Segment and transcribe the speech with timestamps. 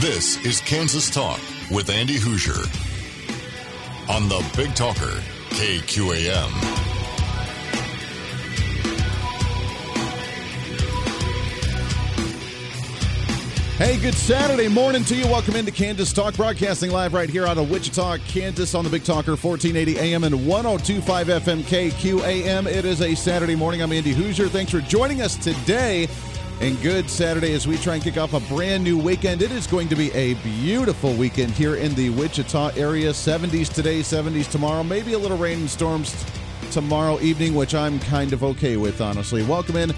[0.00, 2.52] This is Kansas Talk with Andy Hoosier
[4.12, 6.50] on the Big Talker, KQAM.
[13.78, 15.24] Hey, good Saturday morning to you.
[15.28, 19.02] Welcome into Kansas Talk, broadcasting live right here out of Wichita, Kansas on the Big
[19.02, 22.66] Talker, 1480 AM and 1025 FM KQAM.
[22.66, 23.80] It is a Saturday morning.
[23.80, 24.48] I'm Andy Hoosier.
[24.48, 26.06] Thanks for joining us today.
[26.60, 29.42] And good Saturday as we try and kick off a brand new weekend.
[29.42, 33.10] It is going to be a beautiful weekend here in the Wichita area.
[33.10, 36.24] 70s today, 70s tomorrow, maybe a little rain and storms
[36.70, 39.42] tomorrow evening, which I'm kind of okay with, honestly.
[39.42, 39.92] Welcome in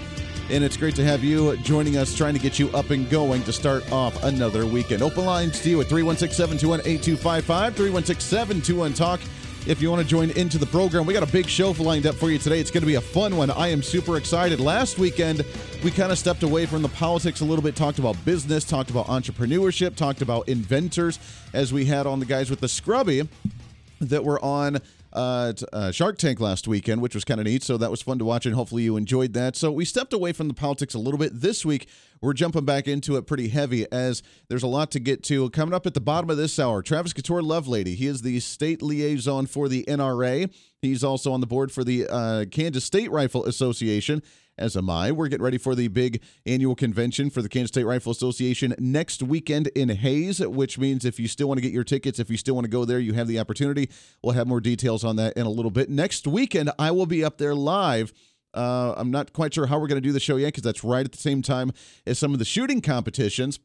[0.49, 3.43] and it's great to have you joining us, trying to get you up and going
[3.43, 5.01] to start off another weekend.
[5.01, 9.19] Open lines to you at 316 721 8255, 316 721 Talk.
[9.67, 12.15] If you want to join into the program, we got a big show lined up
[12.15, 12.59] for you today.
[12.59, 13.51] It's going to be a fun one.
[13.51, 14.59] I am super excited.
[14.59, 15.45] Last weekend,
[15.83, 18.89] we kind of stepped away from the politics a little bit, talked about business, talked
[18.89, 21.19] about entrepreneurship, talked about inventors,
[21.53, 23.27] as we had on the guys with the Scrubby
[24.01, 24.79] that were on
[25.13, 27.63] uh, uh, Shark Tank last weekend, which was kind of neat.
[27.63, 29.55] So that was fun to watch, and hopefully you enjoyed that.
[29.55, 31.87] So we stepped away from the politics a little bit this week.
[32.21, 35.49] We're jumping back into it pretty heavy as there's a lot to get to.
[35.51, 37.95] Coming up at the bottom of this hour, Travis Couture Lovelady.
[37.95, 40.53] He is the state liaison for the NRA.
[40.81, 44.21] He's also on the board for the uh, Kansas State Rifle Association
[44.59, 45.11] as am I.
[45.11, 49.23] We're getting ready for the big annual convention for the Kansas State Rifle Association next
[49.23, 52.37] weekend in Hays, which means if you still want to get your tickets, if you
[52.37, 53.89] still want to go there, you have the opportunity.
[54.21, 55.89] We'll have more details on that in a little bit.
[55.89, 58.13] Next weekend, I will be up there live.
[58.53, 60.83] Uh, I'm not quite sure how we're going to do the show yet because that's
[60.83, 61.71] right at the same time
[62.05, 63.59] as some of the shooting competitions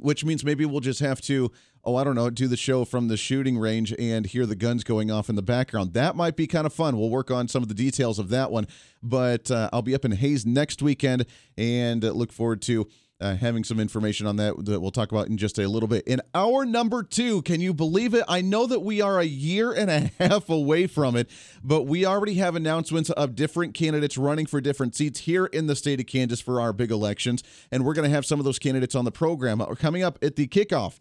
[0.00, 1.50] which means maybe we'll just have to
[1.84, 4.84] oh i don't know do the show from the shooting range and hear the guns
[4.84, 5.92] going off in the background.
[5.94, 6.98] That might be kind of fun.
[6.98, 8.66] We'll work on some of the details of that one.
[9.02, 11.26] But uh, i'll be up in hays next weekend
[11.56, 12.88] and look forward to
[13.20, 16.06] uh, having some information on that that we'll talk about in just a little bit.
[16.06, 18.24] In hour number two, can you believe it?
[18.28, 21.28] I know that we are a year and a half away from it,
[21.62, 25.74] but we already have announcements of different candidates running for different seats here in the
[25.74, 27.42] state of Kansas for our big elections.
[27.72, 29.58] And we're going to have some of those candidates on the program.
[29.76, 31.00] Coming up at the kickoff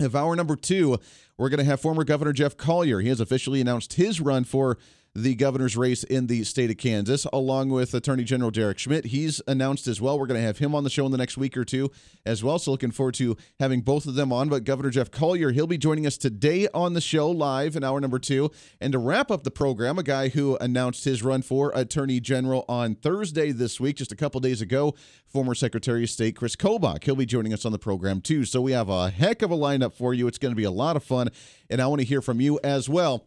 [0.00, 0.98] of hour number two,
[1.36, 3.00] we're going to have former Governor Jeff Colyer.
[3.00, 4.78] He has officially announced his run for
[5.14, 9.06] the governor's race in the state of Kansas, along with Attorney General Derek Schmidt.
[9.06, 10.18] He's announced as well.
[10.18, 11.90] We're going to have him on the show in the next week or two
[12.24, 12.60] as well.
[12.60, 14.48] So looking forward to having both of them on.
[14.48, 18.00] But Governor Jeff Colyer, he'll be joining us today on the show live in hour
[18.00, 18.52] number two.
[18.80, 22.64] And to wrap up the program, a guy who announced his run for Attorney General
[22.68, 24.94] on Thursday this week, just a couple days ago,
[25.26, 27.02] former Secretary of State Kris Kobach.
[27.02, 28.44] He'll be joining us on the program too.
[28.44, 30.28] So we have a heck of a lineup for you.
[30.28, 31.30] It's going to be a lot of fun.
[31.68, 33.26] And I want to hear from you as well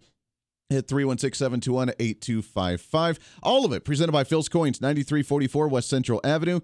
[0.73, 3.19] at 316-721-8255.
[3.41, 6.59] All of it presented by Phil's Coins, 9344 West Central Avenue.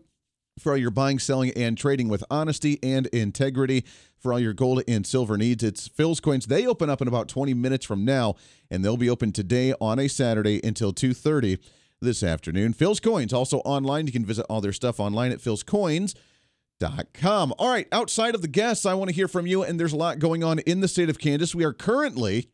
[0.59, 3.85] For all your buying, selling, and trading with honesty and integrity.
[4.17, 6.47] For all your gold and silver needs, it's Phil's Coins.
[6.47, 8.35] They open up in about 20 minutes from now,
[8.69, 11.59] and they'll be open today on a Saturday until 2.30
[12.01, 12.73] this afternoon.
[12.73, 14.05] Phil's Coins, also online.
[14.05, 17.53] You can visit all their stuff online at philscoins.com.
[17.57, 19.97] All right, outside of the guests, I want to hear from you, and there's a
[19.97, 21.55] lot going on in the state of Kansas.
[21.55, 22.49] We are currently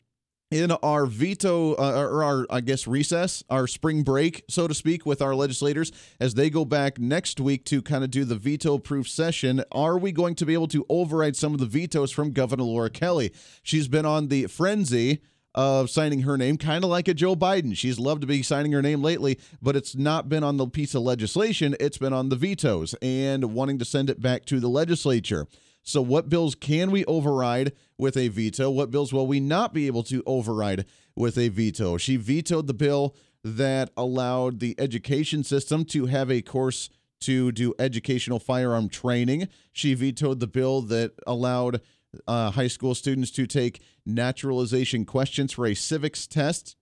[0.50, 5.04] in our veto uh, or our i guess recess our spring break so to speak
[5.04, 5.90] with our legislators
[6.20, 9.98] as they go back next week to kind of do the veto proof session are
[9.98, 13.32] we going to be able to override some of the vetoes from governor laura kelly
[13.64, 15.20] she's been on the frenzy
[15.56, 17.74] of signing her name, kind of like a Joe Biden.
[17.74, 20.94] She's loved to be signing her name lately, but it's not been on the piece
[20.94, 21.74] of legislation.
[21.80, 25.46] It's been on the vetoes and wanting to send it back to the legislature.
[25.86, 28.68] So, what bills can we override with a veto?
[28.70, 31.96] What bills will we not be able to override with a veto?
[31.96, 33.14] She vetoed the bill
[33.44, 39.46] that allowed the education system to have a course to do educational firearm training.
[39.72, 41.80] She vetoed the bill that allowed
[42.26, 46.74] uh, high school students to take naturalization questions for a civics test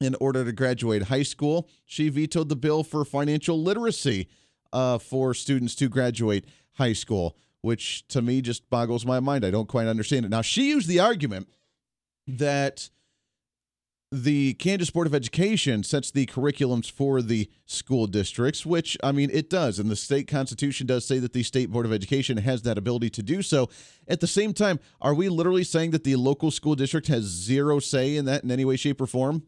[0.00, 1.68] in order to graduate high school.
[1.86, 4.28] She vetoed the bill for financial literacy
[4.72, 9.44] uh, for students to graduate high school which to me just boggles my mind.
[9.44, 10.28] I don't quite understand it.
[10.28, 11.48] Now, she used the argument
[12.26, 12.90] that
[14.12, 19.30] the Kansas Board of Education sets the curriculums for the school districts, which, I mean,
[19.32, 19.78] it does.
[19.78, 23.10] And the state constitution does say that the State Board of Education has that ability
[23.10, 23.70] to do so.
[24.06, 27.80] At the same time, are we literally saying that the local school district has zero
[27.80, 29.42] say in that in any way, shape, or form?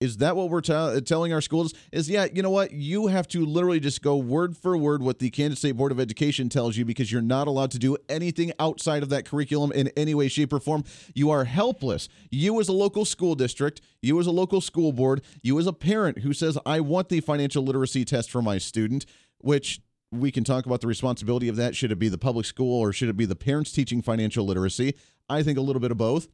[0.00, 1.72] Is that what we're t- uh, telling our schools?
[1.92, 2.72] Is yeah, you know what?
[2.72, 6.00] You have to literally just go word for word what the Kansas State Board of
[6.00, 9.88] Education tells you because you're not allowed to do anything outside of that curriculum in
[9.96, 10.84] any way, shape, or form.
[11.14, 12.08] You are helpless.
[12.30, 15.72] You, as a local school district, you, as a local school board, you, as a
[15.72, 19.06] parent who says, I want the financial literacy test for my student,
[19.38, 19.80] which
[20.10, 21.74] we can talk about the responsibility of that.
[21.76, 24.94] Should it be the public school or should it be the parents teaching financial literacy?
[25.28, 26.28] I think a little bit of both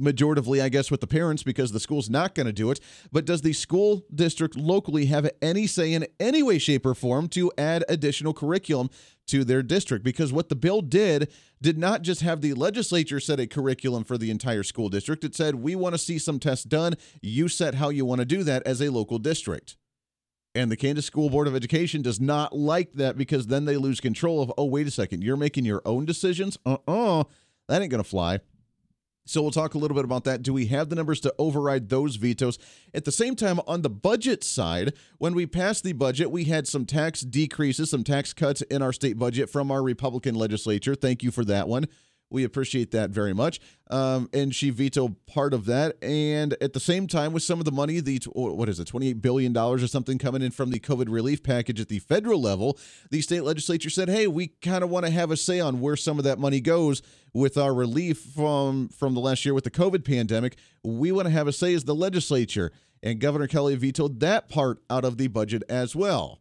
[0.00, 2.80] majoritively, I guess, with the parents because the school's not going to do it.
[3.12, 7.28] But does the school district locally have any say in any way, shape, or form
[7.28, 8.90] to add additional curriculum
[9.26, 10.04] to their district?
[10.04, 11.30] Because what the bill did
[11.60, 15.34] did not just have the legislature set a curriculum for the entire school district, it
[15.34, 16.94] said, we want to see some tests done.
[17.20, 19.76] You set how you want to do that as a local district.
[20.54, 24.00] And the Kansas School Board of Education does not like that because then they lose
[24.00, 26.58] control of, oh, wait a second, you're making your own decisions?
[26.66, 27.24] Uh uh-uh, uh,
[27.68, 28.40] that ain't going to fly.
[29.30, 30.42] So we'll talk a little bit about that.
[30.42, 32.58] Do we have the numbers to override those vetoes?
[32.92, 36.66] At the same time, on the budget side, when we passed the budget, we had
[36.66, 40.96] some tax decreases, some tax cuts in our state budget from our Republican legislature.
[40.96, 41.86] Thank you for that one.
[42.30, 43.60] We appreciate that very much.
[43.90, 46.02] Um, and she vetoed part of that.
[46.02, 49.20] And at the same time, with some of the money, the what is it, $28
[49.20, 52.78] billion or something coming in from the COVID relief package at the federal level,
[53.10, 55.96] the state legislature said, hey, we kind of want to have a say on where
[55.96, 57.02] some of that money goes
[57.34, 60.56] with our relief from, from the last year with the COVID pandemic.
[60.84, 62.70] We want to have a say as the legislature.
[63.02, 66.40] And Governor Kelly vetoed that part out of the budget as well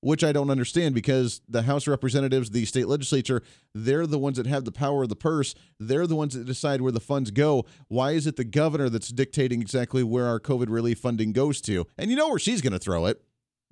[0.00, 3.42] which I don't understand because the House representatives, the state legislature,
[3.74, 5.54] they're the ones that have the power of the purse.
[5.80, 7.64] They're the ones that decide where the funds go.
[7.88, 11.86] Why is it the governor that's dictating exactly where our COVID relief funding goes to?
[11.98, 13.22] And you know where she's going to throw it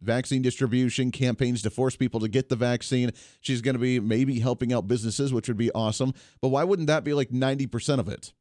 [0.00, 3.10] vaccine distribution, campaigns to force people to get the vaccine.
[3.40, 6.12] She's going to be maybe helping out businesses, which would be awesome.
[6.40, 8.32] But why wouldn't that be like 90% of it?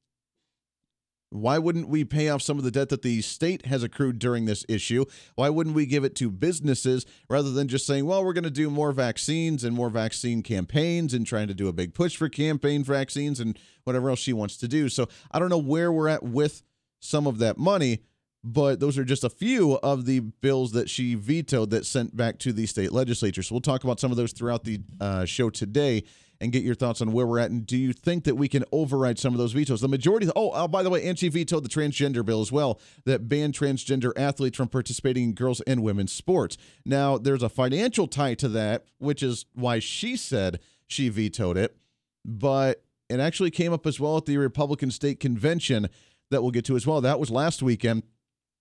[1.34, 4.46] Why wouldn't we pay off some of the debt that the state has accrued during
[4.46, 5.06] this issue?
[5.36, 8.52] Why wouldn't we give it to businesses rather than just saying, well, we're going to
[8.52, 12.30] do more vaccines and more vaccine campaigns and trying to do a big push for
[12.30, 14.90] campaign vaccines and whatever else she wants to do?
[14.90, 16.62] So I don't know where we're at with
[17.00, 18.04] some of that money,
[18.44, 22.38] but those are just a few of the bills that she vetoed that sent back
[22.40, 23.42] to the state legislature.
[23.42, 26.04] So we'll talk about some of those throughout the uh, show today
[26.44, 27.50] and get your thoughts on where we're at.
[27.50, 29.82] And do you think that we can override some of those vetoes?
[29.82, 32.80] The majority, oh, oh by the way, and she vetoed the transgender bill as well
[33.06, 36.58] that banned transgender athletes from participating in girls and women's sports.
[36.86, 41.78] Now, there's a financial tie to that, which is why she said she vetoed it.
[42.26, 45.90] But it actually came up as well at the Republican state convention
[46.30, 47.02] that we'll get to as well.
[47.02, 48.04] That was last weekend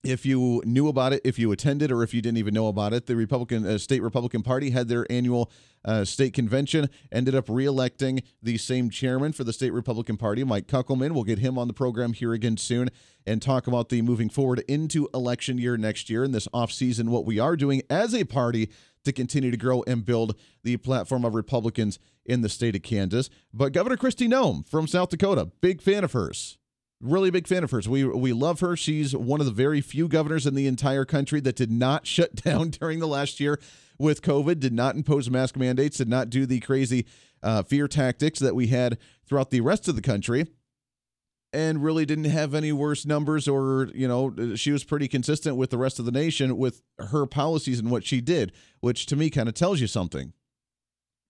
[0.02, 2.92] if you knew about it, if you attended, or if you didn't even know about
[2.92, 5.50] it, the Republican uh, state Republican Party had their annual
[5.84, 6.88] uh, state convention.
[7.12, 11.12] Ended up reelecting the same chairman for the state Republican Party, Mike Kuckelman.
[11.12, 12.88] We'll get him on the program here again soon
[13.26, 17.10] and talk about the moving forward into election year next year and this off season.
[17.10, 18.70] What we are doing as a party
[19.04, 23.30] to continue to grow and build the platform of Republicans in the state of Kansas.
[23.52, 26.58] But Governor Kristi Noem from South Dakota, big fan of hers
[27.02, 27.88] really big fan of hers.
[27.88, 28.76] We we love her.
[28.76, 32.36] She's one of the very few governors in the entire country that did not shut
[32.36, 33.60] down during the last year
[33.98, 37.06] with COVID, did not impose mask mandates, did not do the crazy
[37.42, 40.46] uh, fear tactics that we had throughout the rest of the country.
[41.54, 45.68] And really didn't have any worse numbers, or, you know, she was pretty consistent with
[45.68, 49.28] the rest of the nation with her policies and what she did, which to me
[49.28, 50.32] kind of tells you something.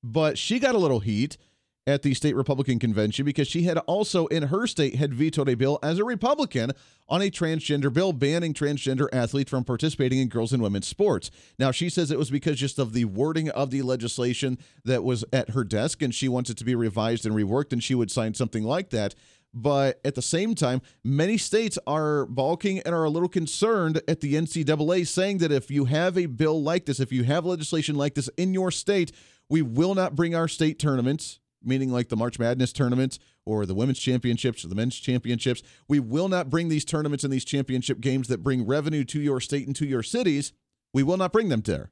[0.00, 1.38] But she got a little heat
[1.86, 5.56] at the state Republican convention because she had also in her state had vetoed a
[5.56, 6.72] bill as a Republican
[7.08, 11.30] on a transgender bill banning transgender athletes from participating in girls and women's sports.
[11.58, 15.24] Now she says it was because just of the wording of the legislation that was
[15.32, 18.10] at her desk and she wants it to be revised and reworked and she would
[18.10, 19.14] sign something like that.
[19.54, 24.20] But at the same time, many states are balking and are a little concerned at
[24.20, 27.96] the NCAA saying that if you have a bill like this, if you have legislation
[27.96, 29.12] like this in your state,
[29.50, 33.74] we will not bring our state tournaments meaning like the March Madness tournament or the
[33.74, 35.62] women's championships or the men's championships.
[35.88, 39.40] We will not bring these tournaments and these championship games that bring revenue to your
[39.40, 40.52] state and to your cities.
[40.94, 41.90] We will not bring them there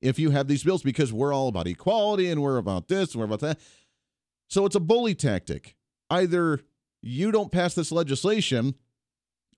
[0.00, 3.20] if you have these bills because we're all about equality and we're about this and
[3.20, 3.58] we're about that.
[4.48, 5.74] So it's a bully tactic.
[6.10, 6.60] Either
[7.02, 8.74] you don't pass this legislation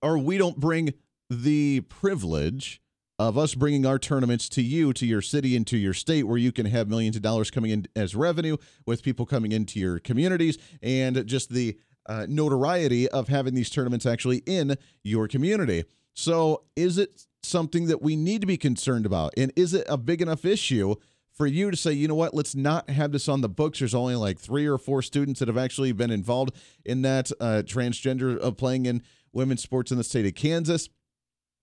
[0.01, 0.93] or we don't bring
[1.29, 2.81] the privilege
[3.19, 6.37] of us bringing our tournaments to you, to your city, and to your state, where
[6.37, 9.99] you can have millions of dollars coming in as revenue with people coming into your
[9.99, 15.83] communities and just the uh, notoriety of having these tournaments actually in your community.
[16.13, 19.33] So, is it something that we need to be concerned about?
[19.37, 20.95] And is it a big enough issue
[21.33, 23.79] for you to say, you know what, let's not have this on the books?
[23.79, 27.63] There's only like three or four students that have actually been involved in that uh,
[27.65, 30.89] transgender of playing in women's sports in the state of Kansas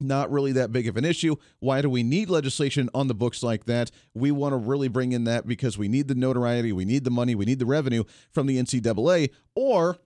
[0.01, 1.37] not really that big of an issue.
[1.59, 3.91] Why do we need legislation on the books like that?
[4.15, 7.11] We want to really bring in that because we need the notoriety, we need the
[7.11, 9.99] money, we need the revenue from the NCAA, or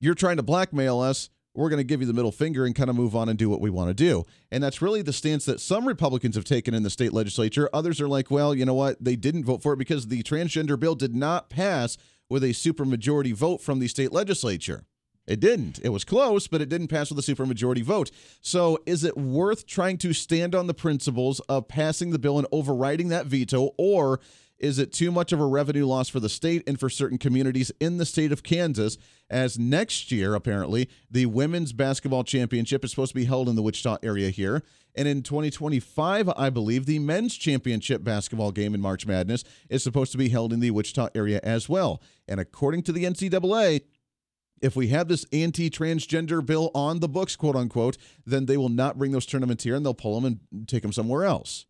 [0.00, 2.90] you're trying to blackmail us we're going to give you the middle finger and kind
[2.90, 4.24] of move on and do what we want to do.
[4.52, 7.70] And that's really the stance that some Republicans have taken in the state legislature.
[7.72, 9.02] Others are like, well, you know what?
[9.02, 11.96] They didn't vote for it because the transgender bill did not pass
[12.28, 14.84] with a supermajority vote from the state legislature.
[15.26, 15.80] It didn't.
[15.82, 18.10] It was close, but it didn't pass with a supermajority vote.
[18.40, 22.46] So, is it worth trying to stand on the principles of passing the bill and
[22.52, 24.20] overriding that veto, or
[24.58, 27.70] is it too much of a revenue loss for the state and for certain communities
[27.78, 28.96] in the state of Kansas?
[29.28, 33.62] As next year, apparently, the women's basketball championship is supposed to be held in the
[33.62, 34.62] Wichita area here.
[34.94, 40.12] And in 2025, I believe, the men's championship basketball game in March Madness is supposed
[40.12, 42.00] to be held in the Wichita area as well.
[42.26, 43.82] And according to the NCAA,
[44.62, 48.68] if we have this anti transgender bill on the books, quote unquote, then they will
[48.68, 51.66] not bring those tournaments here and they'll pull them and take them somewhere else.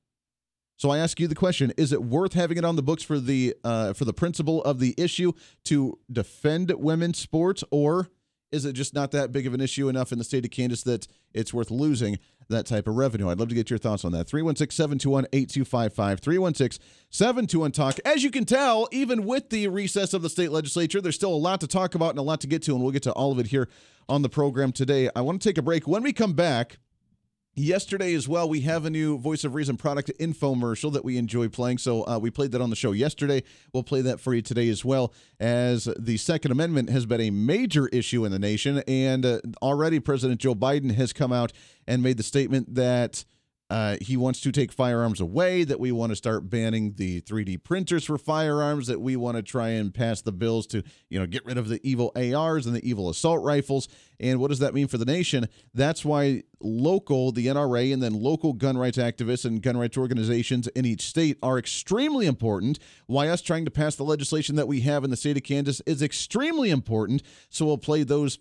[0.78, 3.18] So I ask you the question: Is it worth having it on the books for
[3.18, 5.32] the uh, for the principle of the issue
[5.64, 8.10] to defend women's sports, or
[8.52, 10.82] is it just not that big of an issue enough in the state of Kansas
[10.84, 13.28] that it's worth losing that type of revenue?
[13.28, 14.28] I'd love to get your thoughts on that.
[14.28, 16.20] 316 721 8255.
[16.20, 17.98] 316 721 Talk.
[18.04, 21.36] As you can tell, even with the recess of the state legislature, there's still a
[21.36, 23.32] lot to talk about and a lot to get to, and we'll get to all
[23.32, 23.68] of it here
[24.08, 25.08] on the program today.
[25.14, 25.86] I want to take a break.
[25.86, 26.78] When we come back,
[27.58, 31.48] Yesterday as well, we have a new Voice of Reason product infomercial that we enjoy
[31.48, 31.78] playing.
[31.78, 33.42] So uh, we played that on the show yesterday.
[33.72, 37.30] We'll play that for you today as well, as the Second Amendment has been a
[37.30, 38.82] major issue in the nation.
[38.86, 41.54] And uh, already President Joe Biden has come out
[41.86, 43.24] and made the statement that
[43.68, 47.62] uh, he wants to take firearms away, that we want to start banning the 3D
[47.64, 51.26] printers for firearms, that we want to try and pass the bills to, you know,
[51.26, 53.88] get rid of the evil ARs and the evil assault rifles.
[54.20, 55.48] And what does that mean for the nation?
[55.74, 60.68] That's why local, the NRA, and then local gun rights activists and gun rights organizations
[60.68, 62.78] in each state are extremely important.
[63.06, 65.82] Why us trying to pass the legislation that we have in the state of Kansas
[65.86, 67.22] is extremely important.
[67.50, 68.38] So we'll play those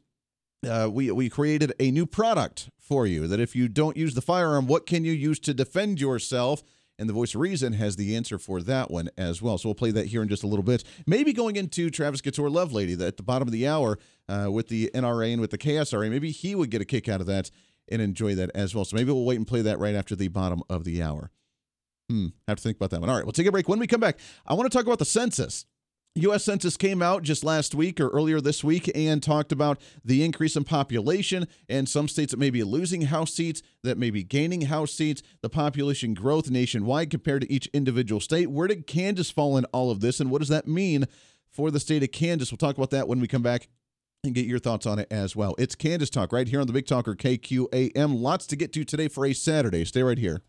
[0.66, 4.22] uh, we we created a new product for you that if you don't use the
[4.22, 6.64] firearm, what can you use to defend yourself?
[6.98, 9.58] And the voice of reason has the answer for that one as well.
[9.58, 10.84] So we'll play that here in just a little bit.
[11.06, 14.70] Maybe going into Travis Couture Lovelady that at the bottom of the hour uh, with
[14.70, 17.52] the NRA and with the KSRA, maybe he would get a kick out of that
[17.90, 18.86] and enjoy that as well.
[18.86, 21.32] So maybe we'll wait and play that right after the bottom of the hour.
[22.10, 23.10] Hmm, have to think about that one.
[23.10, 23.68] All right, we'll take a break.
[23.68, 25.66] When we come back, I want to talk about the census.
[26.18, 26.46] U.S.
[26.46, 30.56] Census came out just last week or earlier this week and talked about the increase
[30.56, 34.62] in population and some states that may be losing House seats, that may be gaining
[34.62, 38.50] House seats, the population growth nationwide compared to each individual state.
[38.50, 41.04] Where did Kansas fall in all of this, and what does that mean
[41.52, 42.50] for the state of Kansas?
[42.50, 43.68] We'll talk about that when we come back
[44.24, 45.54] and get your thoughts on it as well.
[45.58, 48.22] It's Kansas Talk right here on the Big Talker KQAM.
[48.22, 49.84] Lots to get to today for a Saturday.
[49.84, 50.42] Stay right here.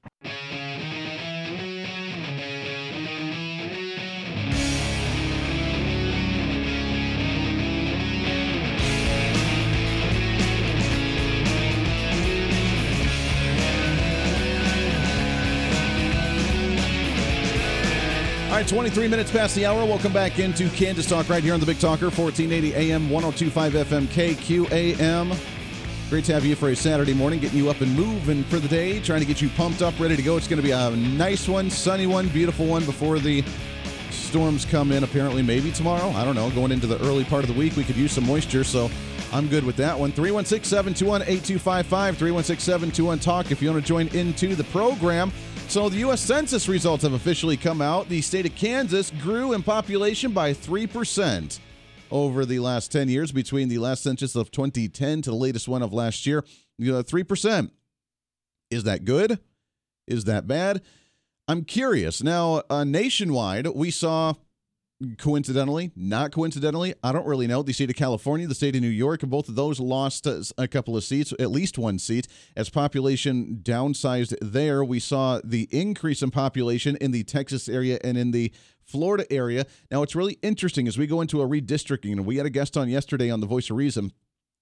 [18.56, 19.84] All right, 23 minutes past the hour.
[19.84, 24.06] Welcome back into Kansas Talk right here on the Big Talker, 1480 AM, 1025 FM,
[24.06, 25.38] KQAM.
[26.08, 28.66] Great to have you for a Saturday morning, getting you up and moving for the
[28.66, 30.38] day, trying to get you pumped up, ready to go.
[30.38, 33.44] It's going to be a nice one, sunny one, beautiful one before the
[34.08, 35.04] storms come in.
[35.04, 36.08] Apparently, maybe tomorrow.
[36.12, 36.48] I don't know.
[36.52, 38.90] Going into the early part of the week, we could use some moisture, so
[39.34, 40.12] I'm good with that one.
[40.12, 45.30] 316 721 8255, 316 721 Talk if you want to join into the program.
[45.68, 46.20] So, the U.S.
[46.20, 48.08] Census results have officially come out.
[48.08, 51.58] The state of Kansas grew in population by 3%
[52.11, 55.82] over the last 10 years between the last census of 2010 to the latest one
[55.82, 56.44] of last year.
[56.78, 57.70] You know, 3%.
[58.70, 59.40] Is that good?
[60.06, 60.82] Is that bad?
[61.49, 62.23] I'm curious.
[62.23, 64.35] Now, uh, nationwide, we saw
[65.18, 67.62] coincidentally, not coincidentally, I don't really know.
[67.62, 70.96] The state of California, the state of New York, both of those lost a couple
[70.96, 72.26] of seats, at least one seat.
[72.56, 78.16] As population downsized there, we saw the increase in population in the Texas area and
[78.16, 78.52] in the
[78.84, 79.66] Florida area.
[79.90, 82.76] Now, it's really interesting as we go into a redistricting, and we had a guest
[82.76, 84.12] on yesterday on The Voice of Reason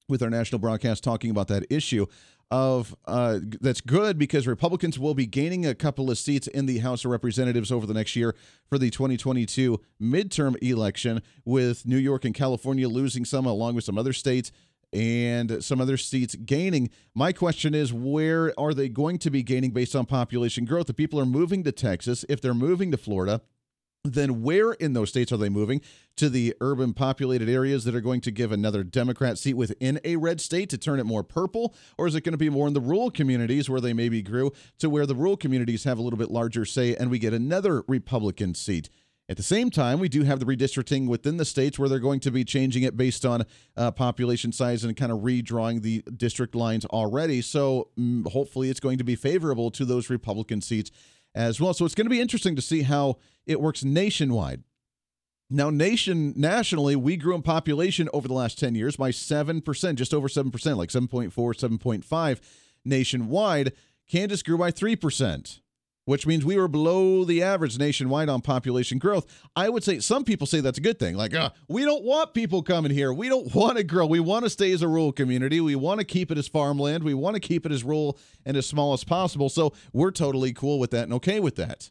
[0.09, 2.07] with our national broadcast talking about that issue
[2.51, 6.79] of uh, that's good because Republicans will be gaining a couple of seats in the
[6.79, 8.35] House of Representatives over the next year
[8.69, 13.99] for the 2022 midterm election, with New York and California losing some along with some
[13.99, 14.53] other states
[14.93, 16.89] and some other seats gaining.
[17.15, 20.89] My question is, where are they going to be gaining based on population growth?
[20.89, 23.43] If people are moving to Texas, if they're moving to Florida,
[24.05, 25.81] then where in those states are they moving?
[26.19, 30.17] To the urban populated areas that are going to give another democrat seat within a
[30.17, 31.75] red state to turn it more purple?
[31.99, 34.53] Or is it going to be more in the rural communities where they maybe grew
[34.79, 37.83] to where the rural communities have a little bit larger say and we get another
[37.89, 38.91] republican seat?
[39.27, 42.21] At the same time, we do have the redistricting within the states where they're going
[42.21, 43.45] to be changing it based on
[43.75, 47.41] uh, population size and kind of redrawing the district lines already.
[47.41, 50.91] So mm, hopefully it's going to be favorable to those Republican seats
[51.35, 51.75] as well.
[51.75, 54.63] So it's going to be interesting to see how it works nationwide.
[55.51, 60.15] Now, nation nationally, we grew in population over the last 10 years by 7%, just
[60.15, 62.41] over 7%, like 7.4, 7.5
[62.85, 63.73] nationwide.
[64.09, 65.61] Kansas grew by 3%
[66.05, 69.27] which means we were below the average nationwide on population growth.
[69.57, 71.17] I would say some people say that's a good thing.
[71.17, 73.13] Like, uh, we don't want people coming here.
[73.13, 74.07] We don't want to grow.
[74.07, 75.61] We want to stay as a rural community.
[75.61, 77.05] We want to keep it as farmland.
[77.05, 79.49] We want to keep it as rural and as small as possible.
[79.49, 81.91] So we're totally cool with that and okay with that,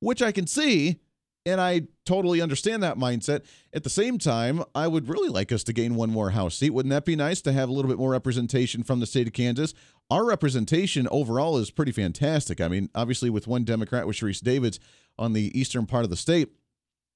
[0.00, 1.00] which I can see.
[1.44, 3.44] And I totally understand that mindset.
[3.72, 6.70] At the same time, I would really like us to gain one more House seat.
[6.70, 9.32] Wouldn't that be nice to have a little bit more representation from the state of
[9.32, 9.74] Kansas?
[10.08, 12.60] Our representation overall is pretty fantastic.
[12.60, 14.78] I mean, obviously, with one Democrat, with Sharice Davids
[15.18, 16.50] on the eastern part of the state,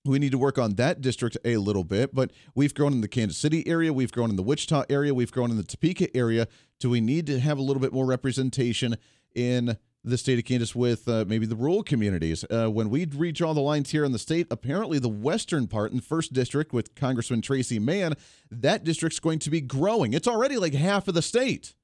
[0.04, 3.09] we need to work on that district a little bit, but we've grown in the
[3.09, 6.47] Kansas City area, we've grown in the Wichita area, we've grown in the Topeka area.
[6.78, 8.97] Do we need to have a little bit more representation
[9.35, 9.76] in
[10.07, 12.45] the state of Kansas with uh, maybe the rural communities.
[12.49, 15.97] Uh, when we redraw the lines here in the state, apparently the western part in
[15.97, 18.15] the first district with Congressman Tracy Mann,
[18.51, 20.13] that district's going to be growing.
[20.13, 21.75] It's already like half of the state.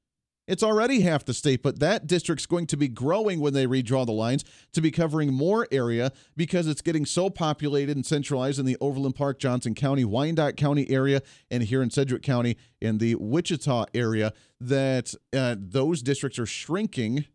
[0.48, 4.04] It's already half the state, but that district's going to be growing when they redraw
[4.04, 8.66] the lines to be covering more area because it's getting so populated and centralized in
[8.66, 13.14] the Overland Park, Johnson County, Wyandotte County area, and here in Sedgwick County in the
[13.16, 17.26] Wichita area that uh, those districts are shrinking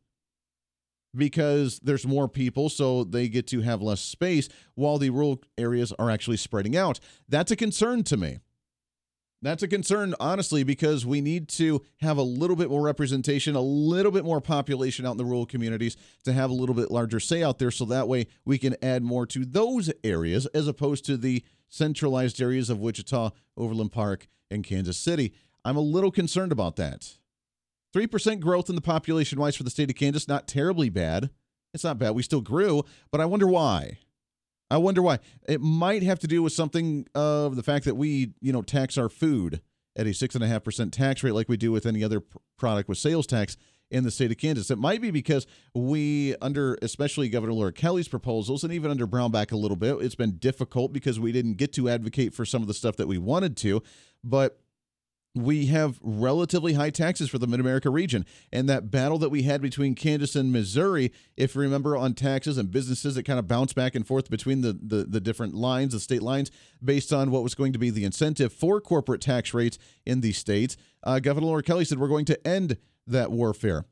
[1.17, 5.91] because there's more people, so they get to have less space while the rural areas
[5.99, 6.99] are actually spreading out.
[7.27, 8.39] That's a concern to me.
[9.41, 13.61] That's a concern, honestly, because we need to have a little bit more representation, a
[13.61, 17.19] little bit more population out in the rural communities to have a little bit larger
[17.19, 17.69] say out there.
[17.69, 22.41] So that way we can add more to those areas as opposed to the centralized
[22.41, 25.33] areas of Wichita, Overland Park, and Kansas City.
[25.63, 27.17] I'm a little concerned about that.
[27.95, 31.29] 3% growth in the population wise for the state of Kansas, not terribly bad.
[31.73, 32.11] It's not bad.
[32.11, 33.99] We still grew, but I wonder why.
[34.69, 35.19] I wonder why.
[35.47, 38.97] It might have to do with something of the fact that we, you know, tax
[38.97, 39.61] our food
[39.95, 42.21] at a 6.5% tax rate like we do with any other
[42.57, 43.57] product with sales tax
[43.89, 44.69] in the state of Kansas.
[44.69, 49.51] It might be because we, under especially Governor Laura Kelly's proposals and even under Brownback
[49.51, 52.67] a little bit, it's been difficult because we didn't get to advocate for some of
[52.67, 53.81] the stuff that we wanted to.
[54.23, 54.59] But
[55.37, 58.25] we have relatively high taxes for the Mid America region.
[58.51, 62.57] And that battle that we had between Kansas and Missouri, if you remember, on taxes
[62.57, 65.93] and businesses that kind of bounced back and forth between the, the, the, different lines,
[65.93, 66.51] the state lines,
[66.83, 70.37] based on what was going to be the incentive for corporate tax rates in these
[70.37, 70.77] states.
[71.03, 73.85] Uh, Governor Laura Kelly said, We're going to end that warfare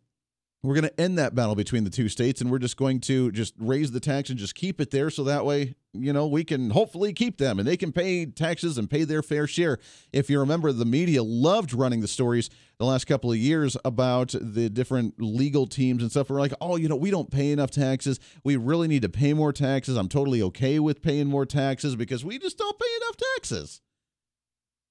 [0.65, 3.31] we're going to end that battle between the two states and we're just going to
[3.31, 6.43] just raise the tax and just keep it there so that way you know we
[6.43, 9.77] can hopefully keep them and they can pay taxes and pay their fair share.
[10.11, 14.33] If you remember the media loved running the stories the last couple of years about
[14.39, 16.29] the different legal teams and stuff.
[16.29, 18.19] We're like oh you know we don't pay enough taxes.
[18.43, 19.97] We really need to pay more taxes.
[19.97, 23.81] I'm totally okay with paying more taxes because we just don't pay enough taxes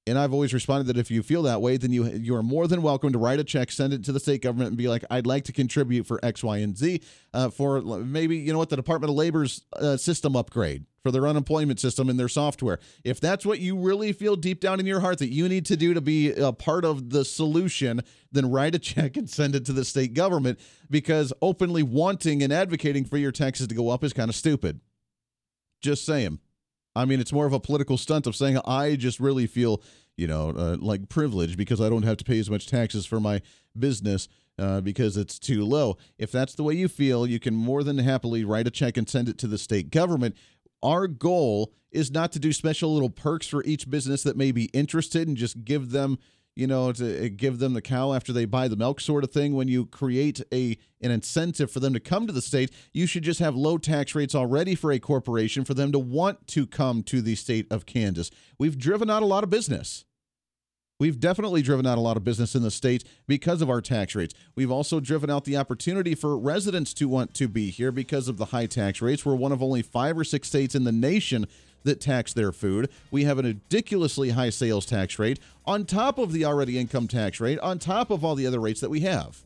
[0.07, 2.67] and I've always responded that if you feel that way, then you you are more
[2.67, 5.05] than welcome to write a check, send it to the state government, and be like,
[5.11, 7.01] "I'd like to contribute for X, Y, and Z
[7.33, 11.27] uh, for maybe you know what the Department of Labor's uh, system upgrade for their
[11.27, 12.79] unemployment system and their software.
[13.05, 15.77] If that's what you really feel deep down in your heart that you need to
[15.77, 18.01] do to be a part of the solution,
[18.33, 20.59] then write a check and send it to the state government
[20.91, 24.81] because openly wanting and advocating for your taxes to go up is kind of stupid.
[25.83, 26.41] Just saying.
[26.97, 29.83] I mean, it's more of a political stunt of saying I just really feel,
[30.17, 33.21] you know, uh, like privileged because I don't have to pay as much taxes for
[33.21, 33.43] my
[33.79, 34.29] business
[34.59, 35.97] uh, because it's too low.
[36.19, 39.09] If that's the way you feel, you can more than happily write a check and
[39.09, 40.37] send it to the state government.
[40.83, 44.65] Our goal is not to do special little perks for each business that may be
[44.67, 46.19] interested and just give them
[46.57, 49.31] you know, to uh, give them the cow after they buy the milk sort of
[49.31, 49.55] thing.
[49.55, 53.23] When you create a an incentive for them to come to the state, you should
[53.25, 57.03] just have low tax rates already for a corporation for them to want to come
[57.05, 58.31] to the state of Kansas.
[58.59, 60.05] We've driven out a lot of business.
[61.01, 64.15] We've definitely driven out a lot of business in the state because of our tax
[64.15, 64.33] rates.
[64.55, 68.37] We've also driven out the opportunity for residents to want to be here because of
[68.37, 69.27] the high tax rates.
[69.27, 71.49] We're one of only five or six states in the nation
[71.85, 72.91] that tax their food.
[73.11, 77.41] We have a ridiculously high sales tax rate on top of the already income tax
[77.41, 79.43] rate, on top of all the other rates that we have.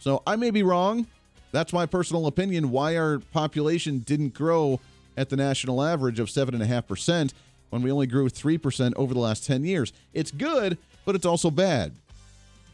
[0.00, 1.06] So I may be wrong.
[1.50, 4.80] That's my personal opinion why our population didn't grow
[5.16, 7.32] at the national average of 7.5%
[7.70, 9.92] when we only grew 3% over the last 10 years.
[10.12, 11.92] It's good, but it's also bad.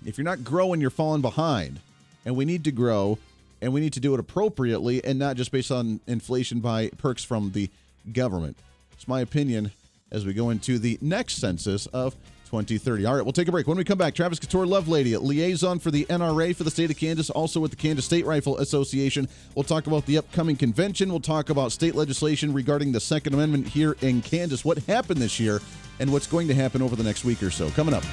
[0.04, 1.80] If you're not growing, you're falling behind.
[2.26, 3.18] And we need to grow,
[3.60, 7.24] and we need to do it appropriately and not just based on inflation by perks
[7.24, 7.70] from the
[8.12, 8.56] government.
[8.92, 9.72] It's my opinion
[10.10, 12.14] as we go into the next census of
[12.46, 13.04] 2030.
[13.04, 13.66] All right, we'll take a break.
[13.66, 16.96] When we come back, Travis Couture, Lovelady, liaison for the NRA for the state of
[16.96, 19.28] Kansas, also with the Kansas State Rifle Association.
[19.56, 21.08] We'll talk about the upcoming convention.
[21.08, 25.40] We'll talk about state legislation regarding the Second Amendment here in Kansas, what happened this
[25.40, 25.60] year,
[25.98, 27.70] and what's going to happen over the next week or so.
[27.70, 28.04] Coming up.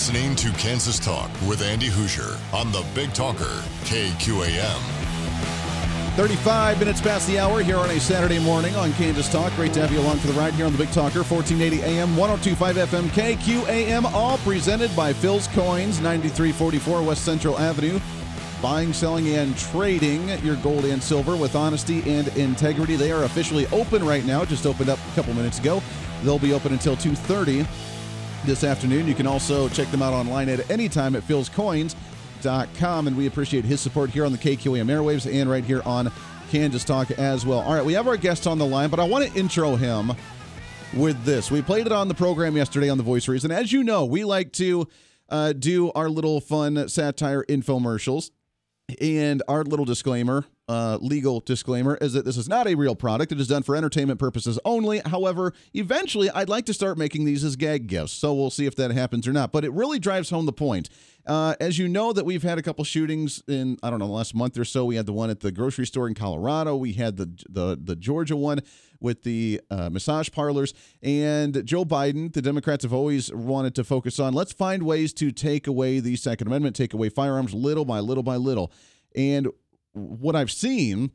[0.00, 4.80] Listening to Kansas Talk with Andy Hoosier on the Big Talker, KQAM.
[6.16, 9.54] 35 minutes past the hour here on a Saturday morning on Kansas Talk.
[9.56, 12.16] Great to have you along for the ride here on the Big Talker, 1480 AM,
[12.16, 18.00] 1025 FM, KQAM, all presented by Phil's Coins, 9344 West Central Avenue.
[18.62, 22.96] Buying, selling, and trading your gold and silver with honesty and integrity.
[22.96, 24.46] They are officially open right now.
[24.46, 25.82] Just opened up a couple minutes ago.
[26.22, 27.66] They'll be open until 2:30
[28.44, 29.06] this afternoon.
[29.06, 33.06] You can also check them out online at any time at philscoins.com.
[33.06, 36.10] And we appreciate his support here on the KQAM airwaves and right here on
[36.50, 37.60] Kansas Talk as well.
[37.60, 40.12] All right, we have our guest on the line, but I want to intro him
[40.94, 41.50] with this.
[41.50, 43.50] We played it on the program yesterday on the Voice Reason.
[43.50, 44.88] As you know, we like to
[45.28, 48.30] uh, do our little fun satire infomercials.
[49.00, 53.32] And our little disclaimer, uh, legal disclaimer, is that this is not a real product.
[53.32, 55.00] It is done for entertainment purposes only.
[55.04, 58.12] However, eventually, I'd like to start making these as gag gifts.
[58.12, 59.50] So we'll see if that happens or not.
[59.50, 60.88] But it really drives home the point.
[61.26, 64.12] Uh, as you know, that we've had a couple shootings in I don't know the
[64.12, 64.84] last month or so.
[64.84, 66.76] We had the one at the grocery store in Colorado.
[66.76, 68.60] We had the the the Georgia one
[69.00, 70.72] with the uh, massage parlors.
[71.02, 75.32] And Joe Biden, the Democrats have always wanted to focus on let's find ways to
[75.32, 78.72] take away the Second Amendment, take away firearms little by little by little.
[79.16, 79.48] And
[79.92, 81.12] what I've seen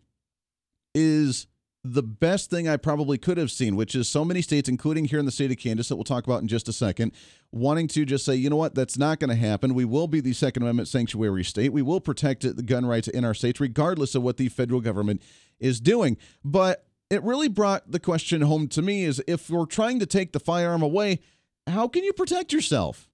[0.94, 1.48] is
[1.84, 5.20] the best thing I probably could have seen, which is so many states, including here
[5.20, 7.12] in the state of Kansas, that we'll talk about in just a second,
[7.52, 9.76] wanting to just say, you know what, that's not going to happen.
[9.76, 11.72] We will be the Second Amendment sanctuary state.
[11.72, 15.22] We will protect the gun rights in our states, regardless of what the federal government
[15.60, 16.18] is doing.
[16.44, 20.34] But it really brought the question home to me is if we're trying to take
[20.34, 21.20] the firearm away,
[21.68, 23.08] how can you protect yourself?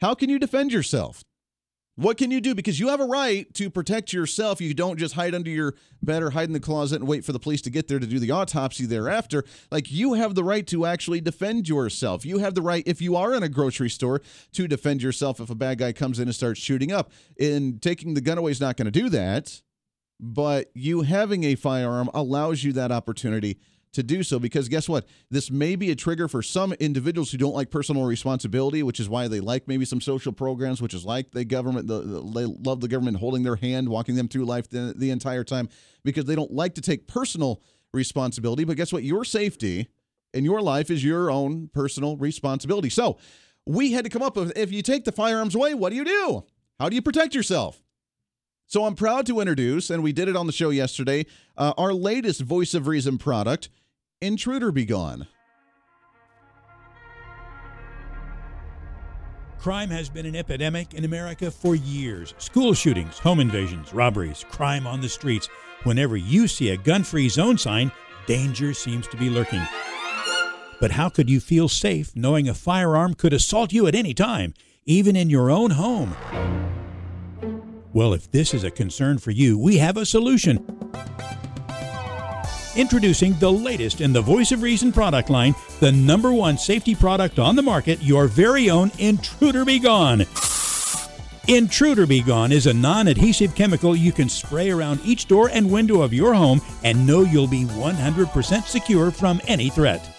[0.00, 1.24] How can you defend yourself?
[1.96, 2.56] What can you do?
[2.56, 4.60] Because you have a right to protect yourself.
[4.60, 7.30] You don't just hide under your bed or hide in the closet and wait for
[7.30, 9.44] the police to get there to do the autopsy thereafter.
[9.70, 12.26] Like you have the right to actually defend yourself.
[12.26, 14.22] You have the right, if you are in a grocery store,
[14.54, 17.12] to defend yourself if a bad guy comes in and starts shooting up.
[17.38, 19.62] And taking the gun away is not going to do that.
[20.18, 23.58] But you having a firearm allows you that opportunity
[23.94, 25.06] to do so because guess what?
[25.30, 29.08] This may be a trigger for some individuals who don't like personal responsibility, which is
[29.08, 32.44] why they like maybe some social programs, which is like the government, the, the, they
[32.44, 35.68] love the government holding their hand, walking them through life the, the entire time
[36.04, 38.64] because they don't like to take personal responsibility.
[38.64, 39.02] But guess what?
[39.02, 39.88] Your safety
[40.34, 42.90] and your life is your own personal responsibility.
[42.90, 43.18] So
[43.66, 46.04] we had to come up with if you take the firearms away, what do you
[46.04, 46.44] do?
[46.78, 47.80] How do you protect yourself?
[48.66, 51.26] So I'm proud to introduce, and we did it on the show yesterday,
[51.56, 53.68] uh, our latest Voice of Reason product.
[54.24, 55.26] Intruder Be Gone.
[59.58, 62.32] Crime has been an epidemic in America for years.
[62.38, 65.50] School shootings, home invasions, robberies, crime on the streets.
[65.82, 67.92] Whenever you see a gun free zone sign,
[68.26, 69.60] danger seems to be lurking.
[70.80, 74.54] But how could you feel safe knowing a firearm could assault you at any time,
[74.86, 76.16] even in your own home?
[77.92, 80.64] Well, if this is a concern for you, we have a solution.
[82.76, 87.38] Introducing the latest in the Voice of Reason product line, the number one safety product
[87.38, 90.24] on the market, your very own Intruder Be Gone.
[91.46, 95.70] Intruder Be Gone is a non adhesive chemical you can spray around each door and
[95.70, 100.10] window of your home and know you'll be 100% secure from any threat.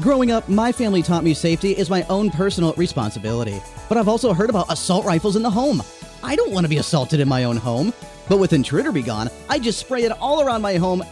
[0.00, 3.60] Growing up, my family taught me safety is my own personal responsibility.
[3.88, 5.82] But I've also heard about assault rifles in the home.
[6.22, 7.92] I don't want to be assaulted in my own home.
[8.28, 11.02] But with Intruder Be Gone, I just spray it all around my home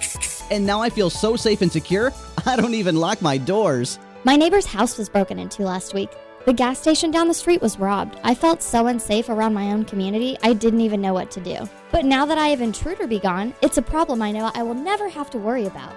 [0.51, 2.13] and now I feel so safe and secure,
[2.47, 3.99] I don't even lock my doors.
[4.25, 6.11] My neighbor's house was broken into last week.
[6.47, 8.19] The gas station down the street was robbed.
[8.25, 11.69] I felt so unsafe around my own community, I didn't even know what to do.
[11.93, 14.75] But now that I have Intruder Be Gone, it's a problem I know I will
[14.75, 15.93] never have to worry about.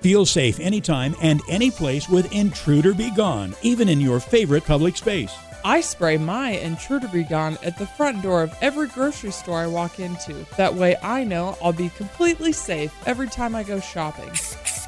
[0.00, 4.96] Feel safe anytime and any place with Intruder Be Gone, even in your favorite public
[4.96, 5.32] space.
[5.64, 9.68] I spray my Intruder Be Gone at the front door of every grocery store I
[9.68, 10.44] walk into.
[10.56, 14.30] That way I know I'll be completely safe every time I go shopping.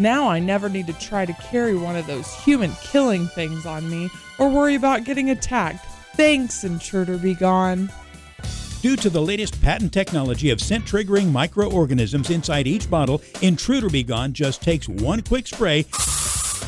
[0.01, 3.89] Now I never need to try to carry one of those human killing things on
[3.89, 5.87] me or worry about getting attacked.
[6.17, 7.89] Thanks, Intruder Be Gone.
[8.83, 14.03] Due to the latest patent technology of scent triggering microorganisms inside each bottle, Intruder Be
[14.03, 15.87] Gone just takes one quick spray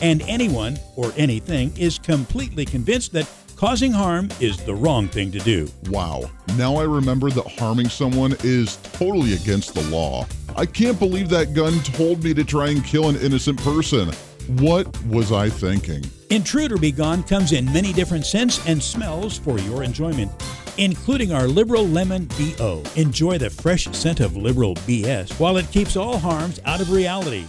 [0.01, 5.39] and anyone or anything is completely convinced that causing harm is the wrong thing to
[5.39, 5.69] do.
[5.89, 6.31] Wow.
[6.57, 10.27] Now I remember that harming someone is totally against the law.
[10.55, 14.11] I can't believe that gun told me to try and kill an innocent person.
[14.59, 16.05] What was I thinking?
[16.31, 20.31] Intruder Be Gone comes in many different scents and smells for your enjoyment,
[20.77, 22.83] including our Liberal Lemon BO.
[22.95, 27.47] Enjoy the fresh scent of Liberal BS while it keeps all harms out of reality.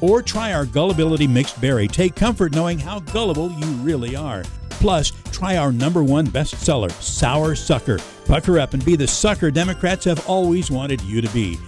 [0.00, 1.88] Or try our Gullibility Mixed Berry.
[1.88, 4.44] Take comfort knowing how gullible you really are.
[4.70, 7.98] Plus, try our number one bestseller, Sour Sucker.
[8.24, 11.58] Pucker up and be the sucker Democrats have always wanted you to be.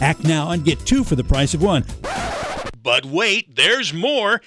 [0.00, 1.84] Act now and get two for the price of one.
[2.82, 4.40] But wait, there's more.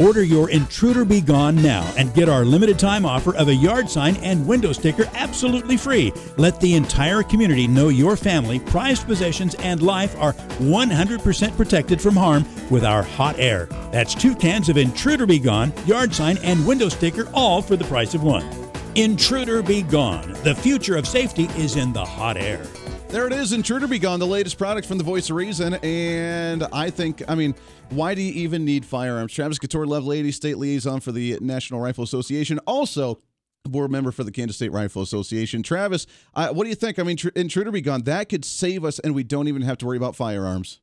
[0.00, 3.90] Order your Intruder Be Gone now and get our limited time offer of a yard
[3.90, 6.12] sign and window sticker absolutely free.
[6.36, 12.14] Let the entire community know your family, prized possessions, and life are 100% protected from
[12.14, 13.66] harm with our hot air.
[13.90, 17.84] That's two cans of Intruder Be Gone, yard sign, and window sticker, all for the
[17.84, 18.46] price of one.
[18.94, 20.32] Intruder Be Gone.
[20.44, 22.64] The future of safety is in the hot air.
[23.10, 25.74] There it is, Intruder Be Gone, the latest product from the Voice of Reason.
[25.82, 27.54] And I think, I mean,
[27.88, 29.32] why do you even need firearms?
[29.32, 33.18] Travis Couture, Lovelady, State Liaison for the National Rifle Association, also
[33.64, 35.62] board member for the Kansas State Rifle Association.
[35.62, 36.98] Travis, uh, what do you think?
[36.98, 39.78] I mean, tr- Intruder Be Gone, that could save us, and we don't even have
[39.78, 40.80] to worry about firearms.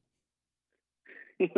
[1.38, 1.50] hey,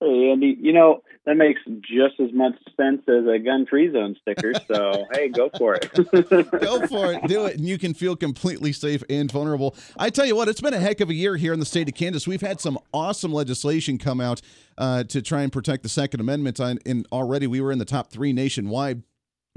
[0.00, 4.52] Andy, you know, that makes just as much sense as a gun free zone sticker.
[4.66, 5.92] So, hey, go for it.
[6.60, 7.26] go for it.
[7.28, 7.56] Do it.
[7.56, 9.76] And you can feel completely safe and vulnerable.
[9.96, 11.88] I tell you what, it's been a heck of a year here in the state
[11.88, 12.26] of Kansas.
[12.26, 14.40] We've had some awesome legislation come out
[14.76, 16.58] uh, to try and protect the Second Amendment.
[16.58, 19.02] And already we were in the top three nationwide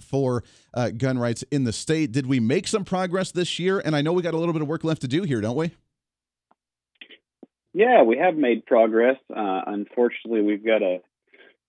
[0.01, 2.12] for uh, gun rights in the state.
[2.12, 3.82] Did we make some progress this year?
[3.84, 5.56] And I know we got a little bit of work left to do here, don't
[5.56, 5.71] we?
[7.73, 9.17] Yeah, we have made progress.
[9.36, 10.99] Uh, unfortunately, we've got a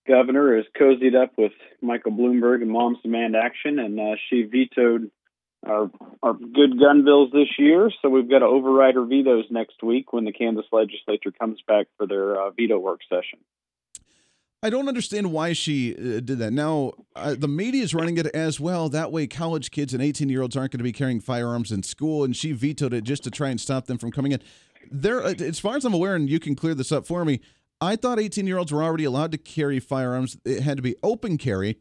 [0.06, 5.10] governor has cozied up with Michael Bloomberg and Moms Demand Action, and uh, she vetoed
[5.66, 5.90] our
[6.22, 7.90] our good gun bills this year.
[8.02, 11.86] So we've got to override her vetoes next week when the Kansas legislature comes back
[11.96, 13.40] for their uh, veto work session.
[14.62, 16.52] I don't understand why she uh, did that.
[16.52, 18.88] Now, uh, the media is running it as well.
[18.88, 21.82] That way, college kids and 18 year olds aren't going to be carrying firearms in
[21.82, 24.40] school, and she vetoed it just to try and stop them from coming in.
[24.90, 27.40] There, uh, as far as I'm aware, and you can clear this up for me,
[27.80, 30.36] I thought 18 year olds were already allowed to carry firearms.
[30.44, 31.78] It had to be open carry.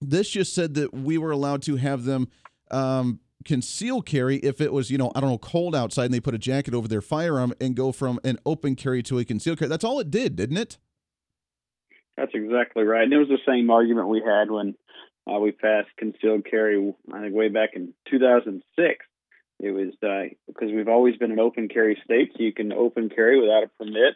[0.00, 2.28] This just said that we were allowed to have them
[2.70, 6.20] um, conceal carry if it was, you know, I don't know, cold outside and they
[6.20, 9.58] put a jacket over their firearm and go from an open carry to a concealed
[9.58, 9.68] carry.
[9.68, 10.78] That's all it did, didn't it?
[12.16, 13.02] That's exactly right.
[13.02, 14.74] And it was the same argument we had when
[15.30, 19.04] uh, we passed concealed carry, I think, way back in 2006.
[19.60, 23.08] It was uh, because we've always been an open carry state, so you can open
[23.08, 24.14] carry without a permit.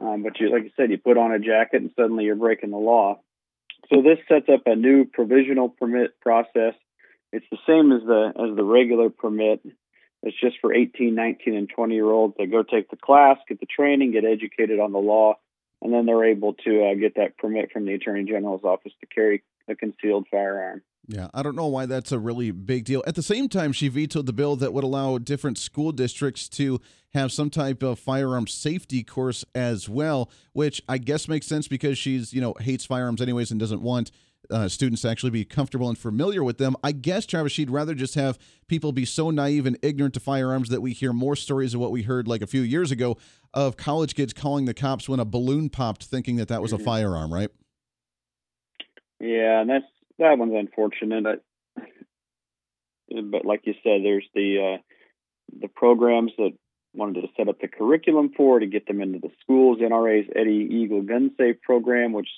[0.00, 2.70] Um, but you, like you said, you put on a jacket and suddenly you're breaking
[2.70, 3.20] the law.
[3.90, 6.74] So this sets up a new provisional permit process.
[7.32, 9.60] It's the same as the as the regular permit.
[10.22, 12.34] It's just for 18, 19, and 20 year olds.
[12.38, 15.34] They go take the class, get the training, get educated on the law,
[15.82, 19.06] and then they're able to uh, get that permit from the Attorney General's office to
[19.06, 20.80] carry a concealed firearm.
[21.06, 23.02] Yeah, I don't know why that's a really big deal.
[23.06, 26.80] At the same time, she vetoed the bill that would allow different school districts to
[27.12, 31.98] have some type of firearm safety course as well, which I guess makes sense because
[31.98, 34.10] she's, you know, hates firearms anyways and doesn't want
[34.50, 36.76] uh, students to actually be comfortable and familiar with them.
[36.82, 40.70] I guess, Travis, she'd rather just have people be so naive and ignorant to firearms
[40.70, 43.16] that we hear more stories of what we heard like a few years ago
[43.52, 46.76] of college kids calling the cops when a balloon popped thinking that that was a
[46.76, 46.84] mm-hmm.
[46.84, 47.50] firearm, right?
[49.20, 49.86] Yeah, and that's
[50.18, 51.26] that one's unfortunate.
[51.76, 51.84] I,
[53.30, 54.82] but like you said, there's the uh,
[55.60, 56.52] the programs that
[56.94, 59.78] wanted to set up the curriculum for to get them into the schools.
[59.80, 62.28] NRA's Eddie Eagle Gun Safe program, which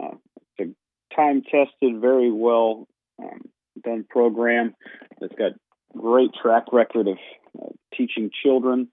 [0.00, 0.16] uh,
[0.58, 2.88] it's a time tested, very well
[3.22, 3.42] um,
[3.82, 4.74] done program
[5.20, 5.52] that's got
[5.96, 7.18] great track record of
[7.60, 8.88] uh, teaching children.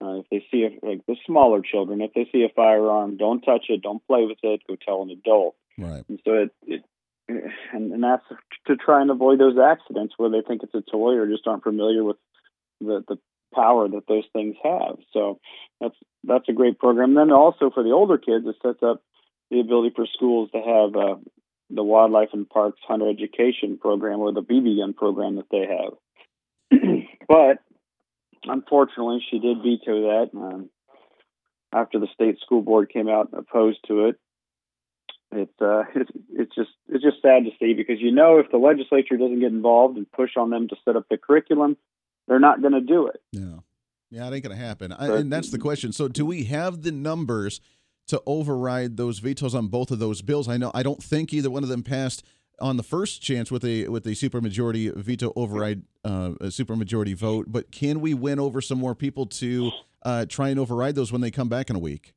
[0.00, 3.40] Uh, if they see a, like the smaller children, if they see a firearm, don't
[3.40, 5.56] touch it, don't play with it, go tell an adult.
[5.76, 6.04] Right.
[6.08, 6.84] And so it, it
[7.28, 8.24] and, and that's
[8.66, 11.62] to try and avoid those accidents where they think it's a toy or just aren't
[11.62, 12.16] familiar with
[12.80, 13.18] the the
[13.54, 14.96] power that those things have.
[15.12, 15.40] So
[15.80, 17.14] that's that's a great program.
[17.14, 19.02] Then also for the older kids, it sets up
[19.50, 21.16] the ability for schools to have uh,
[21.70, 26.80] the Wildlife and Parks Hunter Education Program or the BB gun program that they have.
[27.28, 27.58] but
[28.44, 30.70] unfortunately, she did veto that um,
[31.72, 34.16] after the state school board came out opposed to it
[35.32, 38.58] it's uh, it's it's just it's just sad to see because you know if the
[38.58, 41.76] legislature doesn't get involved and push on them to set up the curriculum,
[42.26, 43.20] they're not going to do it.
[43.32, 43.58] Yeah,
[44.10, 44.92] yeah, it ain't going to happen.
[44.92, 45.92] I, and that's the question.
[45.92, 47.60] So, do we have the numbers
[48.08, 50.48] to override those vetoes on both of those bills.
[50.48, 52.24] I know I don't think either one of them passed
[52.58, 57.46] on the first chance with a with a supermajority veto override uh, a supermajority vote,
[57.48, 59.70] but can we win over some more people to
[60.02, 62.14] uh, try and override those when they come back in a week?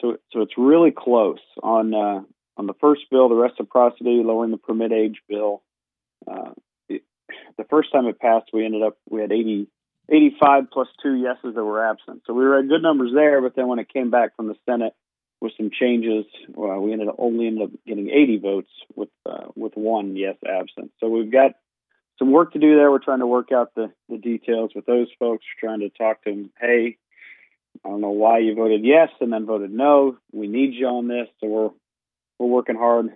[0.00, 2.22] So, so it's really close on uh,
[2.56, 5.62] on the first bill, the reciprocity, lowering the permit age bill.
[6.30, 6.50] Uh,
[6.88, 7.02] it,
[7.56, 9.68] the first time it passed, we ended up we had 80,
[10.10, 12.22] 85 plus two yeses that were absent.
[12.26, 13.40] So we were at good numbers there.
[13.40, 14.94] But then when it came back from the Senate
[15.40, 19.48] with some changes, well, we ended up only ended up getting 80 votes with uh,
[19.54, 20.92] with one yes absent.
[21.00, 21.52] So we've got
[22.18, 22.90] some work to do there.
[22.90, 25.44] We're trying to work out the, the details with those folks.
[25.62, 26.50] We're trying to talk to them.
[26.60, 26.98] Hey,
[27.84, 30.18] I don't know why you voted yes and then voted no.
[30.32, 31.28] We need you on this.
[31.40, 31.70] So we're
[32.38, 33.06] we're working hard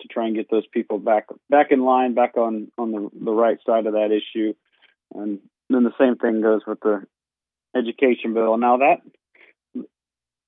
[0.00, 3.32] to try and get those people back back in line, back on on the the
[3.32, 4.54] right side of that issue.
[5.14, 7.06] And then the same thing goes with the
[7.74, 8.56] education bill.
[8.56, 9.00] Now that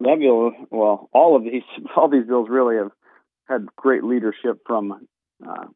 [0.00, 1.62] that bill, well, all of these
[1.96, 2.92] all these bills really have
[3.48, 5.06] had great leadership from
[5.46, 5.66] uh,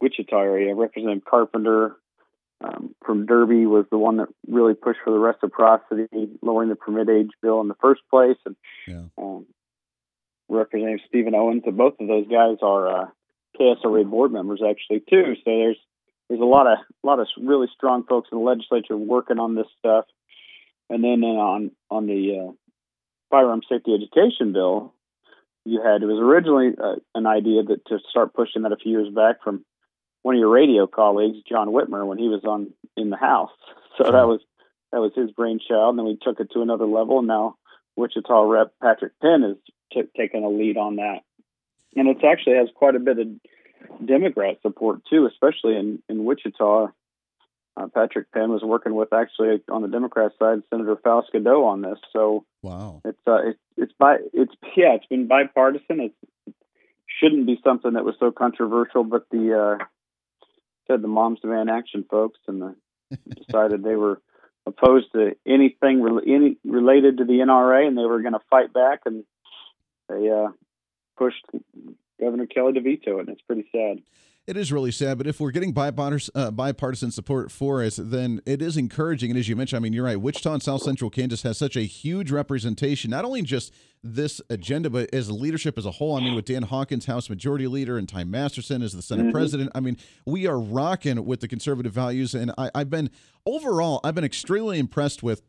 [0.00, 0.74] Wichita area.
[0.74, 1.96] Representative Carpenter
[2.62, 6.06] um, from Derby was the one that really pushed for the reciprocity,
[6.42, 9.02] lowering the permit age bill in the first place, and yeah.
[9.18, 9.46] um,
[10.48, 11.62] Representative Stephen Owens.
[11.66, 13.06] And both of those guys are uh,
[13.58, 15.34] KSRA board members actually too.
[15.36, 15.78] So there's
[16.28, 19.54] there's a lot of a lot of really strong folks in the legislature working on
[19.54, 20.04] this stuff.
[20.88, 22.52] And then uh, on on the uh,
[23.30, 24.94] firearm safety education bill,
[25.64, 28.92] you had it was originally uh, an idea that to start pushing that a few
[28.92, 29.64] years back from
[30.22, 33.50] one of your radio colleagues, John Whitmer, when he was on in the House.
[33.98, 34.40] So that was
[34.90, 35.90] that was his brainchild.
[35.90, 37.18] And then we took it to another level.
[37.18, 37.56] And now
[37.94, 39.56] Wichita Rep Patrick Penn has
[39.92, 41.20] t- taken a lead on that,
[41.94, 46.88] and it actually has quite a bit of Democrat support too, especially in in Wichita.
[47.74, 51.98] Uh, Patrick Penn was working with actually on the Democrat side Senator Cadeau on this.
[52.12, 56.00] So wow, it's uh, it's it's by it's yeah, it's been bipartisan.
[56.00, 56.14] It's,
[56.46, 56.54] it
[57.20, 59.84] shouldn't be something that was so controversial, but the uh,
[60.92, 62.76] said the Moms Demand Action folks, and the,
[63.46, 64.20] decided they were
[64.66, 68.72] opposed to anything re- any related to the NRA, and they were going to fight
[68.72, 69.24] back, and
[70.08, 70.48] they uh,
[71.16, 71.44] pushed
[72.20, 73.20] Governor Kelly to veto it.
[73.20, 74.02] And it's pretty sad.
[74.44, 78.60] It is really sad, but if we're getting bipartisan, uh, support for us, then it
[78.60, 79.30] is encouraging.
[79.30, 80.20] And as you mentioned, I mean, you're right.
[80.20, 84.90] Wichita and South Central Kansas has such a huge representation, not only just this agenda,
[84.90, 86.16] but as leadership as a whole.
[86.16, 89.32] I mean, with Dan Hawkins, House Majority Leader, and Ty Masterson as the Senate mm-hmm.
[89.32, 89.70] President.
[89.76, 92.34] I mean, we are rocking with the conservative values.
[92.34, 93.10] And I, I've been,
[93.46, 95.42] overall, I've been extremely impressed with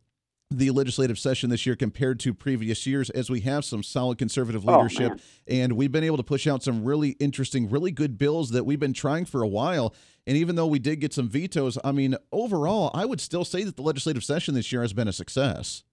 [0.57, 4.67] the legislative session this year compared to previous years as we have some solid conservative
[4.67, 5.13] oh, leadership.
[5.15, 8.65] oh, and we've been able to push out some really interesting really good bills that
[8.65, 9.93] we've been trying for a while.
[10.25, 13.63] And even though we did get some vetoes i mean overall i would still say
[13.63, 15.83] that the legislative session this year has been a success.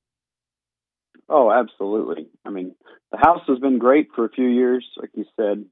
[1.28, 2.28] Oh absolutely.
[2.44, 2.74] I mean
[3.12, 5.64] the house has been great for a few years like you said.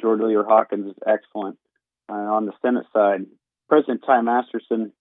[0.00, 1.58] George lear hawkins is excellent.
[2.08, 3.26] Uh, on the senate side
[3.68, 4.92] president ty masterson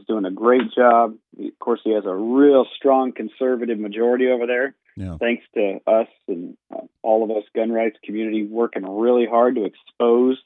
[0.00, 1.16] is doing a great job.
[1.38, 4.74] Of course, he has a real strong conservative majority over there.
[4.96, 5.16] Yeah.
[5.18, 9.64] Thanks to us and uh, all of us gun rights community working really hard to
[9.64, 10.38] expose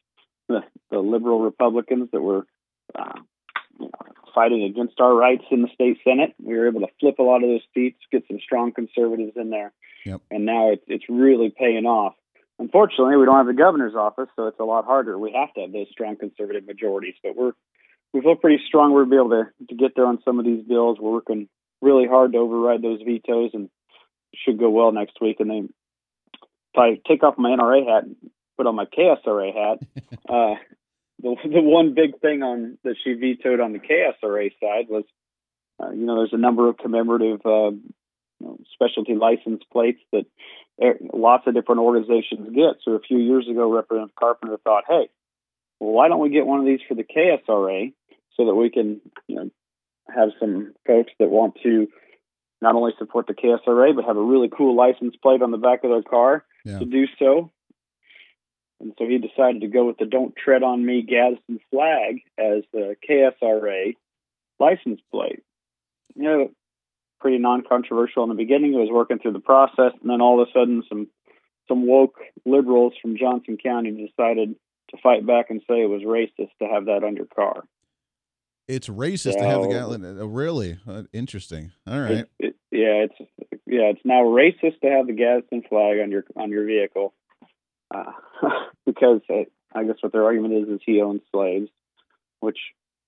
[0.49, 2.47] the, the liberal Republicans that were
[2.95, 3.21] uh,
[4.35, 6.35] fighting against our rights in the state senate.
[6.43, 9.51] We were able to flip a lot of those seats, get some strong conservatives in
[9.51, 9.73] there,
[10.05, 10.21] yep.
[10.31, 12.15] and now it's it's really paying off.
[12.59, 15.19] Unfortunately, we don't have the governor's office, so it's a lot harder.
[15.19, 17.53] We have to have those strong conservative majorities, but we're
[18.15, 20.65] we feel pretty strong we'll be able to, to get there on some of these
[20.65, 20.99] bills.
[21.01, 21.49] We're working
[21.83, 23.69] really hard to override those vetoes and
[24.35, 25.41] should go well next week.
[25.41, 25.75] And then
[26.73, 28.17] if I take off my NRA hat and
[28.57, 29.79] put on my KSRA hat,
[30.29, 30.55] uh,
[31.21, 35.05] the, the one big thing on that she vetoed on the KSRA side was,
[35.83, 37.83] uh, you know, there's a number of commemorative uh, you
[38.41, 40.27] know, specialty license plates that
[41.13, 42.77] lots of different organizations get.
[42.85, 45.09] So a few years ago, Representative Carpenter thought, hey,
[45.81, 47.93] well, why don't we get one of these for the KSRA?
[48.37, 49.51] So that we can you know
[50.15, 51.89] have some folks that want to
[52.61, 55.85] not only support the KSRA but have a really cool license plate on the back
[55.85, 56.79] of their car yeah.
[56.79, 57.51] to do so.
[58.81, 62.65] And so he decided to go with the "Don't Tread on Me" Gadsden flag as
[62.73, 63.95] the KSRA
[64.59, 65.43] license plate.
[66.17, 66.51] You know,
[67.21, 68.75] pretty non-controversial in the beginning.
[68.75, 71.09] It was working through the process, and then all of a sudden, some
[71.69, 74.55] some woke liberals from Johnson County decided
[74.91, 77.65] to fight back and say it was racist to have that on your car.
[78.67, 80.21] It's racist to have the Gadsden.
[80.21, 81.73] Uh, really uh, interesting.
[81.87, 82.11] All right.
[82.11, 83.15] It, it, yeah, it's
[83.67, 87.13] yeah, it's now racist to have the Gadsden flag on your on your vehicle,
[87.95, 88.13] uh,
[88.87, 89.45] because uh,
[89.75, 91.69] I guess what their argument is is he owns slaves,
[92.41, 92.59] which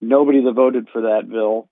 [0.00, 1.68] nobody that voted for that bill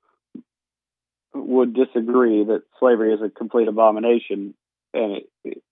[1.35, 4.55] would disagree that slavery is a complete abomination.
[4.95, 5.63] and it,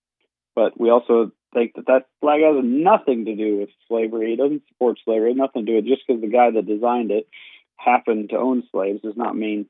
[0.54, 4.34] but we also think that that flag has nothing to do with slavery.
[4.34, 5.34] It doesn't support slavery.
[5.34, 5.88] Nothing to do with it.
[5.88, 7.26] just because the guy that designed it
[7.76, 9.66] happened to own slaves does not mean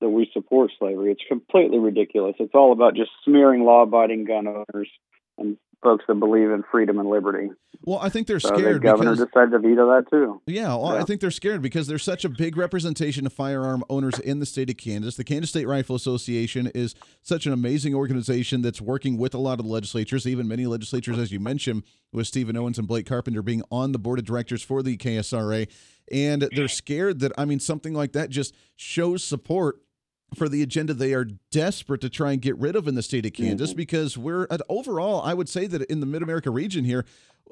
[0.00, 1.12] that we support slavery.
[1.12, 2.34] It's completely ridiculous.
[2.38, 4.90] It's all about just smearing law-abiding gun owners
[5.38, 7.50] and folks that believe in freedom and liberty.
[7.82, 8.76] Well, I think they're So scared.
[8.76, 10.42] the governor because, decided to veto that too.
[10.46, 14.18] yeah, well, I think they're scared because there's such a big representation of firearm owners
[14.18, 15.16] in the state of Kansas.
[15.16, 19.58] The Kansas State Rifle Association is such an amazing organization that's working with a lot
[19.58, 23.40] of the legislatures, even many legislatures, as you mentioned, with Stephen Owens and Blake Carpenter
[23.40, 25.66] being on the board of directors for the KSRA.
[26.12, 29.76] And they're scared that, I mean, something like that just shows support
[30.34, 33.26] for the agenda they are desperate to try and get rid of in the state
[33.26, 36.84] of Kansas because we're at, overall, I would say that in the Mid America region
[36.84, 37.04] here,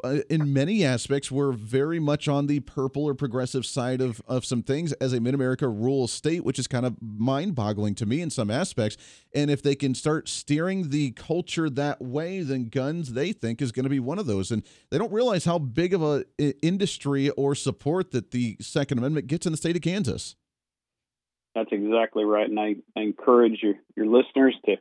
[0.04, 4.44] uh, in many aspects, we're very much on the purple or progressive side of, of
[4.44, 8.06] some things as a Mid America rural state, which is kind of mind boggling to
[8.06, 8.96] me in some aspects.
[9.34, 13.72] And if they can start steering the culture that way, then guns, they think, is
[13.72, 14.50] going to be one of those.
[14.50, 16.24] And they don't realize how big of a
[16.62, 20.36] industry or support that the Second Amendment gets in the state of Kansas.
[21.58, 24.76] That's exactly right, and I, I encourage your your listeners to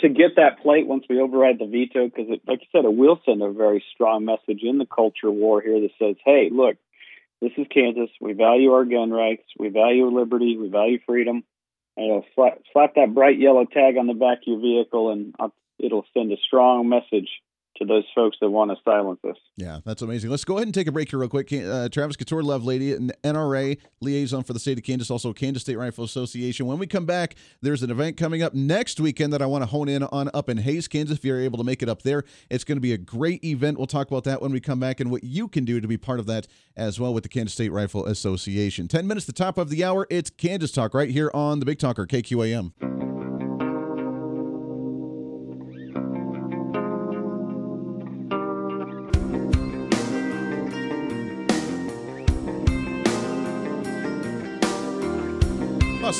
[0.00, 3.20] to get that plate once we override the veto, because like you said, it will
[3.24, 6.76] send a very strong message in the culture war here that says, "Hey, look,
[7.40, 8.10] this is Kansas.
[8.20, 9.44] We value our gun rights.
[9.58, 10.58] We value liberty.
[10.58, 11.42] We value freedom."
[11.96, 15.34] And it'll slap, slap that bright yellow tag on the back of your vehicle, and
[15.38, 15.48] uh,
[15.78, 17.28] it'll send a strong message
[17.80, 19.36] to those folks that want to silence us.
[19.56, 20.30] Yeah, that's amazing.
[20.30, 21.52] Let's go ahead and take a break here, real quick.
[21.52, 25.76] Uh, Travis Couture, Lovelady, an NRA liaison for the state of Kansas, also Kansas State
[25.76, 26.66] Rifle Association.
[26.66, 29.66] When we come back, there's an event coming up next weekend that I want to
[29.66, 31.18] hone in on up in Hays, Kansas.
[31.18, 33.78] If you're able to make it up there, it's going to be a great event.
[33.78, 35.96] We'll talk about that when we come back and what you can do to be
[35.96, 38.88] part of that as well with the Kansas State Rifle Association.
[38.88, 40.06] 10 minutes the top of the hour.
[40.10, 43.19] It's Kansas Talk right here on the Big Talker, KQAM.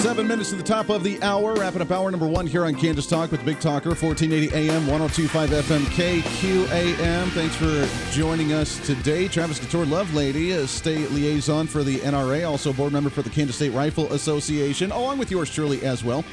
[0.00, 2.74] Seven minutes to the top of the hour, wrapping up hour number one here on
[2.74, 7.28] Kansas Talk with Big Talker, 1480 AM, 1025 FM, KQAM.
[7.32, 9.28] Thanks for joining us today.
[9.28, 13.56] Travis Couture, Lovelady, a state liaison for the NRA, also board member for the Kansas
[13.56, 16.24] State Rifle Association, along with yours truly as well.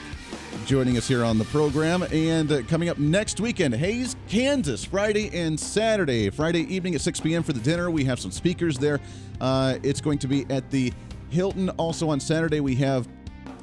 [0.65, 2.03] Joining us here on the program.
[2.13, 6.29] And uh, coming up next weekend, Hays, Kansas, Friday and Saturday.
[6.29, 7.43] Friday evening at 6 p.m.
[7.43, 7.91] for the dinner.
[7.91, 9.01] We have some speakers there.
[9.41, 10.93] Uh, it's going to be at the
[11.29, 11.69] Hilton.
[11.71, 13.09] Also on Saturday, we have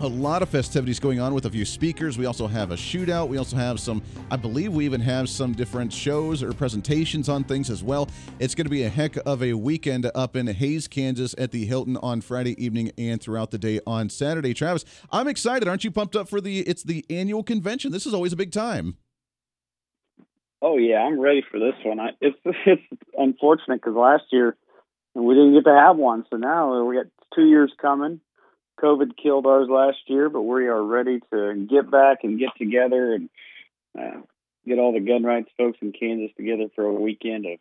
[0.04, 2.18] a lot of festivities going on with a few speakers.
[2.18, 3.28] We also have a shootout.
[3.28, 7.42] We also have some, I believe we even have some different shows or presentations on
[7.42, 8.10] things as well.
[8.38, 11.64] It's going to be a heck of a weekend up in Hays, Kansas at the
[11.64, 14.52] Hilton on Friday evening and throughout the day on Saturday.
[14.52, 15.66] Travis, I'm excited.
[15.68, 17.90] Aren't you pumped up for the it's the annual convention?
[17.90, 18.98] This is always a big time.
[20.60, 21.98] Oh yeah, I'm ready for this one.
[21.98, 22.82] I, it's it's
[23.16, 24.54] unfortunate because last year
[25.14, 28.20] we didn't get to have one, so now we got two years coming.
[28.82, 33.14] COVID killed ours last year, but we are ready to get back and get together
[33.14, 33.30] and
[33.98, 34.20] uh,
[34.66, 37.58] get all the gun rights folks in Kansas together for a weekend of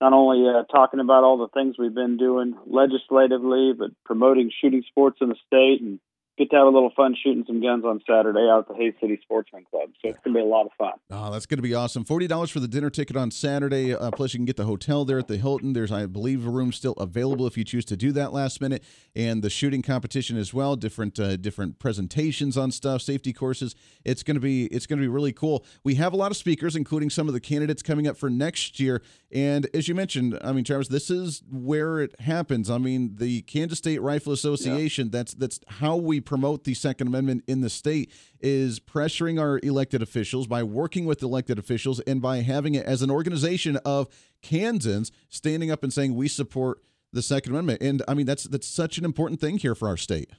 [0.00, 4.82] not only uh, talking about all the things we've been doing legislatively, but promoting shooting
[4.88, 6.00] sports in the state and
[6.38, 8.94] get to have a little fun shooting some guns on Saturday out at the Hays
[9.00, 9.90] City Sportsman Club.
[10.00, 10.92] So it's going to be a lot of fun.
[11.10, 12.04] Oh, that's going to be awesome.
[12.04, 13.94] $40 for the dinner ticket on Saturday.
[13.94, 15.74] Uh, plus, you can get the hotel there at the Hilton.
[15.74, 18.82] There's, I believe, a room still available if you choose to do that last minute.
[19.14, 23.74] And the shooting competition as well, different uh, different presentations on stuff, safety courses.
[24.04, 25.66] It's going to be it's going to be really cool.
[25.84, 28.80] We have a lot of speakers, including some of the candidates coming up for next
[28.80, 29.02] year.
[29.30, 32.70] And as you mentioned, I mean, Travis, this is where it happens.
[32.70, 35.10] I mean, the Kansas State Rifle Association.
[35.10, 38.10] That's that's how we promote the Second Amendment in the state
[38.40, 43.02] is pressuring our elected officials by working with elected officials and by having it as
[43.02, 44.08] an organization of
[44.42, 46.78] Kansans standing up and saying we support
[47.12, 47.82] the Second Amendment.
[47.82, 50.30] And I mean that's that's such an important thing here for our state.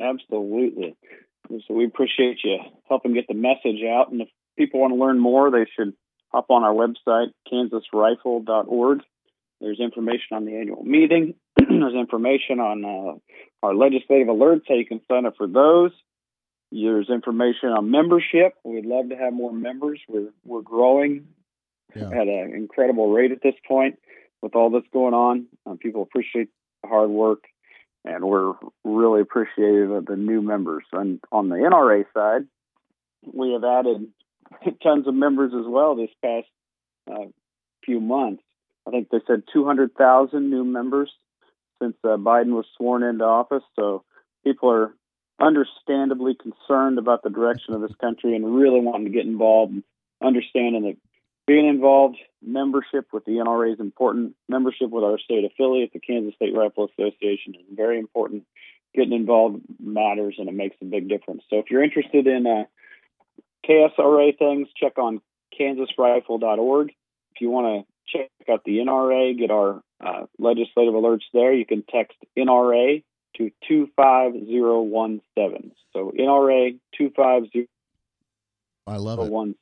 [0.00, 0.96] Absolutely.
[1.48, 4.10] So we appreciate you helping get the message out.
[4.10, 4.28] And if
[4.58, 5.94] people want to learn more, they should
[6.32, 9.00] hop on our website, kansasrifle.org.
[9.60, 11.34] There's information on the annual meeting.
[11.56, 13.18] There's information on uh,
[13.66, 15.90] our legislative alerts, how you can sign up for those.
[16.70, 18.54] There's information on membership.
[18.64, 20.00] We'd love to have more members.
[20.08, 21.28] We're we're growing
[21.94, 22.10] Yeah.
[22.10, 23.98] at an incredible rate at this point
[24.42, 25.46] with all that's going on.
[25.64, 26.48] Uh, people appreciate
[26.82, 27.44] the hard work,
[28.04, 28.54] and we're
[28.84, 30.84] really appreciative of the new members.
[30.92, 32.46] And on the NRA side,
[33.32, 34.08] we have added
[34.82, 36.46] tons of members as well this past
[37.10, 37.26] uh,
[37.84, 38.42] few months.
[38.86, 41.10] I think they said 200,000 new members
[41.82, 43.62] since uh, Biden was sworn into office.
[43.76, 44.04] So
[44.44, 44.94] people are
[45.40, 49.82] understandably concerned about the direction of this country and really wanting to get involved and
[50.22, 50.96] understanding that
[51.46, 54.34] being involved, membership with the NRA is important.
[54.48, 58.44] Membership with our state affiliate, the Kansas State Rifle Association, is very important.
[58.94, 61.42] Getting involved matters and it makes a big difference.
[61.48, 62.64] So if you're interested in uh,
[63.68, 65.20] KSRA things, check on
[65.58, 66.88] kansasrifle.org.
[66.88, 71.66] If you want to check out the NRA, get our uh, legislative alerts there, you
[71.66, 73.02] can text NRA
[73.36, 75.72] to 25017.
[75.92, 77.68] So NRA 25017.
[78.88, 79.32] I love it.
[79.32, 79.56] One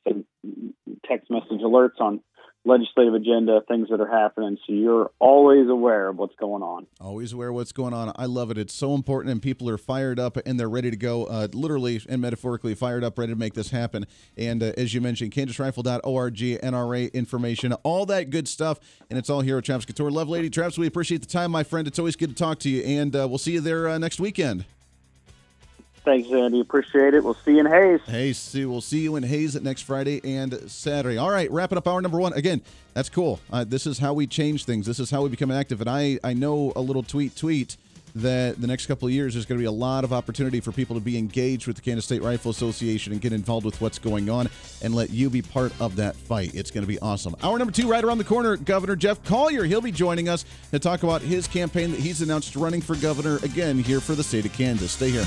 [1.05, 2.21] text message alerts on
[2.65, 4.57] legislative agenda, things that are happening.
[4.65, 6.87] So you're always aware of what's going on.
[6.99, 8.11] Always aware what's going on.
[8.15, 8.57] I love it.
[8.57, 12.01] It's so important, and people are fired up and they're ready to go, uh, literally
[12.09, 14.05] and metaphorically fired up, ready to make this happen.
[14.37, 18.79] And uh, as you mentioned, kansasrifle.org, NRA information, all that good stuff.
[19.09, 20.09] And it's all here at Travis Couture.
[20.09, 21.87] Lovelady Travis, we appreciate the time, my friend.
[21.87, 22.81] It's always good to talk to you.
[22.81, 24.65] And uh, we'll see you there uh, next weekend.
[26.05, 26.61] Thanks, Andy.
[26.61, 27.23] Appreciate it.
[27.23, 27.99] We'll see you in Hays.
[28.05, 31.17] Hey, see, we'll see you in Hays next Friday and Saturday.
[31.17, 32.31] All right, wrapping up hour number one.
[32.33, 32.61] Again,
[32.93, 33.39] that's cool.
[33.51, 34.85] Uh, this is how we change things.
[34.85, 35.81] This is how we become active.
[35.81, 37.75] And I, I know a little tweet tweet
[38.13, 40.71] that the next couple of years there's going to be a lot of opportunity for
[40.71, 43.99] people to be engaged with the Kansas State Rifle Association and get involved with what's
[43.99, 44.47] going on
[44.81, 46.55] and let you be part of that fight.
[46.55, 47.35] It's going to be awesome.
[47.43, 49.65] Hour number two, right around the corner, Governor Jeff Colyer.
[49.65, 53.37] He'll be joining us to talk about his campaign that he's announced running for governor
[53.43, 54.91] again here for the state of Kansas.
[54.91, 55.25] Stay here.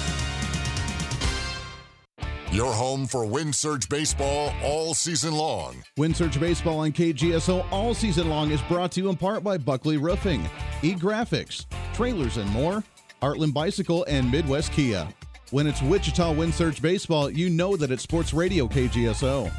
[2.51, 5.84] Your home for Wind Surge Baseball all season long.
[5.99, 9.59] Wind Surge Baseball on KGSO all season long is brought to you in part by
[9.59, 10.49] Buckley Roofing,
[10.80, 12.82] E-Graphics, Trailers and More,
[13.20, 15.07] Heartland Bicycle, and Midwest Kia.
[15.51, 19.53] When it's Wichita Wind Surge Baseball, you know that it's Sports Radio KGSO.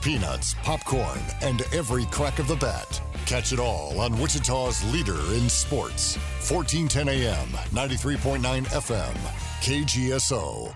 [0.00, 3.02] Peanuts, popcorn, and every crack of the bat.
[3.26, 6.16] Catch it all on Wichita's leader in sports.
[6.50, 9.14] 1410 AM, 93.9 FM,
[9.60, 10.74] KGSO.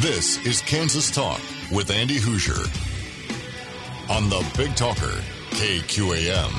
[0.00, 2.64] This is Kansas Talk with Andy Hooser
[4.08, 5.20] on the Big Talker,
[5.50, 6.50] KQAM.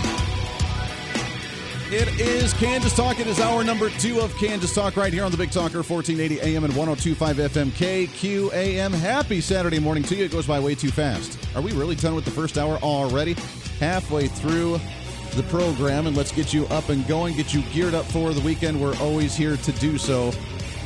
[1.91, 3.19] It is Kansas Talk.
[3.19, 6.41] It is hour number two of Kansas Talk right here on the Big Talker, 1480
[6.41, 8.93] AM and 1025 FM KQAM.
[8.93, 10.25] Happy Saturday morning to you.
[10.25, 11.39] It goes by way too fast.
[11.55, 13.33] Are we really done with the first hour already?
[13.79, 14.79] Halfway through
[15.37, 18.41] the program, and let's get you up and going, get you geared up for the
[18.41, 18.81] weekend.
[18.81, 20.31] We're always here to do so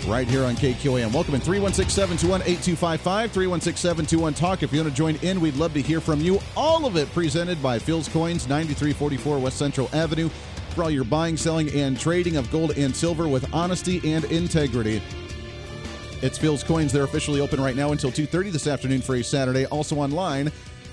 [0.07, 1.13] right here on KQAM.
[1.13, 4.61] Welcome in 316 721 8255, 316 721 Talk.
[4.61, 6.39] If you want to join in, we'd love to hear from you.
[6.57, 10.29] All of it presented by Phil's Coins, 9344 West Central Avenue.
[10.75, 15.01] For all your buying, selling, and trading of gold and silver with honesty and integrity.
[16.21, 16.91] It's Phil's Coins.
[16.91, 19.65] They're officially open right now until 2.30 this afternoon for a Saturday.
[19.65, 20.51] Also online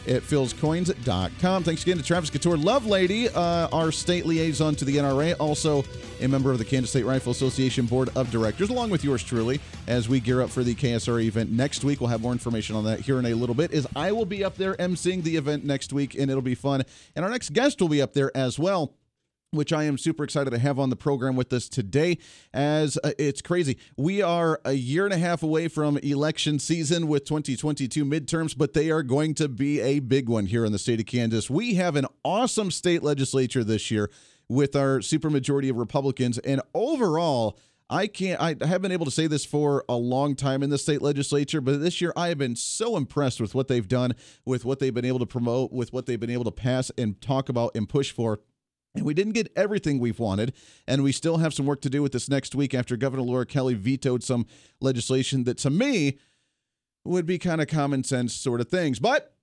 [0.09, 1.63] at philscoins.com.
[1.63, 5.85] Thanks again to Travis Couture, Lovelady, uh, our state liaison to the NRA, also
[6.21, 9.61] a member of the Kansas State Rifle Association Board of Directors, along with yours truly,
[9.87, 12.01] as we gear up for the KSRA event next week.
[12.01, 13.73] We'll have more information on that here in a little bit.
[13.73, 16.83] Is I will be up there emceeing the event next week, and it'll be fun.
[17.15, 18.95] And our next guest will be up there as well
[19.51, 22.18] which I am super excited to have on the program with us today.
[22.53, 27.09] As uh, it's crazy, we are a year and a half away from election season
[27.09, 30.78] with 2022 midterms, but they are going to be a big one here in the
[30.78, 31.49] state of Kansas.
[31.49, 34.11] We have an awesome state legislature this year
[34.49, 37.59] with our supermajority of Republicans, and overall.
[37.90, 38.38] I can't.
[38.38, 41.62] I have been able to say this for a long time in the state legislature,
[41.62, 44.12] but this year I have been so impressed with what they've done,
[44.44, 47.18] with what they've been able to promote, with what they've been able to pass and
[47.22, 48.40] talk about and push for.
[48.99, 50.53] And we didn't get everything we've wanted,
[50.86, 53.46] and we still have some work to do with this next week after Governor Laura
[53.46, 54.46] Kelly vetoed some
[54.80, 56.18] legislation that to me
[57.05, 58.99] would be kind of common sense sort of things.
[58.99, 59.34] But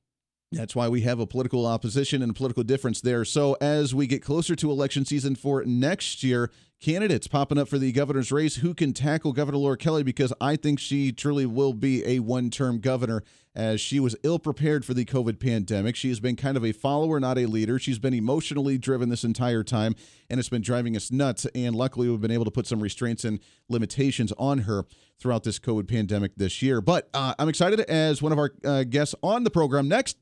[0.52, 3.26] that's why we have a political opposition and political difference there.
[3.26, 6.52] So, as we get closer to election season for next year,
[6.82, 10.56] candidates popping up for the governor's race who can tackle Governor Laura Kelly because I
[10.56, 13.24] think she truly will be a one term governor
[13.56, 15.96] as she was ill prepared for the COVID pandemic.
[15.96, 17.80] She has been kind of a follower, not a leader.
[17.80, 19.96] She's been emotionally driven this entire time,
[20.30, 21.46] and it's been driving us nuts.
[21.56, 24.86] And luckily, we've been able to put some restraints and limitations on her
[25.20, 26.82] throughout this COVID pandemic this year.
[26.82, 30.18] But uh, I'm excited as one of our uh, guests on the program next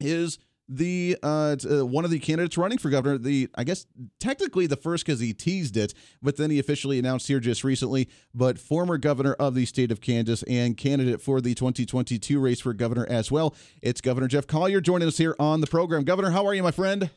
[0.00, 0.38] is
[0.72, 3.18] the uh, uh, one of the candidates running for governor.
[3.18, 3.86] The I guess
[4.20, 5.92] technically the first because he teased it,
[6.22, 8.08] but then he officially announced here just recently.
[8.32, 12.72] But former governor of the state of Kansas and candidate for the 2022 race for
[12.72, 13.54] governor as well.
[13.82, 16.04] It's Governor Jeff Colyer joining us here on the program.
[16.04, 17.10] Governor, how are you, my friend?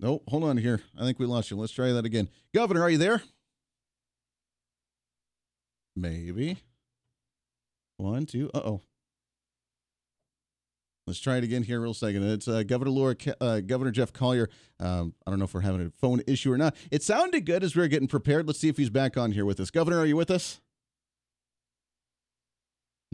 [0.00, 0.80] No, hold on here.
[0.98, 1.58] I think we lost you.
[1.58, 2.28] Let's try that again.
[2.54, 3.22] Governor, are you there?
[5.94, 6.58] Maybe.
[7.98, 8.50] One, two.
[8.54, 8.80] Uh oh.
[11.06, 12.24] Let's try it again here, real second.
[12.24, 14.48] It's uh, Governor Laura, uh, Governor Jeff Colyer.
[14.80, 16.74] Um, I don't know if we're having a phone issue or not.
[16.90, 18.48] It sounded good as we were getting prepared.
[18.48, 19.70] Let's see if he's back on here with us.
[19.70, 20.60] Governor, are you with us?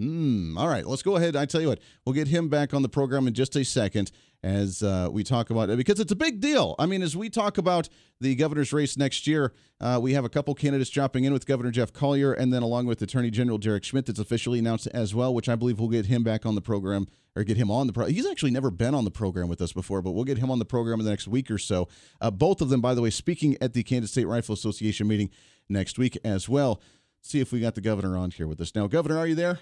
[0.01, 1.36] Mm, all right, let's go ahead.
[1.36, 4.11] I tell you what, we'll get him back on the program in just a second
[4.43, 6.74] as uh, we talk about it because it's a big deal.
[6.78, 7.88] I mean, as we talk about
[8.20, 11.70] the governor's race next year, uh, we have a couple candidates dropping in with Governor
[11.70, 15.32] Jeff Colyer and then along with Attorney General Derek Schmidt that's officially announced as well,
[15.32, 17.93] which I believe we'll get him back on the program or get him on the
[17.93, 18.14] program.
[18.14, 20.59] He's actually never been on the program with us before, but we'll get him on
[20.59, 21.86] the program in the next week or so.
[22.20, 25.30] Uh, both of them, by the way, speaking at the Kansas State Rifle Association meeting
[25.68, 26.80] next week as well.
[27.20, 28.88] See if we got the governor on here with us now.
[28.88, 29.61] Governor, are you there?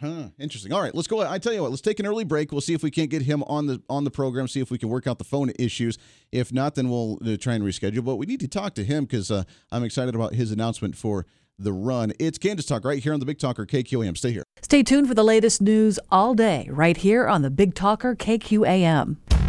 [0.00, 0.30] Huh.
[0.38, 0.72] Interesting.
[0.72, 1.20] All right, let's go.
[1.20, 2.50] I tell you what, let's take an early break.
[2.50, 4.48] We'll see if we can't get him on the on the program.
[4.48, 5.98] See if we can work out the phone issues.
[6.32, 8.04] If not, then we'll uh, try and reschedule.
[8.04, 11.26] But we need to talk to him because uh, I'm excited about his announcement for
[11.58, 12.12] the run.
[12.18, 14.16] It's Kansas Talk right here on the Big Talker KQAM.
[14.16, 14.42] Stay here.
[14.62, 19.43] Stay tuned for the latest news all day right here on the Big Talker KQAM.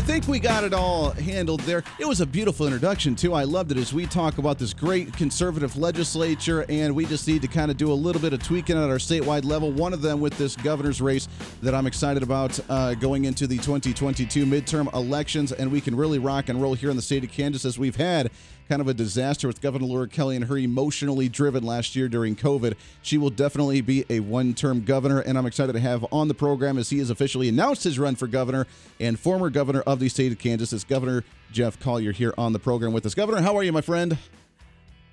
[0.00, 1.84] I think we got it all handled there.
[1.98, 3.34] It was a beautiful introduction, too.
[3.34, 7.42] I loved it as we talk about this great conservative legislature, and we just need
[7.42, 9.70] to kind of do a little bit of tweaking at our statewide level.
[9.70, 11.28] One of them with this governor's race
[11.60, 16.18] that I'm excited about uh, going into the 2022 midterm elections, and we can really
[16.18, 18.30] rock and roll here in the state of Kansas as we've had
[18.70, 22.36] kind of a disaster with Governor Laura Kelly and her emotionally driven last year during
[22.36, 22.74] COVID.
[23.02, 26.34] She will definitely be a one term governor, and I'm excited to have on the
[26.34, 28.68] program as he has officially announced his run for governor
[29.00, 32.60] and former governor of the state of Kansas is Governor Jeff Colyer here on the
[32.60, 33.12] program with us.
[33.12, 34.16] Governor, how are you, my friend?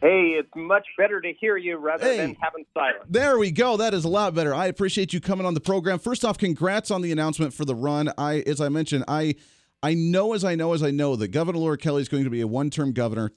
[0.02, 3.06] Hey, it's much better to hear you rather hey, than having silence.
[3.10, 3.78] There we go.
[3.78, 4.54] That is a lot better.
[4.54, 5.98] I appreciate you coming on the program.
[5.98, 8.14] First off, congrats on the announcement for the run.
[8.20, 9.34] I, as I mentioned, I,
[9.82, 12.30] I know as I know as I know that Governor Laura Kelly is going to
[12.30, 13.32] be a one-term governor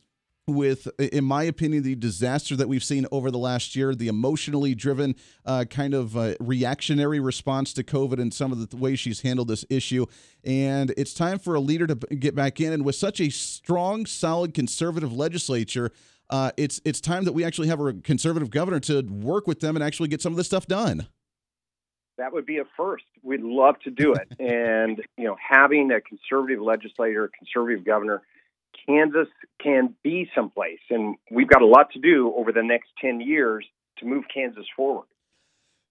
[0.46, 4.74] with, in my opinion, the disaster that we've seen over the last year, the emotionally
[4.74, 5.14] driven
[5.44, 9.48] uh, kind of uh, reactionary response to COVID and some of the ways she's handled
[9.48, 10.06] this issue.
[10.44, 12.72] And it's time for a leader to get back in.
[12.72, 15.92] And with such a strong, solid conservative legislature,
[16.30, 19.76] uh, it's it's time that we actually have a conservative governor to work with them
[19.76, 21.08] and actually get some of this stuff done.
[22.18, 23.04] That would be a first.
[23.22, 24.28] We'd love to do it.
[24.38, 28.22] and you know, having a conservative legislator, conservative governor
[28.90, 29.28] Kansas
[29.62, 30.80] can be someplace.
[30.90, 33.64] And we've got a lot to do over the next 10 years
[33.98, 35.06] to move Kansas forward.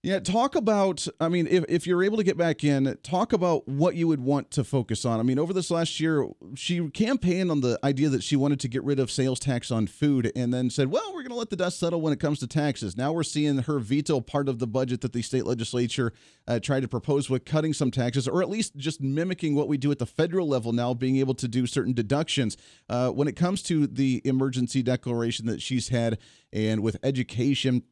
[0.02, 1.06] Yeah, talk about.
[1.20, 4.20] I mean, if, if you're able to get back in, talk about what you would
[4.20, 5.20] want to focus on.
[5.20, 8.68] I mean, over this last year, she campaigned on the idea that she wanted to
[8.68, 11.50] get rid of sales tax on food and then said, well, we're going to let
[11.50, 12.96] the dust settle when it comes to taxes.
[12.96, 16.14] Now we're seeing her veto part of the budget that the state legislature
[16.48, 19.76] uh, tried to propose with cutting some taxes, or at least just mimicking what we
[19.76, 22.56] do at the federal level now, being able to do certain deductions.
[22.88, 26.16] Uh, when it comes to the emergency declaration that she's had
[26.54, 27.82] and with education,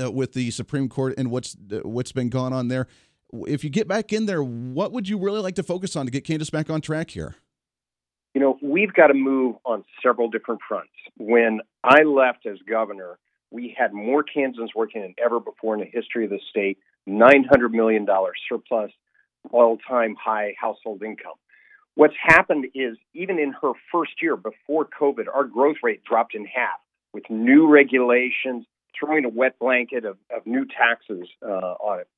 [0.00, 2.86] uh, with the Supreme Court and what's uh, what's been going on there.
[3.32, 6.12] If you get back in there, what would you really like to focus on to
[6.12, 7.34] get Kansas back on track here?
[8.34, 10.92] You know, we've got to move on several different fronts.
[11.16, 13.18] When I left as governor,
[13.50, 16.78] we had more Kansans working than ever before in the history of the state.
[17.08, 18.06] $900 million
[18.48, 18.90] surplus,
[19.52, 21.34] all time high household income.
[21.94, 26.44] What's happened is, even in her first year before COVID, our growth rate dropped in
[26.44, 26.78] half
[27.14, 28.66] with new regulations,
[28.98, 32.08] throwing a wet blanket of, of new taxes uh, on it.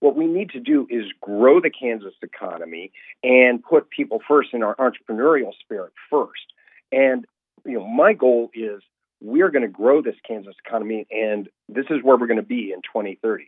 [0.00, 4.62] What we need to do is grow the Kansas economy and put people first in
[4.62, 6.52] our entrepreneurial spirit first.
[6.92, 7.26] And
[7.64, 8.82] you know, my goal is
[9.20, 12.72] we're going to grow this Kansas economy, and this is where we're going to be
[12.72, 13.46] in 2030.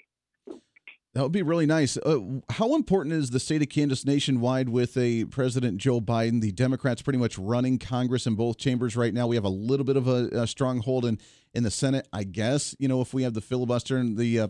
[1.21, 1.99] That would be really nice.
[1.99, 6.41] Uh, how important is the state of Kansas nationwide with a President Joe Biden?
[6.41, 9.27] The Democrats pretty much running Congress in both chambers right now.
[9.27, 11.19] We have a little bit of a, a stronghold in
[11.53, 12.75] in the Senate, I guess.
[12.79, 14.49] You know, if we have the filibuster and the uh,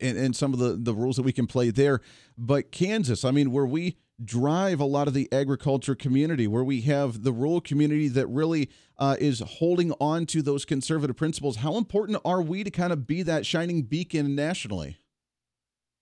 [0.00, 2.00] and, and some of the the rules that we can play there,
[2.38, 6.80] but Kansas, I mean, where we drive a lot of the agriculture community, where we
[6.80, 11.56] have the rural community that really uh, is holding on to those conservative principles.
[11.56, 14.96] How important are we to kind of be that shining beacon nationally?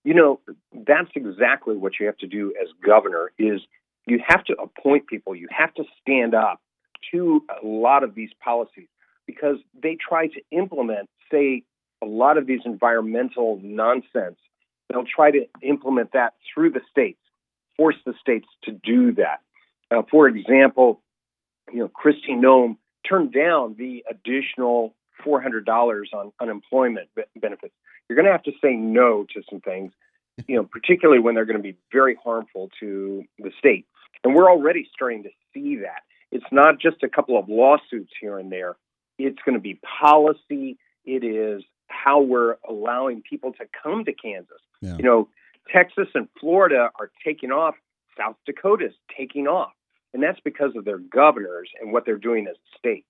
[0.03, 0.39] You know,
[0.73, 3.61] that's exactly what you have to do as governor is
[4.07, 6.61] you have to appoint people, you have to stand up
[7.11, 8.87] to a lot of these policies
[9.25, 11.63] because they try to implement, say,
[12.01, 14.37] a lot of these environmental nonsense.
[14.89, 17.19] They'll try to implement that through the states,
[17.77, 19.41] force the states to do that.
[19.91, 21.01] Uh, for example,
[21.71, 22.77] you know, Kristi Noem
[23.07, 24.95] turned down the additional
[25.25, 27.73] $400 on unemployment benefits
[28.09, 29.93] you're going to have to say no to some things,
[30.47, 33.85] you know, particularly when they're going to be very harmful to the state.
[34.23, 36.01] And we're already starting to see that.
[36.31, 38.75] It's not just a couple of lawsuits here and there.
[39.17, 40.77] It's going to be policy.
[41.05, 44.61] It is how we're allowing people to come to Kansas.
[44.81, 44.97] Yeah.
[44.97, 45.29] You know,
[45.71, 47.75] Texas and Florida are taking off.
[48.17, 49.71] South Dakota's taking off,
[50.13, 53.05] and that's because of their governors and what they're doing as a state.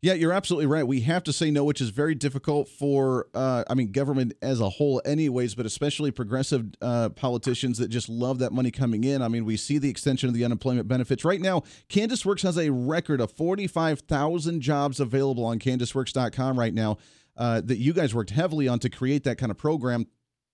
[0.00, 0.86] Yeah, you're absolutely right.
[0.86, 4.60] We have to say no, which is very difficult for, uh, I mean, government as
[4.60, 9.22] a whole, anyways, but especially progressive uh, politicians that just love that money coming in.
[9.22, 11.24] I mean, we see the extension of the unemployment benefits.
[11.24, 16.98] Right now, Kansas Works has a record of 45,000 jobs available on KansasWorks.com right now
[17.36, 20.06] uh, that you guys worked heavily on to create that kind of program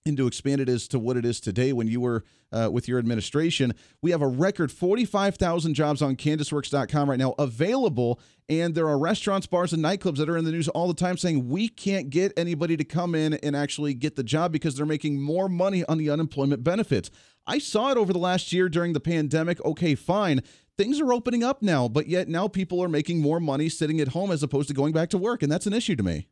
[0.07, 2.86] and to expand it as to what it is today when you were uh, with
[2.86, 3.74] your administration.
[4.02, 8.20] We have a record 45,000 jobs on KansasWorks.com right now available.
[8.46, 11.16] And there are restaurants, bars, and nightclubs that are in the news all the time
[11.16, 14.84] saying we can't get anybody to come in and actually get the job because they're
[14.84, 17.11] making more money on the unemployment benefits.
[17.46, 19.64] I saw it over the last year during the pandemic.
[19.64, 20.42] Okay, fine.
[20.76, 24.09] Things are opening up now, but yet now people are making more money sitting at
[24.09, 25.42] home as opposed to going back to work.
[25.42, 26.28] And that's an issue to me.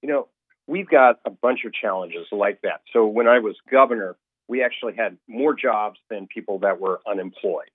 [0.00, 0.28] You know,
[0.68, 2.82] we've got a bunch of challenges like that.
[2.92, 4.14] So when I was governor,
[4.46, 7.70] we actually had more jobs than people that were unemployed.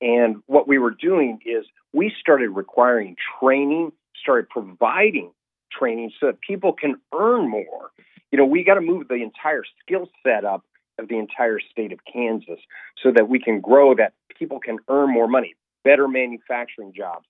[0.00, 5.30] And what we were doing is we started requiring training, started providing
[5.70, 7.90] training so that people can earn more.
[8.32, 10.64] You know, we got to move the entire skill set up
[10.98, 12.58] of the entire state of Kansas
[13.02, 17.26] so that we can grow that people can earn more money, better manufacturing jobs,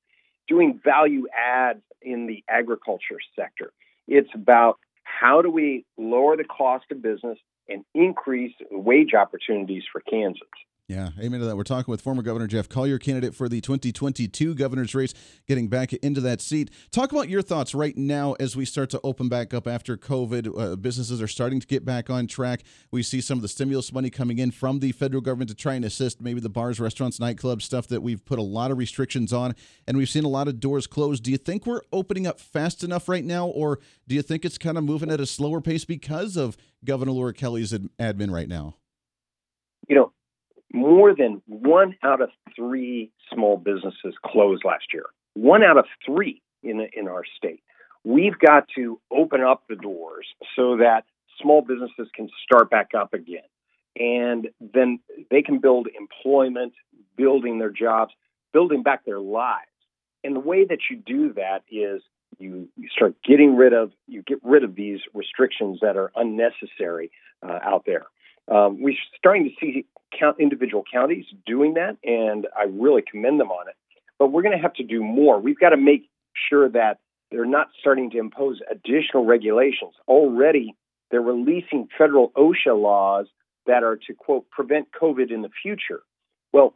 [0.47, 3.73] doing value adds in the agriculture sector.
[4.07, 4.79] It's about
[5.21, 7.39] how do we lower the cost of business
[7.69, 10.43] and increase wage opportunities for Kansas?
[10.89, 11.57] Yeah, amen to that.
[11.57, 15.13] We're talking with former Governor Jeff Colyer, candidate for the 2022 governor's race,
[15.47, 16.71] getting back into that seat.
[16.91, 20.59] Talk about your thoughts right now as we start to open back up after COVID.
[20.59, 22.63] Uh, businesses are starting to get back on track.
[22.91, 25.75] We see some of the stimulus money coming in from the federal government to try
[25.75, 29.31] and assist maybe the bars, restaurants, nightclubs, stuff that we've put a lot of restrictions
[29.31, 29.55] on,
[29.87, 31.23] and we've seen a lot of doors closed.
[31.23, 34.57] Do you think we're opening up fast enough right now, or do you think it's
[34.57, 38.77] kind of moving at a slower pace because of Governor Laura Kelly's admin right now?
[39.87, 40.13] You know,
[40.73, 45.07] more than one out of three small businesses closed last year.
[45.35, 47.63] One out of three in in our state.
[48.05, 51.05] We've got to open up the doors so that
[51.41, 53.47] small businesses can start back up again,
[53.97, 55.01] and then
[55.31, 56.75] they can build employment,
[57.17, 58.13] building their jobs,
[58.53, 59.67] building back their lives.
[60.25, 62.03] And the way that you do that is
[62.39, 67.11] you, you start getting rid of you get rid of these restrictions that are unnecessary
[67.47, 68.07] uh, out there.
[68.51, 69.87] Um, we're starting to see
[70.19, 73.75] count individual counties doing that, and I really commend them on it.
[74.19, 75.39] But we're going to have to do more.
[75.39, 76.09] We've got to make
[76.49, 76.99] sure that
[77.31, 79.93] they're not starting to impose additional regulations.
[80.07, 80.75] Already,
[81.11, 83.27] they're releasing federal OSHA laws
[83.67, 86.01] that are to quote prevent COVID in the future.
[86.53, 86.75] Well,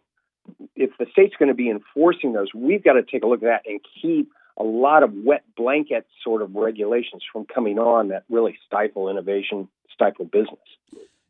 [0.76, 3.46] if the state's going to be enforcing those, we've got to take a look at
[3.46, 8.24] that and keep a lot of wet blanket sort of regulations from coming on that
[8.28, 10.58] really stifle innovation, stifle business.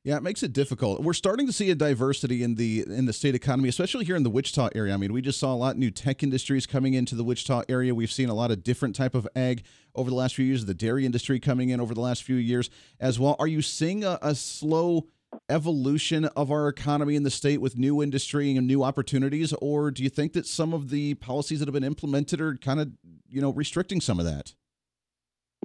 [0.05, 1.01] Yeah, it makes it difficult.
[1.01, 4.25] We're starting to see a diversity in the in the state economy, especially here in
[4.25, 4.93] the Wichita area.
[4.93, 7.63] I mean, we just saw a lot of new tech industries coming into the Wichita
[7.69, 7.95] area.
[7.95, 9.63] We've seen a lot of different type of ag
[9.95, 10.65] over the last few years.
[10.65, 13.37] The dairy industry coming in over the last few years as well.
[13.39, 15.07] Are you seeing a, a slow
[15.49, 20.03] evolution of our economy in the state with new industry and new opportunities, or do
[20.03, 22.91] you think that some of the policies that have been implemented are kind of
[23.29, 24.55] you know restricting some of that?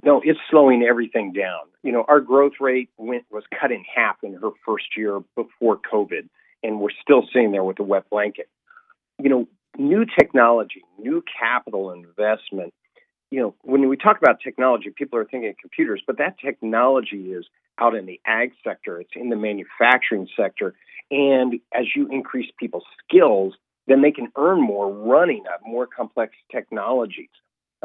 [0.04, 1.60] No, it's slowing everything down.
[1.82, 5.78] You know, our growth rate went was cut in half in her first year before
[5.78, 6.28] COVID,
[6.62, 8.48] and we're still sitting there with a wet blanket.
[9.20, 12.72] You know, new technology, new capital investment.
[13.30, 17.32] You know, when we talk about technology, people are thinking of computers, but that technology
[17.32, 17.46] is
[17.78, 20.74] out in the ag sector, it's in the manufacturing sector,
[21.10, 23.54] and as you increase people's skills,
[23.86, 27.28] then they can earn more running more complex technologies.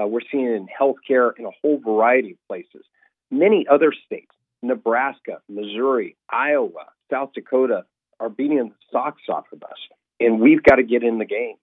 [0.01, 2.85] Uh, we're seeing it in healthcare in a whole variety of places.
[3.29, 4.31] Many other states,
[4.61, 7.85] Nebraska, Missouri, Iowa, South Dakota,
[8.19, 9.77] are beating the socks off of us,
[10.19, 11.55] and we've got to get in the game.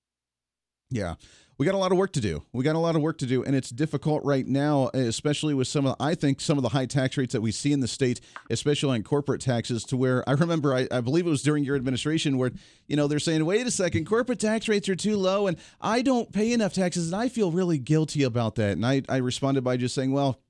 [0.90, 1.14] Yeah.
[1.60, 2.42] We got a lot of work to do.
[2.54, 5.68] We got a lot of work to do, and it's difficult right now, especially with
[5.68, 7.80] some of the, I think some of the high tax rates that we see in
[7.80, 9.84] the state, especially on corporate taxes.
[9.84, 12.50] To where I remember, I, I believe it was during your administration where
[12.86, 16.00] you know they're saying, "Wait a second, corporate tax rates are too low, and I
[16.00, 19.62] don't pay enough taxes, and I feel really guilty about that." And I, I responded
[19.62, 20.40] by just saying, "Well."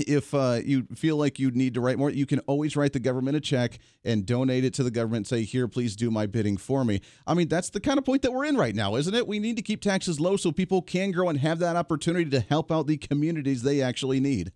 [0.00, 3.00] If uh, you feel like you need to write more, you can always write the
[3.00, 5.26] government a check and donate it to the government.
[5.26, 7.00] Say, here, please do my bidding for me.
[7.26, 9.26] I mean, that's the kind of point that we're in right now, isn't it?
[9.26, 12.40] We need to keep taxes low so people can grow and have that opportunity to
[12.40, 14.52] help out the communities they actually need.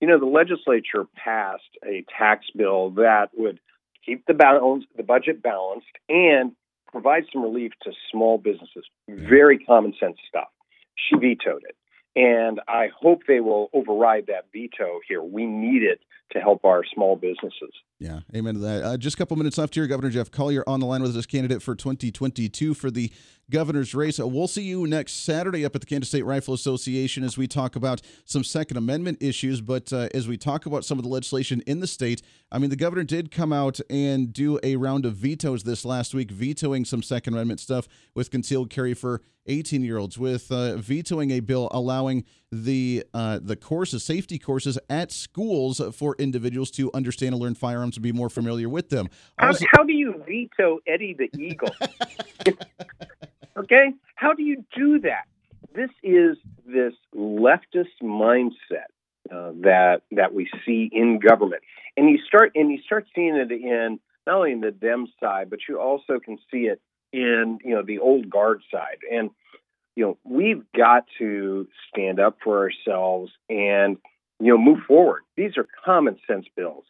[0.00, 3.58] You know, the legislature passed a tax bill that would
[4.04, 6.52] keep the balance, the budget balanced, and
[6.92, 8.84] provide some relief to small businesses.
[9.08, 10.48] Very common sense stuff.
[10.96, 11.76] She vetoed it.
[12.16, 15.22] And I hope they will override that veto here.
[15.22, 16.00] We need it
[16.32, 17.70] to help our small businesses.
[17.98, 18.82] Yeah, amen to that.
[18.82, 19.86] Uh, just a couple minutes left here.
[19.86, 23.10] Governor Jeff Colyer on the line with us, candidate for 2022 for the
[23.50, 24.18] governor's race.
[24.18, 27.46] Uh, we'll see you next Saturday up at the Kansas State Rifle Association as we
[27.46, 29.60] talk about some Second Amendment issues.
[29.60, 32.70] But uh, as we talk about some of the legislation in the state, I mean,
[32.70, 36.84] the governor did come out and do a round of vetoes this last week, vetoing
[36.84, 41.40] some Second Amendment stuff with concealed carry for 18 year olds, with uh, vetoing a
[41.40, 47.42] bill allowing the uh, the courses, safety courses at schools for individuals to understand and
[47.42, 49.08] learn firearms and be more familiar with them.
[49.38, 51.74] How, also, how do you veto Eddie the Eagle?
[53.56, 55.24] okay, how do you do that?
[55.74, 56.36] This is
[56.66, 58.88] this leftist mindset
[59.30, 61.62] uh, that that we see in government,
[61.96, 65.50] and you start and you start seeing it in not only in the Dem side,
[65.50, 66.80] but you also can see it
[67.12, 69.30] in you know the old guard side and
[69.94, 73.96] you know we've got to stand up for ourselves and
[74.40, 75.22] you know move forward.
[75.36, 76.84] These are common sense bills.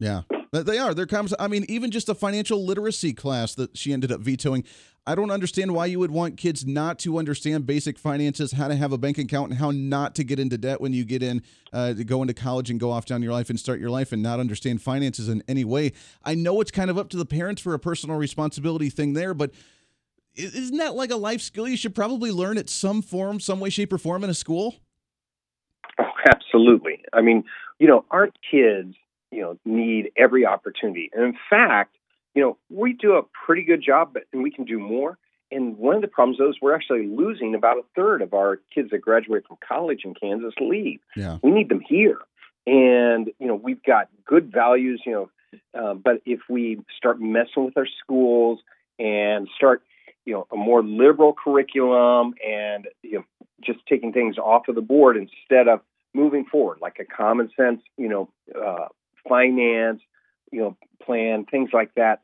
[0.00, 0.22] Yeah.
[0.52, 0.94] They are.
[0.94, 4.64] They're common i mean even just a financial literacy class that she ended up vetoing
[5.06, 8.76] i don't understand why you would want kids not to understand basic finances how to
[8.76, 11.42] have a bank account and how not to get into debt when you get in
[11.72, 14.12] uh, to go into college and go off down your life and start your life
[14.12, 15.92] and not understand finances in any way.
[16.24, 19.34] I know it's kind of up to the parents for a personal responsibility thing there
[19.34, 19.50] but
[20.34, 23.70] isn't that like a life skill you should probably learn at some form, some way,
[23.70, 24.76] shape, or form in a school?
[26.30, 27.02] Absolutely.
[27.12, 27.44] I mean,
[27.78, 28.94] you know, our kids,
[29.30, 31.10] you know, need every opportunity.
[31.12, 31.96] And in fact,
[32.34, 35.18] you know, we do a pretty good job, but and we can do more.
[35.50, 38.60] And one of the problems though is we're actually losing about a third of our
[38.74, 41.00] kids that graduate from college in Kansas leave.
[41.16, 41.38] Yeah.
[41.42, 42.18] We need them here.
[42.66, 45.30] And, you know, we've got good values, you know,
[45.72, 48.60] uh, but if we start messing with our schools
[48.98, 49.82] and start
[50.28, 53.24] you know a more liberal curriculum and you know
[53.64, 55.80] just taking things off of the board instead of
[56.14, 58.86] moving forward like a common sense you know uh,
[59.28, 60.00] finance
[60.52, 62.20] you know plan things like that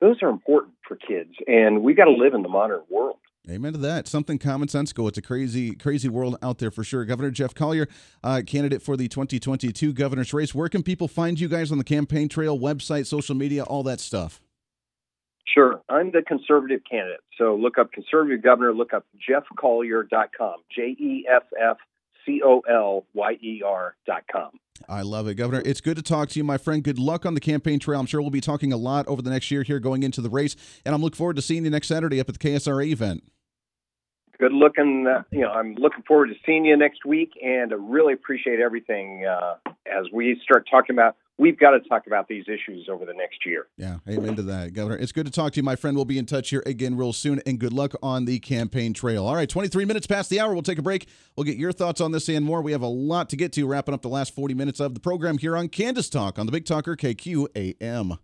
[0.00, 3.16] those are important for kids and we got to live in the modern world
[3.50, 4.06] Amen to that.
[4.06, 5.08] Something common sense go.
[5.08, 7.04] It's a crazy, crazy world out there for sure.
[7.04, 7.88] Governor Jeff Colyer,
[8.22, 10.54] uh, candidate for the 2022 governor's race.
[10.54, 13.98] Where can people find you guys on the campaign trail, website, social media, all that
[13.98, 14.40] stuff?
[15.44, 15.82] Sure.
[15.88, 17.20] I'm the conservative candidate.
[17.36, 21.78] So look up conservative governor, look up jeffcolyer.com, J E F F
[22.24, 24.50] C O L Y E R.com.
[24.88, 25.62] I love it, Governor.
[25.64, 26.82] It's good to talk to you, my friend.
[26.82, 28.00] Good luck on the campaign trail.
[28.00, 30.30] I'm sure we'll be talking a lot over the next year here going into the
[30.30, 30.56] race.
[30.84, 33.24] And I'm looking forward to seeing you next Saturday up at the KSRA event.
[34.38, 35.06] Good looking.
[35.06, 38.58] Uh, you know, I'm looking forward to seeing you next week and I really appreciate
[38.60, 39.54] everything uh,
[39.86, 43.44] as we start talking about we've got to talk about these issues over the next
[43.44, 43.66] year.
[43.76, 44.96] Yeah, amen to that, Governor.
[44.96, 45.96] It's good to talk to you, my friend.
[45.96, 49.26] We'll be in touch here again real soon, and good luck on the campaign trail.
[49.26, 50.52] All right, 23 minutes past the hour.
[50.52, 51.08] We'll take a break.
[51.36, 52.62] We'll get your thoughts on this and more.
[52.62, 55.00] We have a lot to get to, wrapping up the last 40 minutes of the
[55.00, 58.18] program here on Kansas Talk on the Big Talker KQAM.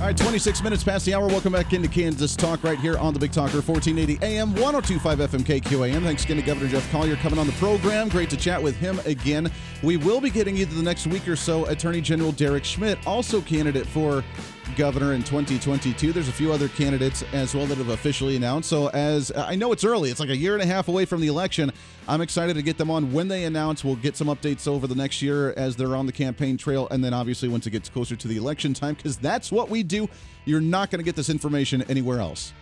[0.00, 1.26] Right, 26 minutes past the hour.
[1.26, 5.40] Welcome back into Kansas Talk right here on the Big Talker, 1480 AM, 1025 FM
[5.40, 6.04] KQAM.
[6.04, 8.08] Thanks again to Governor Jeff Colyer coming on the program.
[8.08, 9.50] Great to chat with him again.
[9.80, 13.40] We will be getting either the next week or so Attorney General Derek Schmidt, also
[13.40, 14.24] candidate for
[14.76, 16.12] governor in 2022.
[16.12, 18.68] There's a few other candidates as well that have officially announced.
[18.68, 21.20] So, as I know it's early, it's like a year and a half away from
[21.20, 21.70] the election.
[22.08, 23.84] I'm excited to get them on when they announce.
[23.84, 27.04] We'll get some updates over the next year as they're on the campaign trail, and
[27.04, 30.08] then obviously once it gets closer to the election time, because that's what we do.
[30.44, 32.52] You're not going to get this information anywhere else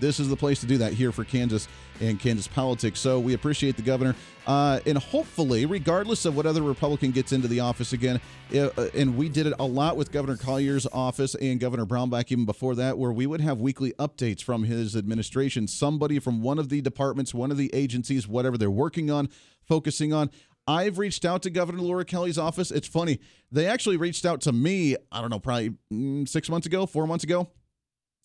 [0.00, 1.68] this is the place to do that here for Kansas
[2.00, 2.98] and Kansas politics.
[2.98, 4.16] So we appreciate the governor.
[4.46, 8.20] Uh, and hopefully, regardless of what other Republican gets into the office again,
[8.54, 12.46] uh, and we did it a lot with Governor Colyer's office and Governor Brownback even
[12.46, 15.68] before that, where we would have weekly updates from his administration.
[15.68, 19.28] Somebody from one of the departments, one of the agencies, whatever they're working on,
[19.62, 20.30] focusing on.
[20.66, 22.70] I've reached out to Governor Laura Kelly's office.
[22.70, 23.18] It's funny.
[23.50, 27.06] They actually reached out to me, I don't know, probably mm, six months ago, four
[27.06, 27.50] months ago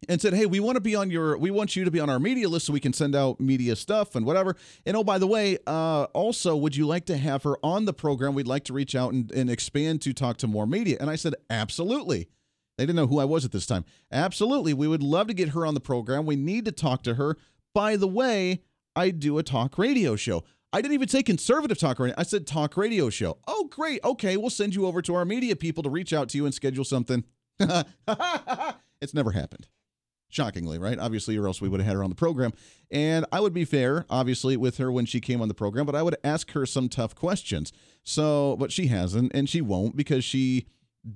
[0.07, 2.09] and said, "Hey, we want to be on your, we want you to be on
[2.09, 5.17] our media list so we can send out media stuff and whatever." And oh, by
[5.17, 8.33] the way, uh, also, would you like to have her on the program?
[8.33, 10.97] We'd like to reach out and, and expand to talk to more media.
[10.99, 12.27] And I said, "Absolutely."
[12.77, 13.85] They didn't know who I was at this time.
[14.11, 16.25] Absolutely, we would love to get her on the program.
[16.25, 17.37] We need to talk to her.
[17.73, 18.63] By the way,
[18.95, 20.43] I do a talk radio show.
[20.73, 22.15] I didn't even say conservative talk radio.
[22.17, 23.37] I said talk radio show.
[23.47, 24.01] Oh, great.
[24.03, 26.53] Okay, we'll send you over to our media people to reach out to you and
[26.53, 27.23] schedule something.
[27.59, 29.67] it's never happened.
[30.29, 30.99] Shockingly, right?
[30.99, 32.51] Obviously, or else we would have had her on the program.
[32.91, 35.95] And I would be fair, obviously, with her when she came on the program, but
[35.95, 37.71] I would ask her some tough questions.
[38.03, 40.65] So, but she hasn't, and she won't because she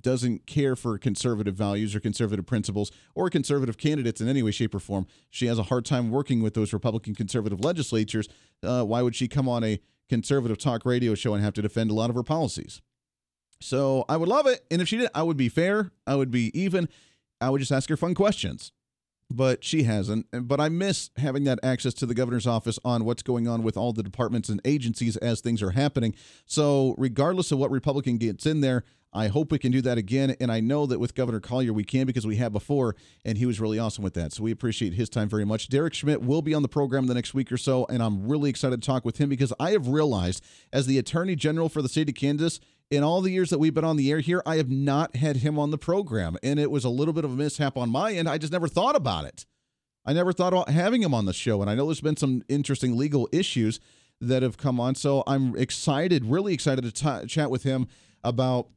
[0.00, 4.74] doesn't care for conservative values or conservative principles or conservative candidates in any way, shape,
[4.74, 5.06] or form.
[5.28, 8.28] She has a hard time working with those Republican conservative legislatures.
[8.62, 11.90] Uh, why would she come on a conservative talk radio show and have to defend
[11.90, 12.80] a lot of her policies?
[13.60, 14.64] So I would love it.
[14.70, 15.90] And if she did, I would be fair.
[16.06, 16.88] I would be even.
[17.40, 18.72] I would just ask her fun questions
[19.30, 20.26] but she hasn't.
[20.32, 23.76] But I miss having that access to the governor's office on what's going on with
[23.76, 26.14] all the departments and agencies as things are happening.
[26.46, 30.36] So, regardless of what Republican gets in there, I hope we can do that again.
[30.40, 33.46] And I know that with Governor Colyer, we can because we have before, and he
[33.46, 34.32] was really awesome with that.
[34.32, 35.68] So, we appreciate his time very much.
[35.68, 38.50] Derek Schmidt will be on the program the next week or so, and I'm really
[38.50, 41.88] excited to talk with him because I have realized as the Attorney General for the
[41.88, 42.58] state of Kansas,
[42.90, 45.36] in all the years that we've been on the air here, I have not had
[45.36, 46.36] him on the program.
[46.42, 48.28] And it was a little bit of a mishap on my end.
[48.28, 49.46] I just never thought about it.
[50.04, 51.60] I never thought about having him on the show.
[51.60, 53.78] And I know there's been some interesting legal issues
[54.20, 54.94] that have come on.
[54.96, 57.86] So I'm excited, really excited to t- chat with him
[58.24, 58.68] about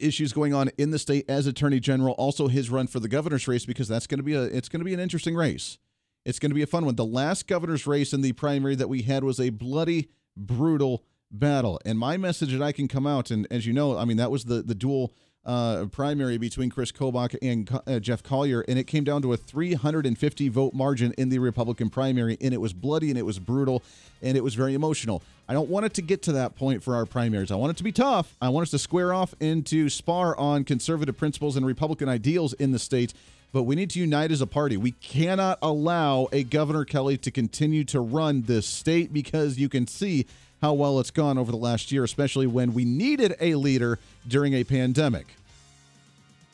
[0.00, 3.46] issues going on in the state as attorney general also his run for the governor's
[3.46, 5.76] race because that's going to be a it's going to be an interesting race
[6.24, 8.88] it's going to be a fun one the last governor's race in the primary that
[8.88, 11.80] we had was a bloody brutal battle.
[11.84, 14.30] And my message that I can come out, and as you know, I mean, that
[14.30, 15.12] was the, the dual
[15.44, 19.36] uh, primary between Kris Kobach and uh, Jeff Colyer, and it came down to a
[19.36, 23.82] 350 vote margin in the Republican primary, and it was bloody and it was brutal
[24.22, 25.22] and it was very emotional.
[25.48, 27.50] I don't want it to get to that point for our primaries.
[27.50, 28.36] I want it to be tough.
[28.40, 32.52] I want us to square off and to spar on conservative principles and Republican ideals
[32.54, 33.12] in the state.
[33.52, 34.78] But we need to unite as a party.
[34.78, 39.86] We cannot allow a Governor Kelly to continue to run this state because you can
[39.86, 40.26] see
[40.62, 43.98] how well it's gone over the last year, especially when we needed a leader
[44.28, 45.26] during a pandemic.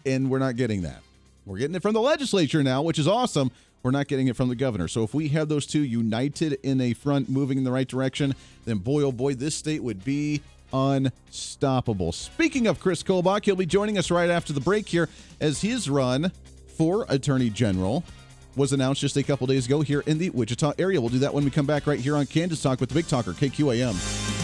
[0.07, 1.03] And we're not getting that.
[1.45, 3.51] We're getting it from the legislature now, which is awesome.
[3.83, 4.89] We're not getting it from the governor.
[4.89, 8.35] So if we have those two united in a front moving in the right direction,
[8.65, 10.41] then boy, oh boy, this state would be
[10.73, 12.13] unstoppable.
[12.13, 15.09] Speaking of Kris Kobach, he'll be joining us right after the break here
[15.41, 16.33] as his run
[16.77, 18.05] for Attorney General
[18.59, 21.01] was announced just a couple days ago here in the Wichita area.
[21.01, 23.07] We'll do that when we come back right here on Kansas Talk with the Big
[23.07, 24.38] Talker, KQAM.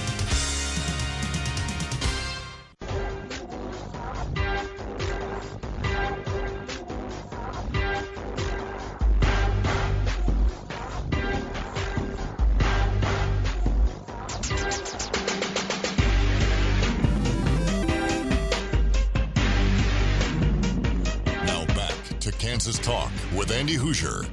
[23.94, 24.28] Andy Hooser.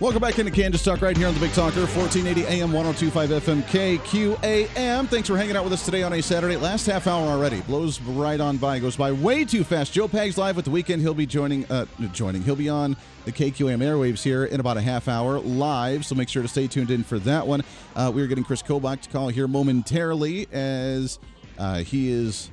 [0.00, 3.62] Welcome back into Kansas Talk right here on the Big Talker, 1480 AM, 1025 FM,
[3.64, 5.08] KQAM.
[5.08, 6.56] Thanks for hanging out with us today on a Saturday.
[6.56, 7.60] Last half hour already.
[7.62, 9.92] Blows right on by, goes by way too fast.
[9.92, 11.02] Joe Pags live with the weekend.
[11.02, 12.42] He'll be joining, uh, joining.
[12.42, 16.28] He'll be on the KQAM airwaves here in about a half hour live, so make
[16.28, 17.64] sure to stay tuned in for that one.
[17.96, 21.18] Uh, we are getting Kris Kobach to call here momentarily as
[21.58, 22.50] uh, he is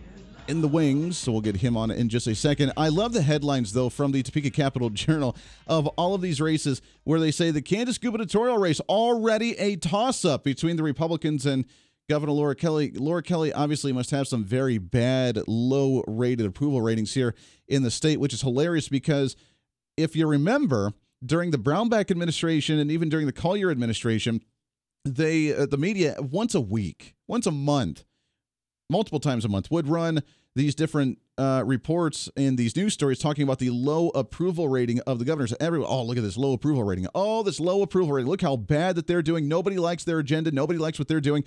[0.48, 2.72] in the wings, so we'll get him on in just a second.
[2.78, 5.36] I love the headlines, though, from the Topeka Capital Journal
[5.68, 10.26] of all of these races where they say the Kansas gubernatorial race already a toss
[10.26, 11.66] up between the Republicans and
[12.10, 12.92] Governor Laura Kelly.
[12.92, 17.34] Laura Kelly obviously must have some very bad, low rated approval ratings here
[17.68, 19.36] in the state, which is hilarious because
[19.98, 20.94] if you remember,
[21.26, 24.42] during the Brownback administration and even during the Colyer administration,
[25.04, 28.04] they uh, the media once a week, once a month
[28.90, 30.22] multiple times a month would run
[30.56, 35.20] these different uh, reports and these news stories talking about the low approval rating of
[35.20, 35.54] the governors.
[35.60, 37.08] Everyone, oh, look at this low approval rating.
[37.14, 38.30] Oh, this low approval rating.
[38.30, 39.48] Look how bad that they're doing.
[39.48, 40.52] Nobody likes their agenda.
[40.52, 41.44] Nobody likes what they're doing.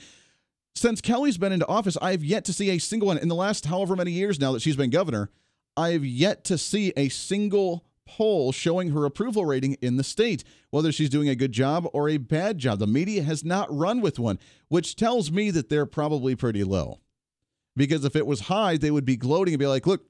[0.74, 3.34] Since Kelly's been into office, I have yet to see a single one in the
[3.34, 5.30] last however many years now that she's been governor.
[5.76, 10.44] I have yet to see a single poll showing her approval rating in the state,
[10.70, 12.78] whether she's doing a good job or a bad job.
[12.78, 17.00] The media has not run with one, which tells me that they're probably pretty low.
[17.76, 20.04] Because if it was high, they would be gloating and be like, look,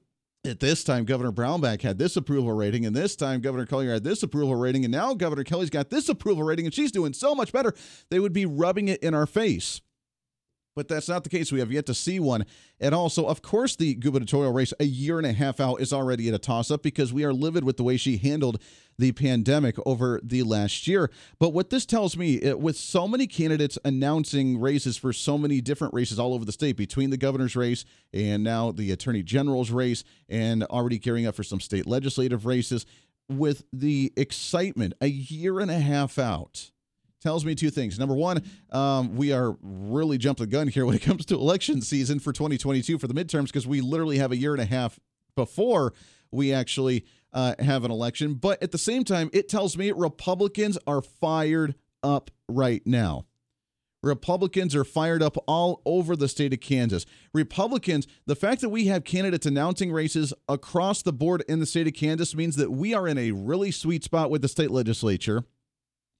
[0.45, 4.05] at this time, Governor Brownback had this approval rating, and this time, Governor Colyer had
[4.05, 7.35] this approval rating, and now Governor Kelly's got this approval rating, and she's doing so
[7.35, 7.73] much better.
[8.09, 9.81] They would be rubbing it in our face
[10.79, 11.51] but that's not the case.
[11.51, 12.45] We have yet to see one
[12.79, 13.09] at all.
[13.09, 16.33] So, of course, the gubernatorial race a year and a half out is already at
[16.33, 18.61] a toss up because we are livid with the way she handled
[18.97, 21.11] the pandemic over the last year.
[21.37, 25.59] But what this tells me, it, with so many candidates announcing races for so many
[25.59, 29.71] different races all over the state, between the governor's race and now the attorney general's
[29.71, 32.85] race, and already gearing up for some state legislative races,
[33.27, 36.71] with the excitement a year and a half out
[37.21, 37.99] tells me two things.
[37.99, 41.81] Number one, um, we are really jumping the gun here when it comes to election
[41.81, 44.99] season for 2022 for the midterms because we literally have a year and a half
[45.35, 45.93] before
[46.31, 48.35] we actually uh, have an election.
[48.35, 53.25] But at the same time, it tells me Republicans are fired up right now.
[54.01, 57.05] Republicans are fired up all over the state of Kansas.
[57.33, 61.87] Republicans, the fact that we have candidates announcing races across the board in the state
[61.87, 65.43] of Kansas means that we are in a really sweet spot with the state legislature.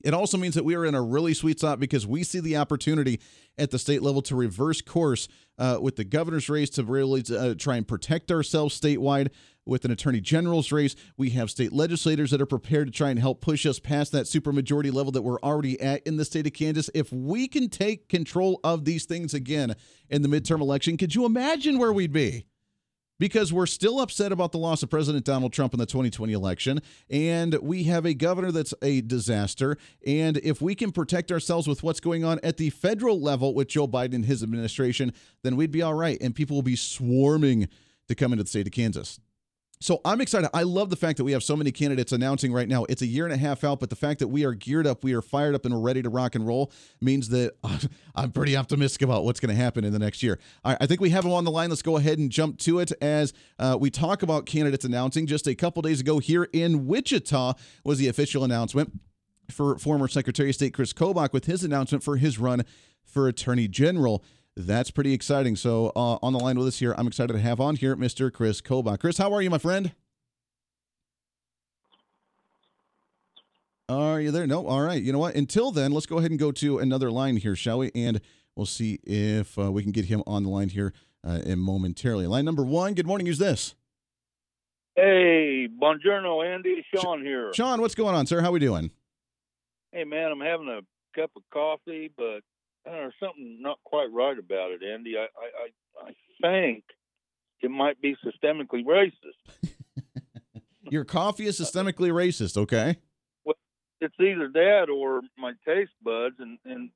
[0.02, 2.56] It also means that we are in a really sweet spot because we see the
[2.58, 3.20] opportunity
[3.58, 5.28] at the state level to reverse course
[5.58, 9.30] uh, with the governor's race to really uh, try and protect ourselves statewide.
[9.66, 13.20] With an attorney general's race, we have state legislators that are prepared to try and
[13.20, 16.54] help push us past that supermajority level that we're already at in the state of
[16.54, 16.90] Kansas.
[16.96, 19.76] If we can take control of these things again
[20.10, 22.46] in the midterm election, could you imagine where we'd be?
[23.20, 26.82] Because we're still upset about the loss of President Donald Trump in the 2020 election.
[27.10, 29.78] And we have a governor that's a disaster.
[30.08, 33.68] And if we can protect ourselves with what's going on at the federal level with
[33.68, 35.14] Joe Biden and his administration,
[35.44, 36.18] then we'd be all right.
[36.22, 37.68] And people will be swarming
[38.08, 39.20] to come into the state of Kansas.
[39.82, 40.50] So I'm excited.
[40.54, 42.84] I love the fact that we have so many candidates announcing right now.
[42.90, 45.06] It's a year and a half out, but the fact that we are geared up,
[45.06, 47.54] we are fired up, and we're ready to rock and roll means that
[48.16, 50.38] I'm pretty optimistic about what's going to happen in the next year.
[50.66, 51.70] I think we have them on the line.
[51.70, 55.26] Let's go ahead and jump to it as uh, we talk about candidates announcing.
[55.28, 57.54] Just a couple days ago here in Wichita
[57.86, 59.00] was the official announcement
[59.50, 62.66] for former Secretary of State Kris Kobach with his announcement for his run
[63.06, 64.24] for Attorney General.
[64.60, 65.56] That's pretty exciting.
[65.56, 68.30] So, uh, on the line with us here, I'm excited to have on here Mr.
[68.30, 69.00] Kris Kobach.
[69.00, 69.94] Kris, how are you, my friend?
[73.88, 74.46] Are you there?
[74.46, 74.68] No.
[74.68, 75.02] All right.
[75.02, 75.36] You know what?
[75.36, 77.90] Until then, let's go ahead and go to another line here, shall we?
[77.96, 78.20] And
[78.58, 80.92] we'll see if uh, we can get him on the line here
[81.24, 82.28] uh, momentarily.
[82.28, 82.96] Line number one.
[82.96, 83.28] Good morning.
[83.28, 83.76] Who's this?
[84.98, 86.86] Hey, buongiorno, Andy.
[86.94, 87.54] Sean here.
[87.54, 88.42] Sean, what's going on, sir?
[88.42, 88.92] How are we doing?
[89.94, 90.82] Hey, man, I'm having a
[91.18, 92.42] cup of coffee, but
[92.92, 95.16] there's something not quite right about it, Andy.
[95.18, 96.84] I, I, I, I think
[97.62, 99.64] it might be systemically racist.
[100.92, 102.98] Your coffee is systemically racist, okay?
[103.46, 103.56] Well,
[104.02, 106.90] it's either that or my taste buds, and and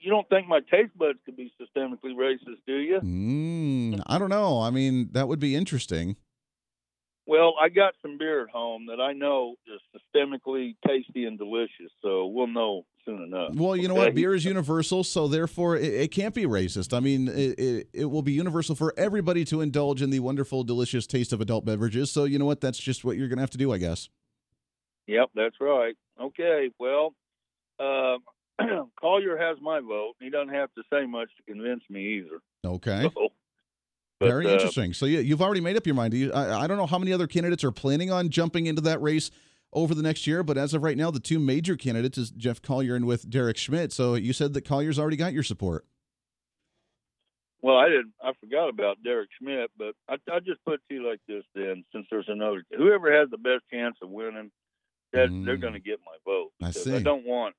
[0.00, 3.00] you don't think my taste buds could be systemically racist, do you?
[3.00, 4.60] Mm, I don't know.
[4.60, 6.16] I mean, that would be interesting.
[7.26, 11.92] Well, I got some beer at home that I know is systemically tasty and delicious,
[12.02, 13.54] so we'll know soon enough.
[13.54, 14.14] Well, you know what?
[14.14, 16.96] Beer is universal, so therefore it, it can't be racist.
[16.96, 20.64] I mean, it, it, it, will be universal for everybody to indulge in the wonderful,
[20.64, 22.10] delicious taste of adult beverages.
[22.10, 22.60] So, you know what?
[22.60, 24.08] That's just what you're going to have to do, I guess.
[25.06, 25.94] Yep, that's right.
[26.20, 27.14] Okay, well,
[27.80, 28.18] uh,
[29.00, 30.14] Colyer has my vote.
[30.20, 32.40] He doesn't have to say much to convince me either.
[32.64, 33.10] Okay.
[34.22, 34.92] So, but, Very uh, interesting.
[34.92, 36.14] So, yeah, you've already made up your mind.
[36.32, 39.32] I, I don't know how many other candidates are planning on jumping into that race
[39.72, 40.42] over the next year.
[40.42, 43.56] But as of right now, the two major candidates is Jeff Colyer and with Derek
[43.56, 43.92] Schmidt.
[43.92, 45.86] So you said that Colyer's already got your support.
[47.62, 48.12] Well, I didn't.
[48.20, 51.44] I forgot about Derek Schmidt, but I, I just put it to you like this:
[51.54, 54.50] then, since there's another, whoever has the best chance of winning,
[55.12, 55.44] that mm.
[55.44, 56.50] they're going to get my vote.
[56.60, 56.96] I see.
[56.96, 57.54] I don't want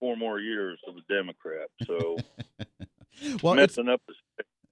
[0.00, 1.68] four more years of a Democrat.
[1.86, 2.16] So,
[3.42, 4.14] well, messing up the.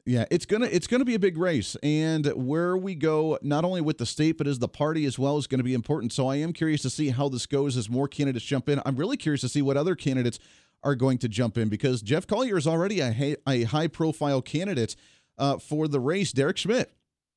[0.09, 3.81] Yeah, it's gonna it's gonna be a big race, and where we go, not only
[3.81, 6.13] with the state but as the party as well, is going to be important.
[6.13, 8.81] So I am curious to see how this goes as more candidates jump in.
[8.87, 10.39] I'm really curious to see what other candidates
[10.85, 14.95] are going to jump in because Jeff Colyer is already a, a high profile candidate
[15.39, 16.31] uh, for the race.
[16.31, 16.93] Derek Schmidt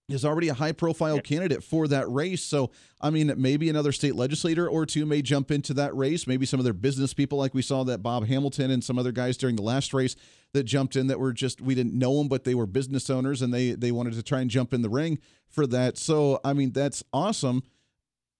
[0.10, 2.44] is already a high profile candidate for that race.
[2.44, 6.28] So, I mean, maybe another state legislator or two may jump into that race.
[6.28, 9.12] Maybe some of their business people, like we saw that Bob Hamilton and some other
[9.12, 10.16] guys during the last race
[10.54, 13.42] that jumped in that were just, we didn't know them, but they were business owners
[13.42, 15.98] and they, they wanted to try and jump in the ring for that.
[15.98, 17.64] So, I mean, that's awesome.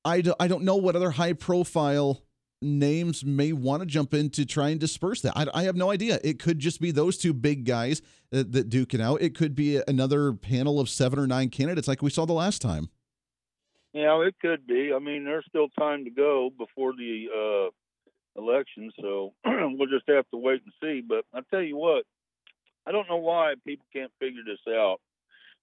[0.04, 2.24] I, do, I don't know what other high profile
[2.62, 5.34] names may want to jump in to try and disperse that.
[5.36, 6.20] I, I, have no idea.
[6.24, 8.02] It could just be those two big guys
[8.32, 9.22] that, that duke it out.
[9.22, 12.62] It could be another panel of seven or nine candidates like we saw the last
[12.62, 12.90] time.
[13.94, 14.92] Yeah, it could be.
[14.94, 17.28] I mean, there's still time to go before the
[18.38, 21.02] uh, election, so we'll just have to wait and see.
[21.08, 22.04] But I tell you what,
[22.86, 25.00] I don't know why people can't figure this out.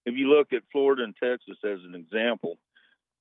[0.07, 2.59] If you look at Florida and Texas as an example,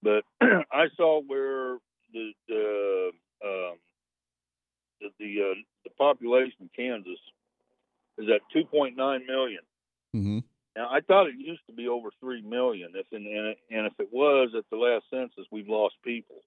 [0.01, 1.77] but I saw where
[2.13, 3.11] the, the
[3.43, 3.77] um,
[5.01, 7.19] the the, uh, the population of Kansas
[8.17, 9.61] is at 2.9 million.
[10.15, 10.39] Mm-hmm.
[10.75, 12.91] Now I thought it used to be over three million.
[12.95, 16.37] If and, and if it was at the last census, we've lost people.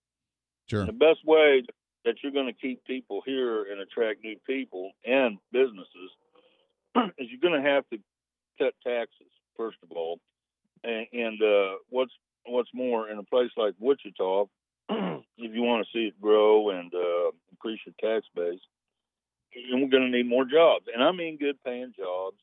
[0.66, 0.80] Sure.
[0.80, 1.62] And the best way
[2.04, 6.10] that you're going to keep people here and attract new people and businesses
[7.18, 7.98] is you're going to have to
[8.58, 10.20] cut taxes first of all,
[10.84, 12.12] and, and uh, what's
[12.46, 14.44] what's more in a place like Wichita,
[14.88, 18.60] if you want to see it grow and uh, increase your tax base,
[19.54, 22.36] and we're going to need more jobs, and I mean good paying jobs.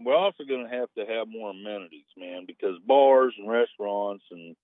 [0.00, 4.56] We're also going to have to have more amenities, man, because bars and restaurants and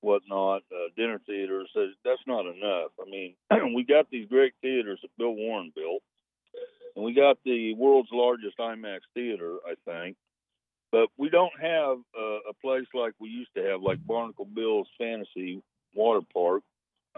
[0.00, 1.68] whatnot, uh, dinner theaters,
[2.04, 2.90] that's not enough.
[3.00, 3.34] I mean,
[3.74, 6.02] we got these great theaters that Bill Warren built,
[6.96, 10.16] and we got the world's largest IMAX theater, I think.
[10.92, 14.88] But we don't have uh, a place like we used to have, like Barnacle Bill's
[14.98, 15.62] Fantasy
[15.94, 16.62] Water Park,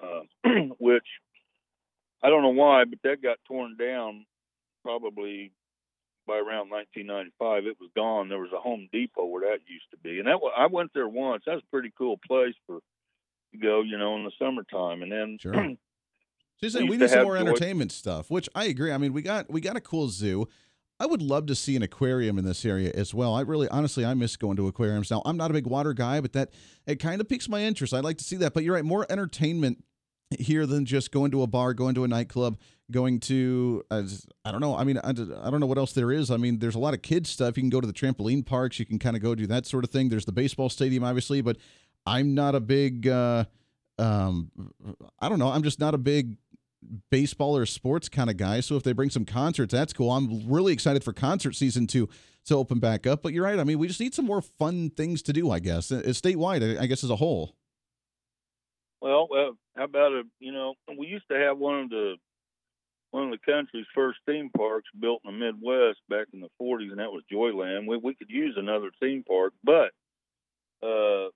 [0.02, 0.22] uh,
[0.78, 1.06] which
[2.22, 4.26] I don't know why, but that got torn down
[4.82, 5.52] probably
[6.26, 7.66] by around 1995.
[7.66, 8.28] It was gone.
[8.28, 11.08] There was a Home Depot where that used to be, and that I went there
[11.08, 11.42] once.
[11.46, 12.80] That's a pretty cool place for
[13.52, 15.02] to go, you know, in the summertime.
[15.02, 15.76] And then sure.
[16.60, 18.92] So saying we need some more entertainment stuff, which I agree.
[18.92, 20.46] I mean, we got we got a cool zoo.
[21.00, 23.34] I would love to see an aquarium in this area as well.
[23.34, 25.10] I really, honestly, I miss going to aquariums.
[25.10, 26.50] Now, I'm not a big water guy, but that
[26.86, 27.92] it kind of piques my interest.
[27.92, 28.54] I'd like to see that.
[28.54, 29.82] But you're right, more entertainment
[30.40, 32.58] here than just going to a bar, going to a nightclub,
[32.90, 34.02] going to uh,
[34.44, 34.76] I don't know.
[34.76, 36.30] I mean, I, I don't know what else there is.
[36.30, 37.56] I mean, there's a lot of kids stuff.
[37.56, 38.78] You can go to the trampoline parks.
[38.78, 40.08] You can kind of go do that sort of thing.
[40.08, 41.56] There's the baseball stadium, obviously, but
[42.06, 43.08] I'm not a big.
[43.08, 43.44] Uh,
[43.98, 44.50] um,
[45.20, 45.48] I don't know.
[45.48, 46.36] I'm just not a big
[47.10, 48.60] baseball or sports kind of guy.
[48.60, 50.10] So if they bring some concerts, that's cool.
[50.10, 52.08] I'm really excited for concert season to
[52.46, 53.22] to open back up.
[53.22, 53.58] But you're right.
[53.58, 55.50] I mean, we just need some more fun things to do.
[55.50, 56.78] I guess uh, statewide.
[56.80, 57.56] I guess as a whole.
[59.02, 62.14] Well, well, how about a you know we used to have one of the
[63.10, 66.90] one of the country's first theme parks built in the Midwest back in the 40s,
[66.90, 67.88] and that was Joyland.
[67.88, 69.90] We we could use another theme park, but
[70.84, 71.26] uh,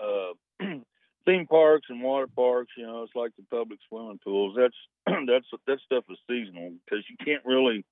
[0.00, 0.34] uh,
[1.26, 4.56] theme parks and water parks, you know, it's like the public swimming pools.
[4.56, 4.76] That's
[5.26, 7.84] that's that stuff is seasonal because you can't really